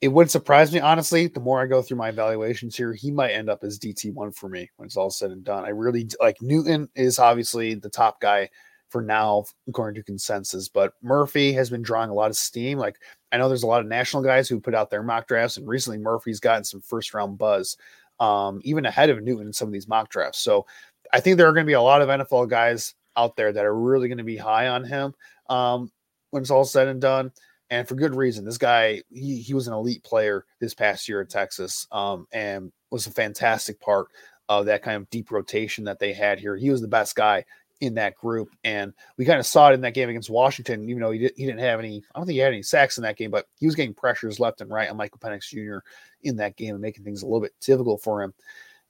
it 0.00 0.08
wouldn't 0.08 0.30
surprise 0.30 0.72
me 0.72 0.80
honestly. 0.80 1.28
The 1.28 1.40
more 1.40 1.62
I 1.62 1.66
go 1.66 1.82
through 1.82 1.98
my 1.98 2.08
evaluations 2.10 2.76
here, 2.76 2.94
he 2.94 3.10
might 3.10 3.32
end 3.32 3.50
up 3.50 3.64
as 3.64 3.78
DT 3.78 4.14
one 4.14 4.32
for 4.32 4.48
me 4.48 4.70
when 4.76 4.86
it's 4.86 4.96
all 4.96 5.10
said 5.10 5.30
and 5.30 5.44
done. 5.44 5.64
I 5.64 5.70
really 5.70 6.08
like 6.20 6.40
Newton 6.42 6.88
is 6.94 7.18
obviously 7.18 7.74
the 7.74 7.90
top 7.90 8.20
guy 8.20 8.48
for 8.90 9.02
now, 9.02 9.44
according 9.68 10.00
to 10.00 10.04
consensus. 10.04 10.68
But 10.68 10.94
Murphy 11.02 11.52
has 11.54 11.70
been 11.70 11.82
drawing 11.82 12.10
a 12.10 12.14
lot 12.14 12.30
of 12.30 12.36
steam. 12.36 12.78
Like 12.78 12.96
I 13.32 13.36
know 13.38 13.48
there's 13.48 13.62
a 13.62 13.66
lot 13.68 13.80
of 13.82 13.86
national 13.88 14.22
guys 14.22 14.48
who 14.48 14.60
put 14.60 14.74
out 14.74 14.90
their 14.90 15.02
mock 15.02 15.26
drafts, 15.28 15.58
and 15.58 15.68
recently 15.68 15.98
Murphy's 15.98 16.40
gotten 16.40 16.64
some 16.64 16.80
first 16.80 17.12
round 17.14 17.36
buzz. 17.38 17.76
um, 18.20 18.60
even 18.64 18.86
ahead 18.86 19.10
of 19.10 19.22
Newton 19.22 19.48
in 19.48 19.52
some 19.52 19.68
of 19.68 19.72
these 19.72 19.88
mock 19.88 20.08
drafts. 20.10 20.38
So 20.40 20.66
I 21.14 21.20
think 21.20 21.36
there 21.36 21.46
are 21.46 21.52
going 21.52 21.64
to 21.64 21.70
be 21.70 21.74
a 21.74 21.80
lot 21.80 22.02
of 22.02 22.08
NFL 22.08 22.48
guys 22.48 22.92
out 23.16 23.36
there 23.36 23.52
that 23.52 23.64
are 23.64 23.78
really 23.78 24.08
going 24.08 24.18
to 24.18 24.24
be 24.24 24.36
high 24.36 24.66
on 24.66 24.82
him 24.82 25.14
um, 25.48 25.92
when 26.30 26.42
it's 26.42 26.50
all 26.50 26.64
said 26.64 26.88
and 26.88 27.00
done. 27.00 27.30
And 27.70 27.86
for 27.86 27.94
good 27.94 28.16
reason. 28.16 28.44
This 28.44 28.58
guy, 28.58 29.00
he, 29.10 29.40
he 29.40 29.54
was 29.54 29.68
an 29.68 29.74
elite 29.74 30.02
player 30.02 30.44
this 30.58 30.74
past 30.74 31.08
year 31.08 31.20
at 31.20 31.30
Texas 31.30 31.86
um, 31.92 32.26
and 32.32 32.72
was 32.90 33.06
a 33.06 33.12
fantastic 33.12 33.78
part 33.78 34.08
of 34.48 34.66
that 34.66 34.82
kind 34.82 34.96
of 34.96 35.08
deep 35.10 35.30
rotation 35.30 35.84
that 35.84 36.00
they 36.00 36.12
had 36.12 36.40
here. 36.40 36.56
He 36.56 36.70
was 36.70 36.80
the 36.80 36.88
best 36.88 37.14
guy 37.14 37.44
in 37.80 37.94
that 37.94 38.16
group. 38.16 38.48
And 38.64 38.92
we 39.16 39.24
kind 39.24 39.38
of 39.38 39.46
saw 39.46 39.70
it 39.70 39.74
in 39.74 39.82
that 39.82 39.94
game 39.94 40.08
against 40.08 40.30
Washington, 40.30 40.88
even 40.88 41.00
though 41.00 41.12
he, 41.12 41.20
did, 41.20 41.32
he 41.36 41.46
didn't 41.46 41.60
have 41.60 41.78
any, 41.78 42.02
I 42.12 42.18
don't 42.18 42.26
think 42.26 42.34
he 42.34 42.40
had 42.40 42.52
any 42.52 42.62
sacks 42.62 42.98
in 42.98 43.02
that 43.04 43.16
game, 43.16 43.30
but 43.30 43.46
he 43.60 43.66
was 43.66 43.76
getting 43.76 43.94
pressures 43.94 44.40
left 44.40 44.62
and 44.62 44.70
right 44.70 44.90
on 44.90 44.96
Michael 44.96 45.20
Penix 45.20 45.48
Jr. 45.48 45.78
in 46.24 46.34
that 46.38 46.56
game 46.56 46.74
and 46.74 46.82
making 46.82 47.04
things 47.04 47.22
a 47.22 47.26
little 47.26 47.40
bit 47.40 47.54
difficult 47.60 48.02
for 48.02 48.20
him. 48.20 48.34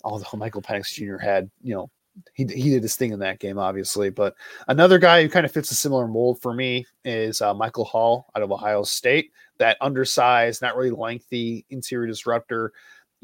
Although 0.02 0.38
Michael 0.38 0.62
Penix 0.62 0.92
Jr. 0.92 1.18
had, 1.18 1.50
you 1.62 1.74
know, 1.74 1.90
he, 2.34 2.44
he 2.44 2.70
did 2.70 2.82
his 2.82 2.96
thing 2.96 3.12
in 3.12 3.18
that 3.20 3.40
game, 3.40 3.58
obviously. 3.58 4.10
But 4.10 4.34
another 4.68 4.98
guy 4.98 5.22
who 5.22 5.28
kind 5.28 5.46
of 5.46 5.52
fits 5.52 5.70
a 5.70 5.74
similar 5.74 6.06
mold 6.06 6.40
for 6.40 6.54
me 6.54 6.86
is 7.04 7.40
uh, 7.40 7.54
Michael 7.54 7.84
Hall 7.84 8.26
out 8.36 8.42
of 8.42 8.52
Ohio 8.52 8.82
State. 8.82 9.32
That 9.58 9.76
undersized, 9.80 10.62
not 10.62 10.76
really 10.76 10.90
lengthy 10.90 11.64
interior 11.70 12.06
disruptor 12.06 12.72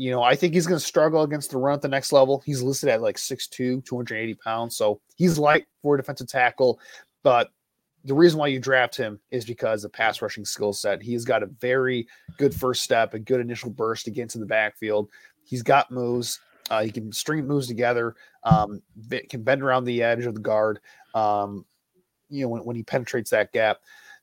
you 0.00 0.10
know, 0.10 0.22
I 0.22 0.34
think 0.34 0.54
he's 0.54 0.66
going 0.66 0.80
to 0.80 0.84
struggle 0.84 1.20
against 1.24 1.50
the 1.50 1.58
run 1.58 1.74
at 1.74 1.82
the 1.82 1.88
next 1.88 2.10
level. 2.10 2.42
He's 2.46 2.62
listed 2.62 2.88
at 2.88 3.02
like 3.02 3.16
6'2, 3.16 3.84
280 3.84 4.34
pounds. 4.36 4.74
So 4.74 4.98
he's 5.16 5.36
light 5.36 5.66
for 5.82 5.94
a 5.94 5.98
defensive 5.98 6.26
tackle. 6.26 6.80
But 7.22 7.50
the 8.06 8.14
reason 8.14 8.38
why 8.38 8.46
you 8.46 8.58
draft 8.60 8.96
him 8.96 9.20
is 9.30 9.44
because 9.44 9.82
the 9.82 9.90
pass 9.90 10.22
rushing 10.22 10.46
skill 10.46 10.72
set. 10.72 11.02
He's 11.02 11.26
got 11.26 11.42
a 11.42 11.48
very 11.60 12.08
good 12.38 12.54
first 12.54 12.82
step, 12.82 13.12
a 13.12 13.18
good 13.18 13.42
initial 13.42 13.68
burst 13.68 14.06
to 14.06 14.10
get 14.10 14.22
into 14.22 14.38
the 14.38 14.46
backfield. 14.46 15.10
He's 15.44 15.62
got 15.62 15.90
moves. 15.90 16.40
Uh, 16.70 16.82
he 16.82 16.90
can 16.90 17.12
string 17.12 17.46
moves 17.46 17.66
together, 17.66 18.14
um, 18.44 18.80
can 19.28 19.42
bend 19.42 19.62
around 19.62 19.84
the 19.84 20.02
edge 20.02 20.24
of 20.24 20.34
the 20.34 20.40
guard. 20.40 20.80
Um, 21.14 21.66
you 22.28 22.42
know, 22.42 22.48
when, 22.48 22.62
when 22.62 22.76
he 22.76 22.82
penetrates 22.82 23.30
that 23.30 23.52
gap. 23.52 23.78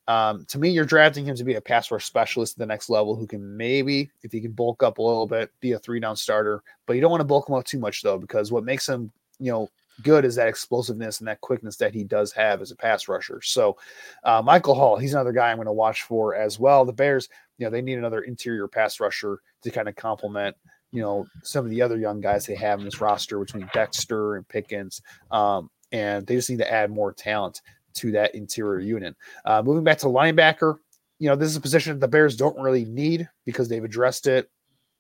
Um, 0.08 0.46
to 0.46 0.58
me, 0.58 0.70
you're 0.70 0.86
drafting 0.86 1.26
him 1.26 1.36
to 1.36 1.44
be 1.44 1.56
a 1.56 1.62
pass 1.62 1.92
rush 1.92 2.06
specialist 2.06 2.56
at 2.56 2.60
the 2.60 2.66
next 2.66 2.90
level 2.90 3.16
who 3.16 3.28
can 3.28 3.58
maybe, 3.58 4.10
if 4.24 4.32
he 4.32 4.40
can 4.40 4.54
bulk 4.54 4.82
up 4.82 4.98
a 4.98 5.02
little 5.02 5.28
bit, 5.28 5.52
be 5.60 5.74
a 5.74 5.80
three 5.80 6.00
down 6.00 6.16
starter. 6.16 6.64
But 6.86 6.94
you 6.94 7.02
don't 7.02 7.12
want 7.12 7.20
to 7.20 7.26
bulk 7.26 7.50
him 7.50 7.56
up 7.56 7.66
too 7.66 7.80
much, 7.80 8.02
though, 8.02 8.18
because 8.18 8.50
what 8.50 8.64
makes 8.64 8.88
him, 8.88 9.12
you 9.40 9.52
know, 9.52 9.70
good 10.04 10.24
is 10.24 10.36
that 10.36 10.48
explosiveness 10.48 11.20
and 11.20 11.28
that 11.28 11.42
quickness 11.42 11.76
that 11.78 11.94
he 11.94 12.06
does 12.06 12.32
have 12.32 12.62
as 12.62 12.72
a 12.72 12.76
pass 12.78 13.10
rusher. 13.10 13.42
So, 13.42 13.76
uh, 14.24 14.42
Michael 14.42 14.76
Hall, 14.76 14.96
he's 14.96 15.14
another 15.14 15.34
guy 15.34 15.52
I'm 15.52 15.58
going 15.58 15.66
to 15.66 15.74
watch 15.74 16.04
for 16.04 16.36
as 16.36 16.58
well. 16.58 16.86
The 16.86 16.94
Bears, 16.94 17.28
you 17.58 17.66
know, 17.66 17.70
they 17.70 17.82
need 17.82 17.98
another 17.98 18.22
interior 18.22 18.70
pass 18.70 19.02
rusher 19.02 19.42
to 19.64 19.72
kind 19.72 19.90
of 19.90 19.98
complement, 19.98 20.56
you 20.92 21.02
know, 21.02 21.26
some 21.44 21.66
of 21.66 21.72
the 21.72 21.82
other 21.82 21.98
young 21.98 22.22
guys 22.22 22.46
they 22.46 22.56
have 22.56 22.80
in 22.80 22.86
this 22.86 23.02
roster 23.02 23.40
between 23.40 23.70
Dexter 23.74 24.36
and 24.36 24.48
Pickens. 24.48 25.02
Um, 25.32 25.70
and 25.92 26.26
they 26.26 26.36
just 26.36 26.50
need 26.50 26.60
to 26.60 26.72
add 26.72 26.92
more 26.92 27.14
talent 27.14 27.62
to 27.96 28.12
that 28.12 28.36
interior 28.36 28.80
unit. 28.80 29.16
Uh, 29.46 29.62
moving 29.64 29.84
back 29.84 29.98
to 30.00 30.08
linebacker, 30.08 30.78
you 31.20 31.30
know, 31.30 31.36
this 31.36 31.50
is 31.50 31.56
a 31.56 31.62
position 31.62 31.94
that 31.94 32.00
the 32.00 32.08
Bears 32.08 32.36
don't 32.36 32.60
really 32.60 32.86
need 32.86 33.28
because 33.46 33.68
they've 33.70 33.84
addressed 33.84 34.28
it 34.28 34.50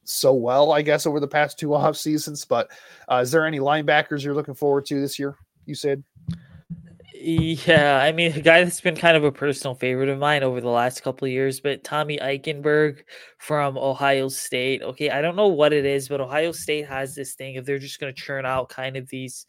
so 0.03 0.33
well, 0.33 0.71
I 0.71 0.81
guess, 0.81 1.05
over 1.05 1.19
the 1.19 1.27
past 1.27 1.59
two 1.59 1.73
off 1.75 1.97
seasons. 1.97 2.45
But 2.45 2.69
uh, 3.11 3.17
is 3.17 3.31
there 3.31 3.45
any 3.45 3.59
linebackers 3.59 4.23
you're 4.23 4.35
looking 4.35 4.55
forward 4.55 4.85
to 4.88 4.99
this 4.99 5.19
year? 5.19 5.35
You 5.65 5.75
said. 5.75 6.03
Yeah, 7.20 7.97
I 8.03 8.11
mean, 8.11 8.34
a 8.34 8.41
guy 8.41 8.63
that's 8.63 8.82
been 8.82 8.95
kind 8.95 9.18
of 9.18 9.24
a 9.24 9.32
personal 9.32 9.74
favorite 9.74 10.09
of 10.09 10.20
mine 10.20 10.43
over 10.43 10.61
the 10.61 10.70
last 10.70 11.01
couple 11.01 11.28
years, 11.28 11.59
but 11.59 11.84
Tommy 11.84 12.18
Eichenberg 12.18 13.03
from 13.39 13.76
Ohio 13.78 14.28
State. 14.28 14.84
Okay, 14.84 15.09
I 15.09 15.22
don't 15.22 15.36
know 15.36 15.47
what 15.47 15.74
it 15.74 15.86
is, 15.86 16.07
but 16.09 16.22
Ohio 16.22 16.51
State 16.51 16.86
has 16.88 17.15
this 17.15 17.34
thing 17.34 17.55
if 17.55 17.65
they're 17.65 17.80
just 17.80 17.99
going 17.99 18.13
to 18.13 18.22
churn 18.22 18.45
out 18.45 18.70
kind 18.70 18.97
of 18.97 19.07
these 19.09 19.45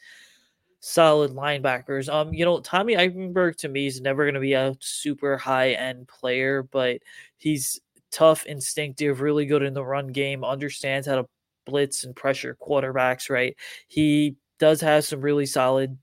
solid 0.81 1.33
linebackers. 1.33 2.12
Um, 2.12 2.35
you 2.35 2.45
know, 2.45 2.61
Tommy 2.61 2.97
Eichenberg 2.97 3.57
to 3.59 3.69
me 3.69 3.87
is 3.87 4.01
never 4.01 4.25
going 4.25 4.35
to 4.35 4.41
be 4.41 4.55
a 4.55 4.77
super 4.81 5.37
high 5.39 5.73
end 5.73 6.09
player, 6.09 6.62
but 6.62 7.01
he's 7.39 7.81
tough, 8.12 8.47
instinctive, 8.47 9.21
really 9.21 9.47
good 9.47 9.62
in 9.62 9.75
the 9.75 9.85
run 9.85 10.09
game, 10.09 10.45
understands 10.45 11.07
how 11.09 11.16
to 11.16 11.29
blitz 11.66 12.05
and 12.05 12.16
pressure 12.16 12.57
quarterbacks, 12.61 13.31
right? 13.31 13.57
He 13.89 14.37
does 14.59 14.81
have 14.81 15.05
some 15.05 15.21
really 15.21 15.47
solid 15.47 15.99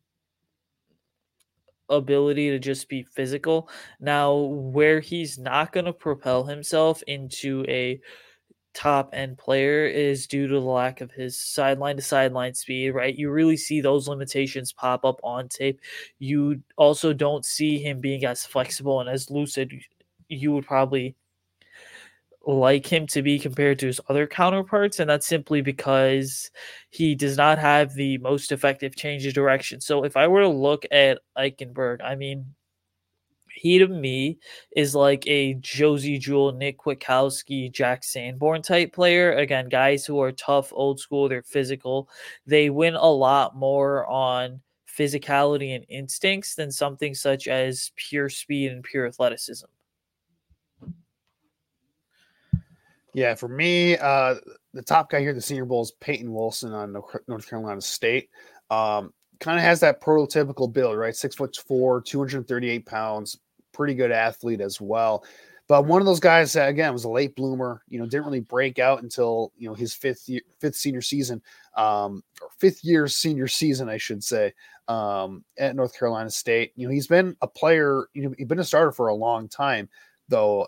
ability 1.89 2.49
to 2.49 2.59
just 2.59 2.89
be 2.89 3.03
physical. 3.03 3.69
Now, 3.99 4.36
where 4.36 4.99
he's 4.99 5.38
not 5.38 5.71
going 5.71 5.86
to 5.86 5.93
propel 5.93 6.43
himself 6.43 7.01
into 7.07 7.65
a 7.67 7.99
top 8.73 9.09
end 9.13 9.38
player 9.38 9.86
is 9.86 10.27
due 10.27 10.47
to 10.47 10.53
the 10.53 10.59
lack 10.59 10.99
of 11.01 11.11
his 11.11 11.39
sideline 11.39 11.95
to 11.95 12.01
sideline 12.01 12.53
speed, 12.53 12.89
right? 12.91 13.17
You 13.17 13.31
really 13.31 13.57
see 13.57 13.81
those 13.81 14.07
limitations 14.07 14.73
pop 14.73 15.05
up 15.05 15.19
on 15.23 15.47
tape. 15.47 15.79
You 16.19 16.61
also 16.77 17.13
don't 17.13 17.45
see 17.45 17.79
him 17.79 18.01
being 18.01 18.25
as 18.25 18.45
flexible 18.45 18.99
and 18.99 19.09
as 19.09 19.31
lucid 19.31 19.71
you 20.27 20.51
would 20.51 20.65
probably 20.65 21.15
like 22.45 22.85
him 22.85 23.07
to 23.07 23.21
be 23.21 23.39
compared 23.39 23.79
to 23.79 23.87
his 23.87 23.99
other 24.09 24.27
counterparts, 24.27 24.99
and 24.99 25.09
that's 25.09 25.27
simply 25.27 25.61
because 25.61 26.51
he 26.91 27.15
does 27.15 27.37
not 27.37 27.57
have 27.57 27.93
the 27.93 28.17
most 28.19 28.51
effective 28.51 28.95
change 28.95 29.25
of 29.25 29.33
direction. 29.33 29.81
So 29.81 30.03
if 30.03 30.15
I 30.15 30.27
were 30.27 30.41
to 30.41 30.47
look 30.49 30.85
at 30.91 31.19
Eichenberg, 31.37 32.01
I 32.03 32.15
mean, 32.15 32.45
he 33.55 33.79
to 33.79 33.87
me 33.87 34.37
is 34.75 34.93
like 34.93 35.25
a 35.27 35.55
Josey 35.55 36.19
Jewell, 36.19 36.51
Nick 36.51 36.79
Kwiatkowski, 36.79 37.71
Jack 37.71 38.03
Sanborn 38.03 38.61
type 38.61 38.93
player. 38.93 39.33
Again, 39.33 39.69
guys 39.69 40.05
who 40.05 40.19
are 40.21 40.31
tough, 40.33 40.71
old 40.73 40.99
school, 40.99 41.29
they're 41.29 41.41
physical. 41.41 42.09
They 42.45 42.69
win 42.69 42.95
a 42.95 43.09
lot 43.09 43.55
more 43.55 44.05
on 44.07 44.61
physicality 44.87 45.75
and 45.75 45.85
instincts 45.89 46.55
than 46.55 46.71
something 46.71 47.15
such 47.15 47.47
as 47.47 47.91
pure 47.95 48.29
speed 48.29 48.71
and 48.71 48.83
pure 48.83 49.07
athleticism. 49.07 49.65
Yeah, 53.16 53.34
for 53.34 53.47
me, 53.47 53.95
uh, 53.95 54.36
the 54.74 54.82
top 54.82 55.09
guy 55.09 55.22
here 55.22 55.34
the 55.34 55.39
Senior 55.39 55.63
Bowl 55.63 55.82
is 55.82 55.93
Peyton 56.01 56.34
Wilson 56.34 56.74
on 56.74 57.01
North 57.30 57.49
Carolina 57.49 57.80
State. 57.80 58.30
Um, 58.70 59.13
kind 59.39 59.57
of 59.57 59.63
has 59.63 59.80
that 59.80 60.01
prototypical 60.01 60.72
build, 60.72 60.97
right? 60.97 61.16
Six 61.16 61.34
foot 61.34 61.55
four, 61.66 62.01
238 62.01 62.86
pounds, 62.86 63.39
pretty 63.72 63.93
good 63.93 64.11
athlete 64.11 64.59
as 64.59 64.82
well. 64.82 65.24
But 65.70 65.86
one 65.86 66.01
of 66.01 66.05
those 66.05 66.20
guys 66.20 66.51
that 66.53 66.68
again 66.68 66.91
was 66.91 67.05
a 67.05 67.09
late 67.09 67.38
bloomer, 67.38 67.82
you 67.88 67.99
know, 67.99 68.05
didn't 68.05 68.26
really 68.26 68.41
break 68.41 68.80
out 68.80 69.01
until 69.01 69.53
you 69.57 69.70
know 69.70 69.76
his 69.76 69.93
fifth 69.93 70.28
year, 70.28 70.41
fifth 70.59 70.76
senior 70.76 71.01
season, 71.01 71.41
um, 71.78 72.22
or 72.41 72.49
fifth 72.59 72.84
year 72.84 73.07
senior 73.07 73.47
season, 73.47 73.88
I 73.88 73.95
should 73.95 74.26
say, 74.26 74.53
um, 74.89 75.45
at 75.57 75.78
North 75.78 75.97
Carolina 75.97 76.30
State. 76.30 76.74
You 76.76 76.88
know, 76.88 76.91
he's 76.91 77.07
been 77.07 77.38
a 77.41 77.47
player, 77.47 78.07
you 78.13 78.24
know, 78.24 78.36
he's 78.38 78.47
been 78.47 78.59
a 78.59 78.63
starter 78.66 78.91
for 78.91 79.07
a 79.07 79.16
long 79.16 79.47
time, 79.47 79.88
though 80.28 80.68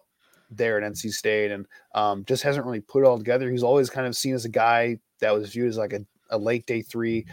there 0.50 0.82
at 0.82 0.92
NC 0.92 1.12
State, 1.12 1.52
and 1.52 1.66
um, 1.96 2.26
just 2.26 2.44
hasn't 2.44 2.66
really 2.66 2.82
put 2.82 3.04
it 3.04 3.08
all 3.08 3.18
together. 3.18 3.50
He's 3.52 3.64
always 3.64 3.90
kind 3.90 4.08
of 4.08 4.16
seen 4.16 4.34
as 4.34 4.46
a 4.46 4.50
guy 4.50 5.00
that 5.20 5.34
was 5.34 5.52
viewed 5.52 5.70
as 5.70 5.78
like 5.78 5.94
a, 5.94 6.06
a 6.30 6.38
late 6.38 6.66
day 6.66 6.82
three 6.82 7.26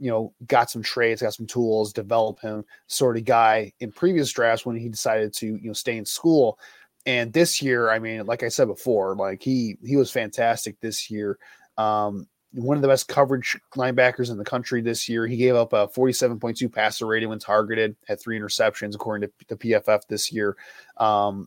you 0.00 0.10
know, 0.10 0.32
got 0.46 0.70
some 0.70 0.82
trades, 0.82 1.20
got 1.20 1.34
some 1.34 1.46
tools, 1.46 1.92
develop 1.92 2.40
him 2.40 2.64
sort 2.86 3.18
of 3.18 3.24
guy 3.26 3.70
in 3.80 3.92
previous 3.92 4.32
drafts 4.32 4.64
when 4.64 4.74
he 4.74 4.88
decided 4.88 5.32
to, 5.34 5.46
you 5.46 5.66
know, 5.66 5.74
stay 5.74 5.98
in 5.98 6.06
school. 6.06 6.58
And 7.04 7.32
this 7.32 7.60
year, 7.60 7.90
I 7.90 7.98
mean, 7.98 8.24
like 8.24 8.42
I 8.42 8.48
said 8.48 8.66
before, 8.66 9.14
like 9.14 9.42
he 9.42 9.76
he 9.84 9.96
was 9.96 10.10
fantastic 10.10 10.80
this 10.80 11.10
year. 11.10 11.38
Um, 11.76 12.26
one 12.52 12.76
of 12.76 12.82
the 12.82 12.88
best 12.88 13.08
coverage 13.08 13.58
linebackers 13.76 14.30
in 14.30 14.38
the 14.38 14.44
country 14.44 14.80
this 14.80 15.08
year. 15.08 15.26
He 15.26 15.36
gave 15.36 15.54
up 15.54 15.72
a 15.72 15.86
47.2 15.86 16.72
passer 16.72 17.06
rating 17.06 17.28
when 17.28 17.38
targeted, 17.38 17.94
had 18.08 18.20
three 18.20 18.38
interceptions 18.38 18.94
according 18.94 19.28
to 19.28 19.46
the 19.48 19.56
PFF 19.56 20.00
this 20.08 20.32
year. 20.32 20.56
Um, 20.96 21.46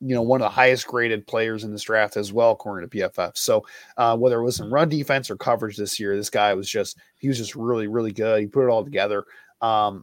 you 0.00 0.14
know, 0.14 0.22
one 0.22 0.40
of 0.40 0.46
the 0.46 0.50
highest 0.50 0.86
graded 0.86 1.26
players 1.26 1.64
in 1.64 1.72
this 1.72 1.82
draft 1.82 2.16
as 2.16 2.32
well, 2.32 2.52
according 2.52 2.88
to 2.88 2.96
PFF. 2.96 3.36
So 3.36 3.64
uh, 3.96 4.16
whether 4.16 4.40
it 4.40 4.44
was 4.44 4.60
in 4.60 4.70
run 4.70 4.88
defense 4.88 5.30
or 5.30 5.36
coverage 5.36 5.76
this 5.76 6.00
year, 6.00 6.16
this 6.16 6.30
guy 6.30 6.54
was 6.54 6.68
just 6.68 6.98
he 7.18 7.28
was 7.28 7.38
just 7.38 7.54
really 7.54 7.86
really 7.86 8.12
good. 8.12 8.40
He 8.40 8.46
put 8.46 8.64
it 8.64 8.70
all 8.70 8.84
together. 8.84 9.24
Um, 9.60 10.02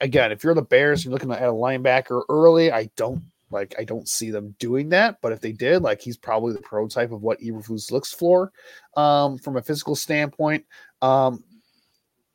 again, 0.00 0.32
if 0.32 0.42
you're 0.42 0.54
the 0.54 0.62
Bears, 0.62 1.00
and 1.00 1.06
you're 1.06 1.12
looking 1.12 1.30
at 1.30 1.42
a 1.48 1.52
linebacker 1.52 2.22
early. 2.28 2.72
I 2.72 2.90
don't 2.96 3.22
like 3.50 3.74
I 3.78 3.84
don't 3.84 4.08
see 4.08 4.30
them 4.30 4.54
doing 4.58 4.88
that, 4.90 5.18
but 5.22 5.32
if 5.32 5.40
they 5.40 5.52
did, 5.52 5.82
like 5.82 6.00
he's 6.00 6.16
probably 6.16 6.52
the 6.52 6.60
prototype 6.60 7.12
of 7.12 7.22
what 7.22 7.40
Eberflus 7.40 7.92
looks 7.92 8.12
for 8.12 8.52
um, 8.96 9.38
from 9.38 9.56
a 9.56 9.62
physical 9.62 9.94
standpoint. 9.94 10.64
Um, 11.00 11.44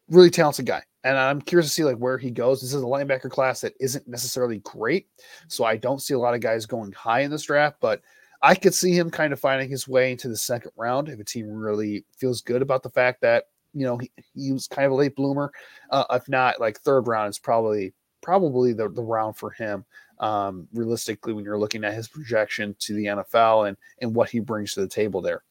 really 0.09 0.30
talented 0.30 0.66
guy 0.66 0.84
and 1.04 1.18
I'm 1.18 1.41
curious 1.41 1.70
to 1.70 1.74
see 1.74 1.84
like 1.84 1.97
where 1.97 2.18
he 2.18 2.32
goes. 2.32 2.62
This 2.62 2.74
is 2.74 2.82
a 2.82 2.86
linebacker 2.86 3.30
class 3.30 3.62
that 3.62 3.74
isn't 3.80 4.08
necessarily 4.08 4.60
great, 4.60 5.08
so 5.47 5.66
I 5.66 5.78
don't 5.78 6.01
see 6.01 6.14
a 6.14 6.20
lot 6.20 6.34
of 6.34 6.41
guys 6.41 6.66
going 6.66 6.91
high 6.93 7.22
in 7.22 7.32
this 7.32 7.43
draft. 7.43 7.78
But 7.82 8.01
I 8.41 8.56
could 8.56 8.74
see 8.74 8.91
him 8.91 9.10
kind 9.10 9.34
of 9.34 9.39
finding 9.39 9.70
his 9.70 9.88
way 9.88 10.12
into 10.12 10.30
the 10.30 10.38
second 10.38 10.72
round 10.76 11.10
if 11.10 11.20
a 11.20 11.24
team 11.24 11.49
really 11.49 12.06
feels 12.18 12.41
good 12.41 12.62
about 12.62 12.84
the 12.84 12.89
fact 12.89 13.22
that 13.22 13.45
you 13.74 13.86
know 13.86 13.97
he, 13.97 14.12
he 14.34 14.51
was 14.51 14.68
kind 14.68 14.86
of 14.86 14.91
a 14.91 14.95
late 14.95 15.16
bloomer. 15.16 15.51
Uh, 15.89 16.06
if 16.12 16.28
not, 16.30 16.60
like 16.60 16.80
third 16.80 17.08
round 17.08 17.30
is 17.30 17.39
probably 17.39 17.93
probably 18.22 18.72
the, 18.72 18.88
the 18.89 19.04
round 19.04 19.36
for 19.36 19.51
him. 19.51 19.86
Um, 20.20 20.70
realistically, 20.74 21.34
when 21.34 21.43
you're 21.43 21.60
looking 21.60 21.84
at 21.84 21.93
his 21.93 22.08
projection 22.08 22.76
to 22.80 22.93
the 22.93 23.06
NFL 23.06 23.68
and 23.68 23.78
and 23.99 24.16
what 24.16 24.30
he 24.30 24.39
brings 24.39 24.74
to 24.74 24.82
the 24.82 24.88
table 24.88 25.22
there. 25.22 25.43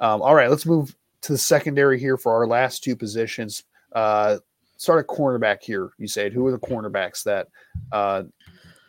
Um, 0.00 0.20
all 0.20 0.34
right, 0.34 0.50
let's 0.50 0.66
move 0.66 0.96
to 1.22 1.32
the 1.32 1.38
secondary 1.38 1.98
here 1.98 2.16
for 2.16 2.32
our 2.32 2.46
last 2.46 2.82
two 2.82 2.96
positions. 2.96 3.64
Uh, 3.92 4.38
start 4.76 5.00
a 5.00 5.04
cornerback 5.04 5.62
here. 5.62 5.90
You 5.98 6.08
said 6.08 6.32
who 6.32 6.46
are 6.46 6.52
the 6.52 6.58
cornerbacks 6.58 7.22
that 7.24 7.48
uh, 7.92 8.24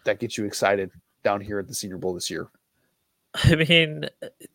that 0.05 0.19
get 0.19 0.38
you 0.38 0.45
excited 0.45 0.91
down 1.23 1.41
here 1.41 1.59
at 1.59 1.67
the 1.67 1.73
Senior 1.73 1.97
Bowl 1.97 2.13
this 2.13 2.29
year? 2.29 2.47
I 3.35 3.55
mean, 3.55 4.05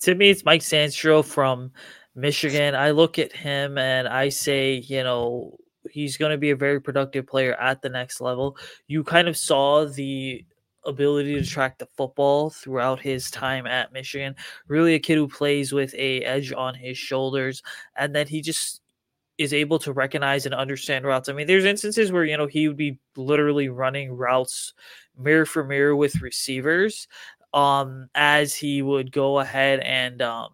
to 0.00 0.14
me, 0.14 0.30
it's 0.30 0.44
Mike 0.44 0.62
Sainristil 0.62 1.24
from 1.24 1.70
Michigan. 2.14 2.74
I 2.74 2.90
look 2.90 3.18
at 3.18 3.32
him 3.32 3.78
and 3.78 4.08
I 4.08 4.28
say, 4.28 4.74
you 4.74 5.02
know, 5.02 5.56
he's 5.90 6.16
going 6.16 6.32
to 6.32 6.38
be 6.38 6.50
a 6.50 6.56
very 6.56 6.80
productive 6.80 7.26
player 7.26 7.54
at 7.54 7.82
the 7.82 7.88
next 7.88 8.20
level. 8.20 8.56
You 8.86 9.04
kind 9.04 9.28
of 9.28 9.36
saw 9.36 9.84
the 9.84 10.44
ability 10.84 11.34
to 11.34 11.44
track 11.44 11.78
the 11.78 11.86
football 11.96 12.50
throughout 12.50 13.00
his 13.00 13.30
time 13.30 13.66
at 13.66 13.92
Michigan. 13.92 14.34
Really 14.66 14.94
a 14.94 14.98
kid 14.98 15.16
who 15.16 15.28
plays 15.28 15.72
with 15.72 15.94
a 15.94 16.22
edge 16.22 16.52
on 16.52 16.74
his 16.74 16.98
shoulders 16.98 17.62
and 17.96 18.14
then 18.14 18.26
he 18.26 18.40
just 18.40 18.81
is 19.38 19.52
able 19.54 19.78
to 19.80 19.92
recognize 19.92 20.46
and 20.46 20.54
understand 20.54 21.04
routes. 21.04 21.28
I 21.28 21.32
mean, 21.32 21.46
there's 21.46 21.64
instances 21.64 22.12
where, 22.12 22.24
you 22.24 22.36
know, 22.36 22.46
he 22.46 22.68
would 22.68 22.76
be 22.76 22.98
literally 23.16 23.68
running 23.68 24.12
routes 24.12 24.74
mirror 25.18 25.46
for 25.46 25.64
mirror 25.64 25.94
with 25.96 26.20
receivers 26.22 27.06
um 27.54 28.08
as 28.14 28.54
he 28.54 28.80
would 28.80 29.12
go 29.12 29.38
ahead 29.40 29.78
and 29.80 30.22
um 30.22 30.48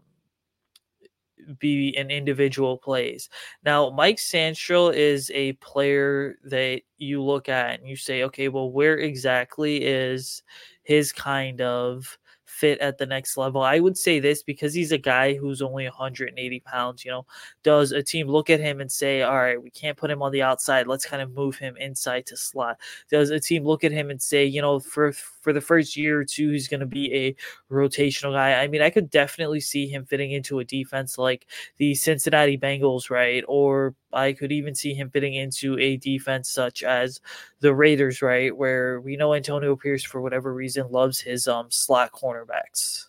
be 1.58 1.96
an 1.96 2.10
individual 2.10 2.76
plays. 2.76 3.28
Now, 3.64 3.90
Mike 3.90 4.16
Sainristil 4.16 4.94
is 4.94 5.30
a 5.34 5.52
player 5.54 6.36
that 6.44 6.82
you 6.98 7.22
look 7.22 7.48
at 7.48 7.78
and 7.80 7.88
you 7.88 7.96
say, 7.96 8.24
okay, 8.24 8.48
well, 8.48 8.70
where 8.70 8.98
exactly 8.98 9.84
is 9.84 10.42
his 10.82 11.12
kind 11.12 11.60
of 11.60 12.18
fit 12.58 12.78
at 12.80 12.98
the 12.98 13.06
next 13.06 13.36
level. 13.36 13.62
I 13.62 13.78
would 13.78 13.96
say 13.96 14.18
this 14.18 14.42
because 14.42 14.74
he's 14.74 14.92
a 14.92 14.98
guy 14.98 15.34
who's 15.34 15.62
only 15.62 15.84
180 15.84 16.60
pounds. 16.60 17.04
You 17.04 17.12
know, 17.12 17.26
does 17.62 17.92
a 17.92 18.02
team 18.02 18.26
look 18.28 18.50
at 18.50 18.60
him 18.60 18.80
and 18.80 18.90
say, 18.90 19.22
all 19.22 19.36
right, 19.36 19.62
we 19.62 19.70
can't 19.70 19.96
put 19.96 20.10
him 20.10 20.22
on 20.22 20.32
the 20.32 20.42
outside. 20.42 20.86
Let's 20.86 21.06
kind 21.06 21.22
of 21.22 21.32
move 21.32 21.56
him 21.56 21.76
inside 21.76 22.26
to 22.26 22.36
slot? 22.36 22.78
Does 23.10 23.30
a 23.30 23.40
team 23.40 23.64
look 23.64 23.84
at 23.84 23.92
him 23.92 24.10
and 24.10 24.20
say, 24.20 24.44
you 24.44 24.60
know, 24.60 24.80
for 24.80 25.12
for 25.12 25.52
the 25.52 25.60
first 25.60 25.96
year 25.96 26.20
or 26.20 26.24
two, 26.24 26.50
he's 26.50 26.68
going 26.68 26.80
to 26.80 26.86
be 26.86 27.14
a 27.14 27.36
rotational 27.72 28.32
guy? 28.32 28.60
I 28.60 28.66
mean, 28.66 28.82
I 28.82 28.90
could 28.90 29.10
definitely 29.10 29.60
see 29.60 29.86
him 29.86 30.04
fitting 30.04 30.32
into 30.32 30.58
a 30.58 30.64
defense 30.64 31.16
like 31.18 31.46
the 31.76 31.94
Cincinnati 31.94 32.58
Bengals, 32.58 33.10
right? 33.10 33.44
Or 33.46 33.94
I 34.12 34.32
could 34.32 34.52
even 34.52 34.74
see 34.74 34.94
him 34.94 35.10
fitting 35.10 35.34
into 35.34 35.78
a 35.78 35.96
defense 35.96 36.48
such 36.48 36.82
as 36.82 37.20
the 37.60 37.74
Raiders, 37.74 38.22
right, 38.22 38.56
where 38.56 39.00
we 39.00 39.16
know 39.16 39.34
Antonio 39.34 39.76
Pierce 39.76 40.04
for 40.04 40.20
whatever 40.20 40.54
reason 40.54 40.90
loves 40.90 41.20
his 41.20 41.46
um 41.48 41.70
slot 41.70 42.12
cornerbacks. 42.48 43.06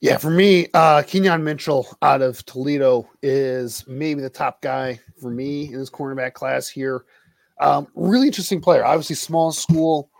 Yeah, 0.00 0.18
for 0.18 0.30
me, 0.30 0.66
uh 0.74 1.02
Quinyon 1.02 1.42
Mitchell 1.42 1.86
out 2.02 2.22
of 2.22 2.44
Toledo 2.44 3.08
is 3.22 3.86
maybe 3.86 4.20
the 4.20 4.30
top 4.30 4.60
guy 4.62 5.00
for 5.20 5.30
me 5.30 5.72
in 5.72 5.78
this 5.78 5.90
cornerback 5.90 6.34
class 6.34 6.68
here. 6.68 7.04
Um, 7.60 7.86
really 7.94 8.26
interesting 8.26 8.60
player. 8.60 8.84
Obviously, 8.84 9.16
small 9.16 9.52
school, 9.52 10.10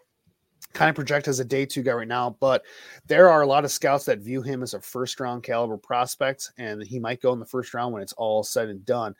kind 0.73 0.89
of 0.89 0.95
project 0.95 1.29
as 1.29 1.41
a 1.41 1.45
day 1.45 1.67
two 1.67 1.83
guy 1.83 1.93
right 1.93 2.09
now, 2.09 2.37
but 2.41 2.63
there 3.07 3.29
are 3.29 3.43
a 3.43 3.47
lot 3.47 3.65
of 3.65 3.73
scouts 3.73 4.05
that 4.07 4.21
view 4.21 4.41
him 4.41 4.63
as 4.63 4.75
a 4.75 4.81
first 4.81 5.21
round 5.21 5.43
caliber 5.43 5.77
prospect, 5.77 6.53
and 6.59 6.83
he 6.83 6.99
might 6.99 7.21
go 7.21 7.33
in 7.33 7.41
the 7.41 7.47
first 7.47 7.75
round 7.75 7.93
when 7.93 8.03
it's 8.03 8.13
all 8.15 8.43
said 8.43 8.69
and 8.69 8.85
done. 8.87 9.15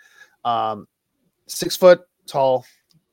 Um, 0.45 0.87
six 1.47 1.77
foot 1.77 2.03
tall, 2.27 2.65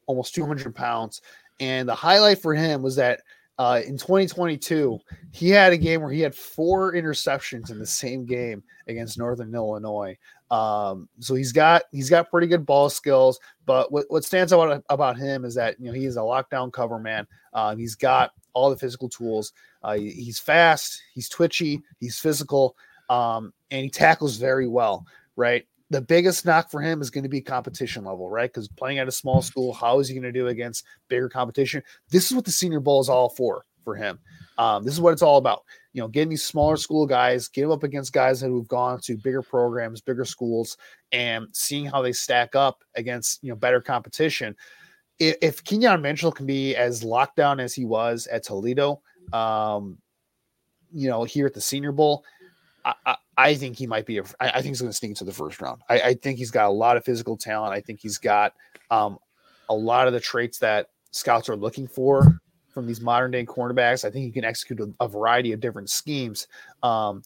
almost 0.06 0.36
200 0.36 0.74
pounds. 0.74 1.22
And 1.60 1.88
the 1.88 1.96
highlight 1.96 2.42
for 2.42 2.56
him 2.56 2.82
was 2.82 2.96
that 2.96 3.22
uh, 3.58 3.82
in 3.86 3.98
2022, 3.98 5.00
he 5.32 5.50
had 5.50 5.74
a 5.74 5.78
game 5.78 6.02
where 6.02 6.12
he 6.12 6.22
had 6.22 6.34
four 6.34 6.94
interceptions 6.94 7.70
in 7.70 7.80
the 7.80 7.86
same 7.86 8.26
game 8.26 8.64
against 8.88 9.18
Northern 9.18 9.54
Illinois. 9.54 10.18
Um, 10.50 11.08
so 11.20 11.36
he's 11.36 11.52
got 11.52 11.84
he's 11.92 12.10
got 12.10 12.30
pretty 12.30 12.48
good 12.48 12.66
ball 12.66 12.90
skills. 12.90 13.40
But 13.66 13.92
what, 13.92 14.06
what 14.10 14.26
stands 14.26 14.52
out 14.52 14.84
about 14.90 15.18
him 15.18 15.46
is 15.46 15.56
that 15.56 15.80
you 15.80 15.88
know 15.88 15.94
he 15.94 16.06
is 16.06 16.18
a 16.18 16.22
lockdown 16.22 16.74
cover 16.74 17.00
man. 17.00 17.28
Uh, 17.54 17.76
he's 17.76 17.96
got 17.96 18.32
all 18.54 18.70
the 18.70 18.78
physical 18.78 19.10
tools. 19.10 19.54
Uh, 19.84 19.94
he's 19.94 20.40
fast, 20.40 21.02
he's 21.14 21.30
twitchy, 21.30 21.82
he's 22.00 22.20
physical, 22.20 22.76
um, 23.10 23.54
and 23.72 23.84
he 23.84 23.90
tackles 23.90 24.38
very 24.38 24.68
well. 24.68 25.06
Right. 25.36 25.66
The 25.92 26.02
biggest 26.02 26.46
knock 26.46 26.72
for 26.72 26.82
him 26.82 27.02
is 27.02 27.10
going 27.10 27.24
to 27.24 27.30
be 27.30 27.42
competition 27.42 28.06
level, 28.06 28.30
right? 28.30 28.52
Because 28.52 28.68
playing 28.68 29.00
at 29.00 29.08
a 29.08 29.12
small 29.12 29.38
mm-hmm. 29.38 29.48
school, 29.48 29.74
how 29.74 30.00
is 30.00 30.08
he 30.08 30.16
going 30.16 30.24
to 30.24 30.32
do 30.32 30.48
against 30.48 30.86
bigger 31.08 31.30
competition? 31.30 31.84
This 32.10 32.30
is 32.30 32.36
what 32.36 32.46
the 32.46 32.52
Senior 32.52 32.80
Bowl 32.80 33.02
is 33.02 33.10
all 33.10 33.30
for 33.30 33.66
for 33.84 33.96
him. 33.96 34.20
Um, 34.58 34.84
this 34.84 34.94
is 34.94 35.02
what 35.02 35.14
it's 35.14 35.22
all 35.22 35.38
about. 35.38 35.64
You 35.94 36.02
know, 36.02 36.08
getting 36.08 36.30
these 36.30 36.44
smaller 36.44 36.78
school 36.78 37.06
guys, 37.06 37.48
get 37.48 37.64
them 37.64 37.72
up 37.72 37.84
against 37.84 38.14
guys 38.14 38.40
that 38.40 38.48
who've 38.48 38.68
gone 38.68 39.00
to 39.02 39.18
bigger 39.18 39.42
programs, 39.42 40.02
bigger 40.02 40.26
schools, 40.26 40.78
and 41.12 41.48
seeing 41.52 41.86
how 41.86 42.02
they 42.02 42.14
stack 42.14 42.56
up 42.56 42.84
against 42.96 43.44
you 43.44 43.50
know 43.50 43.56
better 43.56 43.82
competition. 43.82 44.56
If, 45.20 45.38
if 45.42 45.64
Quinyon 45.64 46.02
Mitchell 46.02 46.32
can 46.32 46.46
be 46.46 46.76
as 46.76 47.04
locked 47.04 47.36
down 47.36 47.60
as 47.60 47.74
he 47.74 47.86
was 47.86 48.28
at 48.28 48.44
Toledo, 48.44 49.02
um, 49.34 49.98
you 50.94 51.10
know, 51.10 51.24
here 51.24 51.46
at 51.46 51.54
the 51.54 51.62
Senior 51.62 51.92
Bowl, 51.92 52.24
I, 52.86 52.94
I, 53.06 53.16
I 53.38 53.56
think 53.56 53.78
he 53.78 53.88
might 53.88 54.06
be. 54.06 54.18
A, 54.18 54.24
I, 54.40 54.50
I 54.50 54.54
think 54.56 54.68
he's 54.68 54.82
going 54.82 54.92
to 54.92 54.98
sneak 54.98 55.12
into 55.12 55.24
the 55.24 55.32
first 55.32 55.62
round. 55.62 55.82
I, 55.90 56.02
I, 56.02 56.14
think 56.14 56.38
he's 56.38 56.52
got 56.52 56.68
a 56.68 56.72
lot 56.72 56.98
of 56.98 57.06
physical 57.06 57.38
talent. 57.38 57.74
I 57.74 57.82
think 57.82 58.00
he's 58.02 58.18
got 58.18 58.54
um, 58.90 59.18
a 59.70 59.74
lot 59.74 60.08
of 60.08 60.14
the 60.14 60.20
traits 60.20 60.60
that 60.60 60.88
scouts 61.12 61.50
are 61.50 61.56
looking 61.56 61.88
for 61.88 62.42
from 62.74 62.88
these 62.88 63.02
modern 63.02 63.32
day 63.32 63.46
cornerbacks. 63.46 64.06
I 64.06 64.12
think 64.12 64.26
he 64.26 64.32
can 64.32 64.46
execute 64.46 64.80
a, 64.80 64.92
a 65.04 65.08
variety 65.08 65.54
of 65.54 65.60
different 65.60 65.90
schemes. 65.90 66.48
Um, 66.84 67.24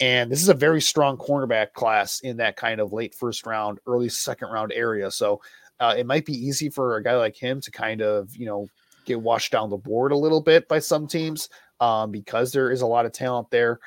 and 0.00 0.30
this 0.30 0.42
is 0.42 0.48
a 0.48 0.54
very 0.54 0.80
strong 0.80 1.16
cornerback 1.16 1.72
class 1.72 2.20
in 2.20 2.36
that 2.36 2.56
kind 2.56 2.80
of 2.80 2.92
late 2.92 3.14
first 3.14 3.46
round, 3.46 3.80
early 3.86 4.08
second 4.08 4.48
round 4.48 4.72
area. 4.72 5.10
So 5.10 5.40
uh, 5.80 5.94
it 5.96 6.06
might 6.06 6.24
be 6.24 6.34
easy 6.34 6.68
for 6.68 6.96
a 6.96 7.02
guy 7.02 7.16
like 7.16 7.36
him 7.36 7.60
to 7.60 7.70
kind 7.70 8.00
of, 8.00 8.34
you 8.36 8.46
know, 8.46 8.68
get 9.06 9.20
washed 9.20 9.52
down 9.52 9.70
the 9.70 9.76
board 9.76 10.12
a 10.12 10.16
little 10.16 10.40
bit 10.40 10.68
by 10.68 10.78
some 10.78 11.06
teams 11.06 11.48
um, 11.80 12.10
because 12.12 12.52
there 12.52 12.70
is 12.70 12.82
a 12.82 12.86
lot 12.86 13.06
of 13.06 13.12
talent 13.12 13.50
there. 13.50 13.80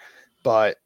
But 0.44 0.78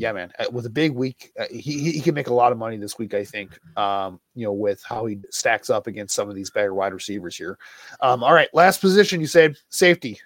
yeah, 0.00 0.12
man, 0.12 0.32
uh, 0.38 0.46
with 0.50 0.64
a 0.64 0.70
big 0.70 0.92
week, 0.92 1.30
uh, 1.38 1.44
he, 1.50 1.92
he 1.92 2.00
can 2.00 2.14
make 2.14 2.28
a 2.28 2.34
lot 2.34 2.52
of 2.52 2.58
money 2.58 2.78
this 2.78 2.96
week, 2.96 3.12
I 3.12 3.22
think, 3.22 3.58
um, 3.76 4.18
you 4.34 4.46
know, 4.46 4.52
with 4.52 4.82
how 4.82 5.04
he 5.04 5.18
stacks 5.28 5.68
up 5.68 5.86
against 5.86 6.14
some 6.14 6.30
of 6.30 6.34
these 6.34 6.48
better 6.48 6.72
wide 6.72 6.94
receivers 6.94 7.36
here. 7.36 7.58
Um, 8.00 8.24
all 8.24 8.32
right, 8.32 8.48
last 8.54 8.80
position, 8.80 9.20
you 9.20 9.26
said 9.26 9.56
safety. 9.68 10.18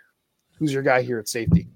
Who's 0.60 0.72
your 0.72 0.84
guy 0.84 1.02
here 1.02 1.18
at 1.18 1.28
safety? 1.28 1.66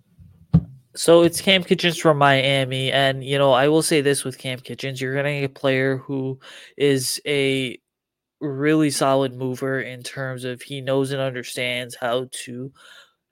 So 0.94 1.22
it's 1.22 1.40
Cam 1.40 1.64
Kinchens 1.64 2.00
from 2.00 2.18
Miami. 2.18 2.92
And, 2.92 3.24
you 3.24 3.36
know, 3.36 3.50
I 3.50 3.66
will 3.66 3.82
say 3.82 4.00
this 4.00 4.22
with 4.22 4.38
Cam 4.38 4.60
Kinchens 4.60 5.00
you're 5.00 5.14
getting 5.14 5.42
a 5.42 5.48
player 5.48 5.96
who 5.96 6.38
is 6.76 7.20
a 7.26 7.80
really 8.40 8.90
solid 8.90 9.34
mover 9.34 9.80
in 9.80 10.04
terms 10.04 10.44
of 10.44 10.62
he 10.62 10.80
knows 10.80 11.10
and 11.10 11.20
understands 11.20 11.96
how 11.96 12.28
to 12.44 12.72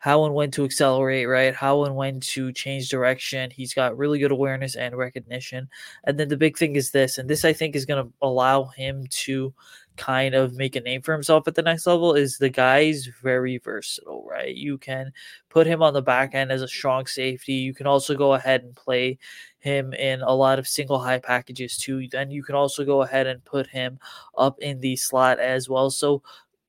how 0.06 0.24
and 0.24 0.36
when 0.36 0.52
to 0.52 0.64
accelerate, 0.64 1.26
right? 1.26 1.52
How 1.52 1.82
and 1.82 1.96
when 1.96 2.20
to 2.20 2.52
change 2.52 2.88
direction. 2.88 3.50
He's 3.50 3.74
got 3.74 3.98
really 3.98 4.20
good 4.20 4.30
awareness 4.30 4.76
and 4.76 4.94
recognition. 4.94 5.68
And 6.04 6.16
then 6.16 6.28
the 6.28 6.36
big 6.36 6.56
thing 6.56 6.76
is 6.76 6.92
this, 6.92 7.18
and 7.18 7.28
this 7.28 7.44
I 7.44 7.52
think 7.52 7.74
is 7.74 7.84
going 7.84 8.04
to 8.04 8.12
allow 8.22 8.66
him 8.66 9.08
to 9.24 9.52
kind 9.96 10.36
of 10.36 10.54
make 10.54 10.76
a 10.76 10.80
name 10.80 11.02
for 11.02 11.12
himself 11.12 11.48
at 11.48 11.56
the 11.56 11.62
next 11.62 11.88
level 11.88 12.14
is 12.14 12.38
the 12.38 12.48
guy's 12.48 13.08
very 13.20 13.58
versatile, 13.58 14.24
right? 14.30 14.54
You 14.54 14.78
can 14.78 15.10
put 15.48 15.66
him 15.66 15.82
on 15.82 15.92
the 15.92 16.02
back 16.02 16.36
end 16.36 16.52
as 16.52 16.62
a 16.62 16.68
strong 16.68 17.06
safety. 17.06 17.54
You 17.54 17.74
can 17.74 17.88
also 17.88 18.14
go 18.14 18.34
ahead 18.34 18.62
and 18.62 18.76
play 18.76 19.18
him 19.58 19.92
in 19.94 20.22
a 20.22 20.32
lot 20.32 20.60
of 20.60 20.68
single 20.68 21.00
high 21.00 21.18
packages 21.18 21.76
too. 21.76 22.06
Then 22.12 22.30
you 22.30 22.44
can 22.44 22.54
also 22.54 22.84
go 22.84 23.02
ahead 23.02 23.26
and 23.26 23.44
put 23.44 23.66
him 23.66 23.98
up 24.38 24.60
in 24.60 24.78
the 24.78 24.94
slot 24.94 25.40
as 25.40 25.68
well. 25.68 25.90
So 25.90 26.22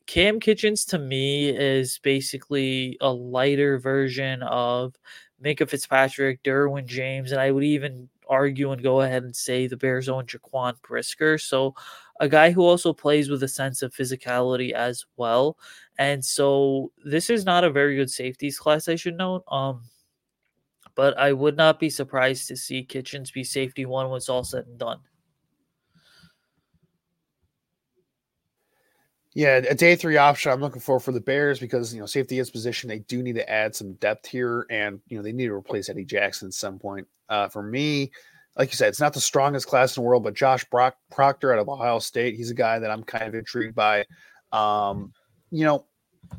Cam 0.07 0.39
Kinchens 0.39 0.87
to 0.87 0.97
me 0.97 1.49
is 1.49 1.99
basically 1.99 2.97
a 3.01 3.11
lighter 3.11 3.77
version 3.77 4.41
of 4.43 4.95
Minkah 5.43 5.69
Fitzpatrick, 5.69 6.41
Derwin 6.43 6.85
James, 6.85 7.31
and 7.31 7.41
I 7.41 7.51
would 7.51 7.65
even 7.65 8.09
argue 8.29 8.71
and 8.71 8.81
go 8.81 9.01
ahead 9.01 9.23
and 9.23 9.35
say 9.35 9.67
the 9.67 9.77
Bears 9.77 10.09
own 10.09 10.25
Jaquan 10.25 10.81
Brisker. 10.81 11.37
So 11.37 11.75
a 12.19 12.27
guy 12.27 12.51
who 12.51 12.61
also 12.63 12.93
plays 12.93 13.29
with 13.29 13.43
a 13.43 13.47
sense 13.47 13.81
of 13.81 13.93
physicality 13.93 14.71
as 14.71 15.05
well. 15.17 15.57
And 15.99 16.23
so 16.23 16.91
this 17.03 17.29
is 17.29 17.45
not 17.45 17.63
a 17.63 17.71
very 17.71 17.95
good 17.95 18.09
safeties 18.09 18.57
class, 18.57 18.87
I 18.87 18.95
should 18.95 19.17
note. 19.17 19.43
Um, 19.49 19.83
but 20.95 21.17
I 21.17 21.33
would 21.33 21.57
not 21.57 21.79
be 21.79 21.89
surprised 21.89 22.47
to 22.47 22.57
see 22.57 22.83
Kinchens 22.83 23.31
be 23.31 23.43
safety 23.43 23.85
one 23.85 24.09
when 24.09 24.17
it's 24.17 24.29
all 24.29 24.43
said 24.43 24.65
and 24.65 24.79
done. 24.79 24.99
Yeah, 29.37 29.57
a 29.57 29.75
day 29.75 29.95
three 29.95 30.17
option 30.17 30.51
I'm 30.51 30.61
looking 30.61 30.81
for 30.81 30.99
for 30.99 31.11
the 31.11 31.21
Bears 31.21 31.59
because 31.59 31.93
you 31.93 31.99
know 31.99 32.07
safety 32.07 32.39
is 32.39 32.49
position 32.49 32.89
they 32.89 33.01
do 33.01 33.21
need 33.21 33.35
to 33.35 33.47
add 33.47 33.75
some 33.75 33.93
depth 33.93 34.25
here, 34.25 34.65
and 34.71 34.99
you 35.09 35.15
know 35.15 35.21
they 35.21 35.31
need 35.31 35.45
to 35.45 35.53
replace 35.53 35.89
Eddie 35.89 36.05
Jackson 36.05 36.47
at 36.47 36.55
some 36.55 36.79
point. 36.79 37.07
Uh, 37.29 37.47
for 37.47 37.61
me, 37.61 38.11
like 38.57 38.71
you 38.71 38.75
said, 38.75 38.87
it's 38.87 38.99
not 38.99 39.13
the 39.13 39.21
strongest 39.21 39.67
class 39.67 39.95
in 39.95 40.01
the 40.01 40.07
world, 40.09 40.23
but 40.23 40.33
Josh 40.33 40.65
Brock, 40.71 40.95
Proctor 41.11 41.53
out 41.53 41.59
of 41.59 41.69
Ohio 41.69 41.99
State, 41.99 42.33
he's 42.33 42.49
a 42.49 42.55
guy 42.55 42.79
that 42.79 42.89
I'm 42.89 43.03
kind 43.03 43.25
of 43.25 43.35
intrigued 43.35 43.75
by. 43.75 44.05
Um, 44.51 45.13
you 45.51 45.65
know, 45.65 45.85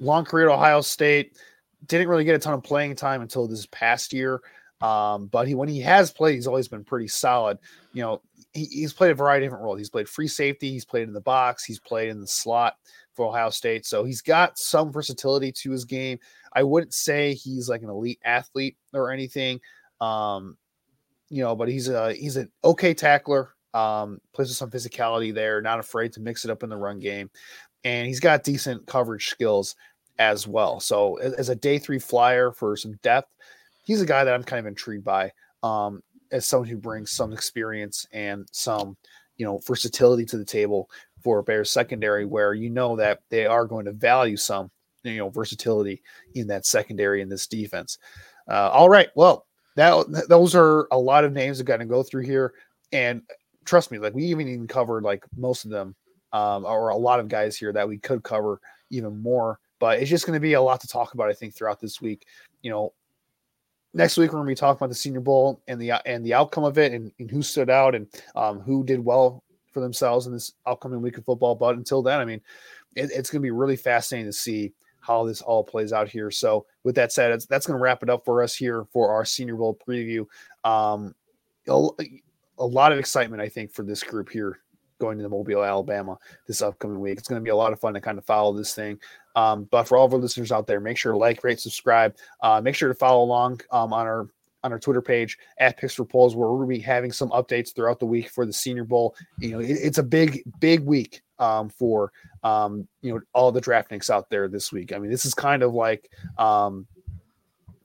long 0.01 0.25
career 0.25 0.49
at 0.49 0.55
Ohio 0.55 0.81
State, 0.81 1.39
didn't 1.87 2.09
really 2.09 2.25
get 2.25 2.35
a 2.35 2.41
ton 2.41 2.55
of 2.55 2.65
playing 2.65 2.97
time 2.97 3.23
until 3.23 3.47
this 3.47 3.65
past 3.67 4.13
year. 4.13 4.41
Um, 4.81 5.27
but 5.27 5.47
he 5.47 5.55
when 5.55 5.69
he 5.69 5.81
has 5.83 6.11
played, 6.11 6.35
he's 6.35 6.49
always 6.49 6.67
been 6.67 6.83
pretty 6.83 7.07
solid. 7.07 7.59
You 7.93 8.03
know, 8.03 8.23
he, 8.59 8.65
he's 8.67 8.93
played 8.93 9.11
a 9.11 9.15
variety 9.15 9.47
of 9.47 9.51
different 9.51 9.65
roles. 9.65 9.79
He's 9.79 9.91
played 9.91 10.09
free 10.09 10.29
safety, 10.29 10.71
he's 10.71 10.85
played 10.85 11.09
in 11.09 11.15
the 11.15 11.21
box, 11.21 11.65
he's 11.65 11.81
played 11.81 12.09
in 12.09 12.21
the 12.21 12.27
slot 12.27 12.77
for 13.15 13.27
Ohio 13.27 13.51
State. 13.51 13.87
So 13.87 14.05
he's 14.05 14.21
got 14.21 14.59
some 14.59 14.93
versatility 14.93 15.53
to 15.53 15.71
his 15.71 15.85
game. 15.85 16.19
I 16.53 16.63
wouldn't 16.63 16.95
say 16.95 17.35
he's 17.35 17.69
like 17.69 17.83
an 17.83 17.91
elite 17.91 18.21
athlete 18.25 18.77
or 18.93 19.11
anything. 19.11 19.61
Um, 20.01 20.57
you 21.29 21.43
know, 21.43 21.55
but 21.55 21.69
he's 21.69 21.89
a 21.89 22.15
he's 22.15 22.37
an 22.37 22.51
okay 22.65 22.95
tackler. 22.95 23.55
Um, 23.75 24.21
plays 24.33 24.49
with 24.49 24.57
some 24.57 24.71
physicality 24.71 25.33
there, 25.33 25.61
not 25.61 25.79
afraid 25.79 26.13
to 26.15 26.21
mix 26.21 26.45
it 26.45 26.51
up 26.51 26.63
in 26.63 26.71
the 26.71 26.77
run 26.77 26.99
game, 26.99 27.31
and 27.85 28.07
he's 28.07 28.21
got 28.21 28.45
decent 28.45 28.87
coverage 28.87 29.29
skills 29.29 29.77
as 30.19 30.47
well. 30.47 30.81
So 30.81 31.17
as 31.17 31.49
a 31.49 31.55
day 31.57 31.79
three 31.79 31.99
flyer 31.99 32.51
for 32.51 32.77
some 32.77 32.95
depth, 33.03 33.31
he's 33.85 34.01
a 34.01 34.07
guy 34.07 34.25
that 34.25 34.35
I'm 34.35 34.43
kind 34.43 34.61
of 34.61 34.67
intrigued 34.67 35.05
by. 35.05 35.33
Um, 35.63 36.03
as 36.31 36.47
someone 36.47 36.69
who 36.69 36.77
brings 36.77 37.11
some 37.11 37.33
experience 37.33 38.07
and 38.13 38.47
some, 38.53 38.97
you 39.37 39.47
know, 39.47 39.61
versatility 39.67 40.25
to 40.27 40.37
the 40.37 40.45
table 40.45 40.91
for 41.23 41.39
a 41.39 41.43
Bears 41.43 41.71
secondary, 41.71 42.25
where 42.25 42.55
you 42.55 42.71
know 42.71 42.97
that 42.97 43.21
they 43.29 43.47
are 43.47 43.65
going 43.65 43.85
to 43.85 43.93
value 43.93 44.37
some, 44.37 44.71
you 45.05 45.17
know, 45.17 45.29
versatility 45.29 46.03
in 46.35 46.47
that 46.47 46.67
secondary 46.67 47.23
in 47.23 47.29
this 47.29 47.47
defense. 47.47 47.99
Uh, 48.49 48.71
all 48.71 48.89
right, 48.89 49.09
well, 49.15 49.47
that 49.77 50.27
those 50.29 50.55
are 50.55 50.89
a 50.91 50.99
lot 50.99 51.25
of 51.25 51.33
names 51.33 51.59
that 51.59 51.65
got 51.65 51.77
to 51.79 51.85
go 51.85 52.03
through 52.03 52.23
here, 52.23 52.55
and 52.93 53.23
trust 53.65 53.91
me, 53.91 53.99
like 53.99 54.15
we 54.15 54.25
even 54.25 54.49
even 54.49 54.67
covered 54.67 55.05
like 55.05 55.25
most 55.37 55.65
of 55.65 55.71
them, 55.71 55.95
um, 56.33 56.65
or 56.65 56.89
a 56.89 56.97
lot 56.97 57.21
of 57.21 57.29
guys 57.29 57.57
here 57.57 57.73
that 57.73 57.89
we 57.89 57.99
could 57.99 58.23
cover 58.23 58.61
even 58.91 59.23
more. 59.23 59.59
But 59.79 60.01
it's 60.01 60.11
just 60.11 60.27
going 60.27 60.37
to 60.37 60.41
be 60.41 60.55
a 60.55 60.63
lot 60.63 60.81
to 60.81 60.89
talk 60.89 61.15
about, 61.15 61.29
I 61.29 61.33
think, 61.33 61.55
throughout 61.55 61.81
this 61.81 62.01
week. 62.01 62.27
You 62.63 62.71
know, 62.71 62.93
next 63.95 64.17
week 64.17 64.33
we're 64.33 64.39
going 64.39 64.47
to 64.47 64.51
be 64.51 64.55
talking 64.55 64.79
about 64.79 64.89
the 64.89 64.95
Senior 64.95 65.21
Bowl 65.21 65.61
and 65.69 65.81
the 65.81 65.93
and 66.07 66.25
the 66.25 66.35
outcome 66.35 66.65
of 66.65 66.79
it, 66.79 66.93
and, 66.93 67.13
and 67.19 67.31
who 67.31 67.43
stood 67.43 67.71
out 67.71 67.95
and 67.95 68.07
um, 68.37 68.61
who 68.61 68.85
did 68.85 69.05
well 69.05 69.43
for 69.73 69.81
themselves 69.81 70.27
in 70.27 70.33
this 70.33 70.53
upcoming 70.67 71.03
week 71.03 71.19
of 71.19 71.25
football. 71.25 71.55
But 71.55 71.77
until 71.77 72.03
then, 72.03 72.21
I 72.21 72.25
mean, 72.25 72.41
it, 72.97 73.11
it's 73.13 73.31
going 73.31 73.41
to 73.41 73.47
be 73.47 73.51
really 73.51 73.77
fascinating 73.77 74.31
to 74.31 74.37
see 74.37 74.73
how 75.01 75.25
this 75.25 75.41
all 75.41 75.65
plays 75.65 75.93
out 75.93 76.09
here. 76.09 76.31
So, 76.31 76.67
with 76.85 76.95
that 76.97 77.13
said, 77.13 77.41
that's 77.49 77.67
going 77.67 77.79
to 77.79 77.83
wrap 77.83 78.03
it 78.03 78.11
up 78.11 78.25
for 78.25 78.43
us 78.43 78.55
here 78.55 78.87
for 78.93 79.13
our 79.13 79.25
Senior 79.25 79.57
Bowl 79.57 79.79
preview. 79.87 80.27
Um, 80.65 81.15
a, 81.69 81.89
a 82.59 82.67
lot 82.67 82.93
of 82.93 82.99
excitement, 82.99 83.43
I 83.43 83.49
think, 83.49 83.73
for 83.73 83.83
this 83.83 84.03
group 84.03 84.31
here 84.31 84.61
going 84.99 85.19
to 85.19 85.23
the 85.23 85.29
Mobile, 85.29 85.65
Alabama 85.65 86.19
this 86.47 86.63
upcoming 86.63 87.01
week. 87.01 87.19
It's 87.19 87.29
going 87.29 87.41
to 87.41 87.45
be 87.45 87.51
a 87.51 87.57
lot 87.57 87.73
of 87.73 87.81
fun 87.81 87.95
to 87.95 88.01
kind 88.01 88.19
of 88.19 88.25
follow 88.25 88.53
this 88.53 88.75
thing. 88.75 88.99
Um, 89.37 89.65
but 89.71 89.85
for 89.85 89.97
all 89.97 90.07
of 90.07 90.13
our 90.13 90.19
listeners 90.19 90.53
out 90.53 90.67
there, 90.67 90.81
make 90.81 90.97
sure 90.97 91.13
to 91.13 91.19
like, 91.19 91.43
rate, 91.45 91.61
subscribe. 91.61 92.17
Uh, 92.43 92.61
make 92.61 92.75
sure 92.75 92.89
to 92.89 92.95
follow 92.95 93.23
along 93.23 93.61
um, 93.71 93.93
on 93.93 94.07
our 94.07 94.29
on 94.65 94.73
our 94.73 94.79
Twitter 94.79 95.03
page 95.03 95.39
at 95.59 95.77
Picks 95.77 95.95
for 95.95 96.05
Poles, 96.05 96.35
where 96.35 96.51
we'll 96.51 96.67
be 96.67 96.81
having 96.81 97.13
some 97.13 97.31
updates 97.31 97.73
throughout 97.73 98.01
the 98.01 98.07
week 98.07 98.29
for 98.29 98.45
the 98.45 98.53
Senior 98.53 98.85
Bowl. 98.85 99.15
You 99.39 99.53
know, 99.53 99.61
it, 99.61 99.71
it's 99.71 99.99
a 99.99 100.03
big, 100.03 100.43
big 100.59 100.81
week 100.81 101.23
um, 101.39 101.69
for 101.69 102.13
um, 102.43 102.89
you 103.03 103.15
know 103.15 103.21
all 103.33 103.53
the 103.53 103.61
draft 103.61 103.91
draftniks 103.91 104.11
out 104.11 104.31
there 104.31 104.49
this 104.49 104.73
week. 104.73 104.93
I 104.93 104.99
mean, 104.99 105.11
this 105.11 105.25
is 105.25 105.35
kind 105.35 105.63
of 105.63 105.75
like 105.75 106.11
um, 106.37 106.87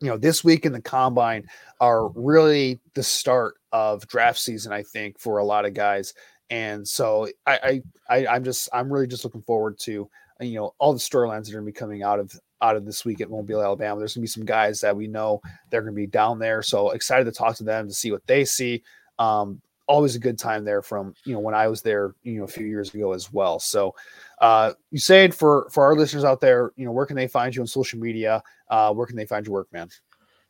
you 0.02 0.10
know 0.10 0.18
this 0.18 0.44
week 0.44 0.66
in 0.66 0.74
the 0.74 0.82
combine 0.82 1.48
are 1.80 2.10
really 2.10 2.80
the 2.94 3.04
start 3.04 3.56
of 3.72 4.08
draft 4.08 4.40
season. 4.40 4.74
I 4.74 4.84
think 4.84 5.20
for 5.20 5.38
a 5.38 5.46
lot 5.46 5.66
of 5.66 5.74
guys, 5.74 6.14
and 6.50 6.88
so 6.88 7.28
I, 7.46 7.82
I, 8.10 8.18
I 8.18 8.28
I'm 8.28 8.44
just 8.44 8.70
I'm 8.74 8.92
really 8.92 9.08
just 9.08 9.24
looking 9.24 9.42
forward 9.42 9.80
to 9.80 10.10
you 10.40 10.56
know 10.56 10.74
all 10.80 10.94
the 10.94 11.00
storylines 11.00 11.46
that 11.46 11.52
are 11.52 11.62
going 11.62 11.66
to 11.66 11.72
be 11.72 11.78
coming 11.80 12.04
out 12.04 12.20
of 12.20 12.34
out 12.62 12.76
of 12.76 12.86
this 12.86 13.04
week 13.04 13.22
at 13.22 13.30
Mobile, 13.30 13.62
Alabama. 13.62 14.00
There's 14.00 14.16
going 14.16 14.22
to 14.22 14.28
be 14.28 14.28
some 14.28 14.46
guys 14.46 14.80
that 14.82 14.96
we 14.96 15.08
know 15.08 15.42
they're 15.70 15.82
going 15.82 15.94
to 15.94 16.02
be 16.02 16.08
down 16.08 16.40
there, 16.40 16.62
so 16.62 16.92
excited 16.92 17.26
to 17.26 17.32
talk 17.32 17.56
to 17.58 17.64
them 17.64 17.88
to 17.88 17.94
see 17.94 18.12
what 18.12 18.26
they 18.26 18.46
see. 18.46 18.84
Um, 19.20 19.62
always 19.86 20.16
a 20.16 20.20
good 20.20 20.40
time 20.40 20.64
there 20.64 20.82
from 20.82 21.14
you 21.26 21.34
know 21.34 21.40
when 21.40 21.54
I 21.54 21.68
was 21.68 21.82
there 21.82 22.16
you 22.24 22.38
know 22.38 22.46
a 22.46 22.48
few 22.48 22.66
years 22.66 22.94
ago 22.94 23.14
as 23.14 23.32
well. 23.32 23.60
So 23.60 23.96
uh, 24.40 24.74
you 24.92 25.00
said 25.00 25.36
for 25.36 25.68
for 25.72 25.84
our 25.84 25.96
listeners 25.96 26.24
out 26.24 26.40
there, 26.40 26.72
you 26.76 26.86
know 26.86 26.92
where 26.92 27.06
can 27.06 27.16
they 27.16 27.28
find 27.28 27.56
you 27.56 27.62
on 27.62 27.68
social 27.68 28.00
media? 28.00 28.42
Uh, 28.70 28.94
where 28.94 29.08
can 29.08 29.16
they 29.16 29.26
find 29.26 29.46
your 29.46 29.54
work, 29.54 29.68
man? 29.72 29.90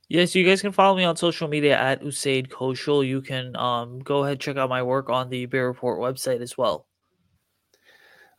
Yes, 0.09 0.35
you 0.35 0.45
guys 0.45 0.61
can 0.61 0.71
follow 0.71 0.97
me 0.97 1.03
on 1.03 1.15
social 1.15 1.47
media 1.47 1.77
at 1.79 2.01
Usayd 2.03 2.49
Koshul. 2.49 3.07
You 3.07 3.21
can 3.21 3.55
um, 3.55 3.99
go 3.99 4.23
ahead 4.23 4.39
check 4.39 4.57
out 4.57 4.69
my 4.69 4.83
work 4.83 5.09
on 5.09 5.29
the 5.29 5.45
Bear 5.45 5.67
Report 5.67 5.99
website 5.99 6.41
as 6.41 6.57
well. 6.57 6.85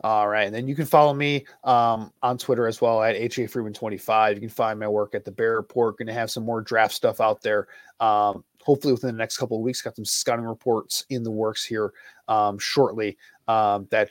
All 0.03 0.29
right. 0.29 0.47
And 0.47 0.55
then 0.55 0.69
you 0.69 0.75
can 0.75 0.85
follow 0.85 1.15
me 1.15 1.47
um, 1.65 2.13
on 2.23 2.37
Twitter 2.37 2.67
as 2.67 2.83
well 2.83 3.03
at 3.03 3.17
HA 3.17 3.47
Freeman25. 3.47 4.35
You 4.35 4.41
can 4.41 4.49
find 4.51 4.79
my 4.79 4.87
work 4.87 5.15
at 5.15 5.25
the 5.25 5.31
Bear 5.31 5.57
Report. 5.57 5.97
Going 5.97 6.09
to 6.09 6.13
have 6.13 6.31
some 6.31 6.45
more 6.45 6.61
draft 6.61 6.93
stuff 6.93 7.23
out 7.23 7.41
there. 7.41 7.69
Um, 8.01 8.45
hopefully 8.63 8.93
within 8.93 9.13
the 9.13 9.19
next 9.19 9.39
couple 9.39 9.57
of 9.57 9.63
weeks, 9.63 9.81
got 9.81 9.97
some 9.97 10.05
scouting 10.05 10.45
reports 10.45 11.07
in 11.09 11.23
the 11.23 11.31
works 11.31 11.65
here 11.65 11.95
um, 12.29 12.59
shortly 12.59 13.17
um, 13.49 13.87
that 13.91 14.11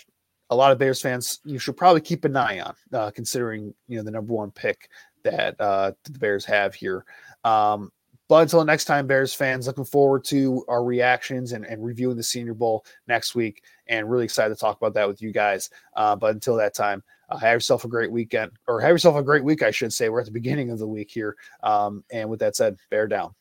a 0.50 0.56
lot 0.56 0.72
of 0.72 0.80
Bears 0.80 1.02
fans 1.02 1.40
you 1.46 1.60
should 1.60 1.78
probably 1.78 2.02
keep 2.02 2.26
an 2.26 2.36
eye 2.36 2.60
on, 2.60 2.76
uh, 2.94 3.12
considering 3.12 3.74
you 3.88 3.98
know 3.98 4.04
the 4.04 4.12
number 4.12 4.34
one 4.34 4.52
pick 4.52 4.90
that 5.24 5.60
uh, 5.60 5.92
the 6.04 6.20
Bears 6.20 6.46
have 6.46 6.74
here. 6.74 7.06
Um, 7.44 7.92
but 8.30 8.44
until 8.44 8.64
next 8.64 8.86
time, 8.86 9.06
Bears 9.06 9.34
fans, 9.34 9.68
looking 9.68 9.84
forward 9.84 10.24
to 10.26 10.64
our 10.68 10.84
reactions 10.84 11.52
and, 11.52 11.66
and 11.66 11.84
reviewing 11.84 12.16
the 12.16 12.24
Senior 12.24 12.54
Bowl 12.54 12.86
next 13.08 13.36
week, 13.36 13.64
and 13.88 14.10
really 14.10 14.24
excited 14.24 14.56
to 14.56 14.60
talk 14.60 14.78
about 14.78 14.94
that 14.94 15.08
with 15.08 15.22
you 15.22 15.32
guys. 15.32 15.70
Uh, 15.96 16.16
but 16.16 16.34
until 16.34 16.56
that 16.56 16.74
time, 16.74 17.04
uh, 17.30 17.38
have 17.38 17.56
yourself 17.56 17.84
a 17.84 17.90
great 17.90 18.12
weekend, 18.12 18.52
or 18.68 18.80
have 18.80 18.92
yourself 18.92 19.18
a 19.18 19.24
great 19.24 19.44
week, 19.44 19.62
I 19.62 19.72
should 19.72 19.92
say. 19.92 20.10
We're 20.10 20.22
at 20.22 20.26
the 20.26 20.32
beginning 20.32 20.70
of 20.70 20.80
the 20.80 20.88
week 20.88 21.12
here. 21.12 21.36
Um, 21.62 22.04
and 22.12 22.30
with 22.30 22.40
that 22.40 22.56
said, 22.56 22.78
bear 22.90 23.08
down. 23.08 23.36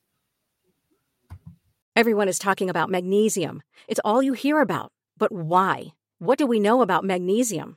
Everyone 1.95 2.28
is 2.28 2.39
talking 2.39 2.68
about 2.68 2.91
magnesium. 2.91 3.62
It's 3.87 4.01
all 4.05 4.22
you 4.22 4.33
hear 4.33 4.61
about. 4.61 4.93
But 5.16 5.30
why? 5.30 5.93
What 6.18 6.39
do 6.39 6.47
we 6.47 6.59
know 6.59 6.83
about 6.83 7.05
magnesium? 7.05 7.76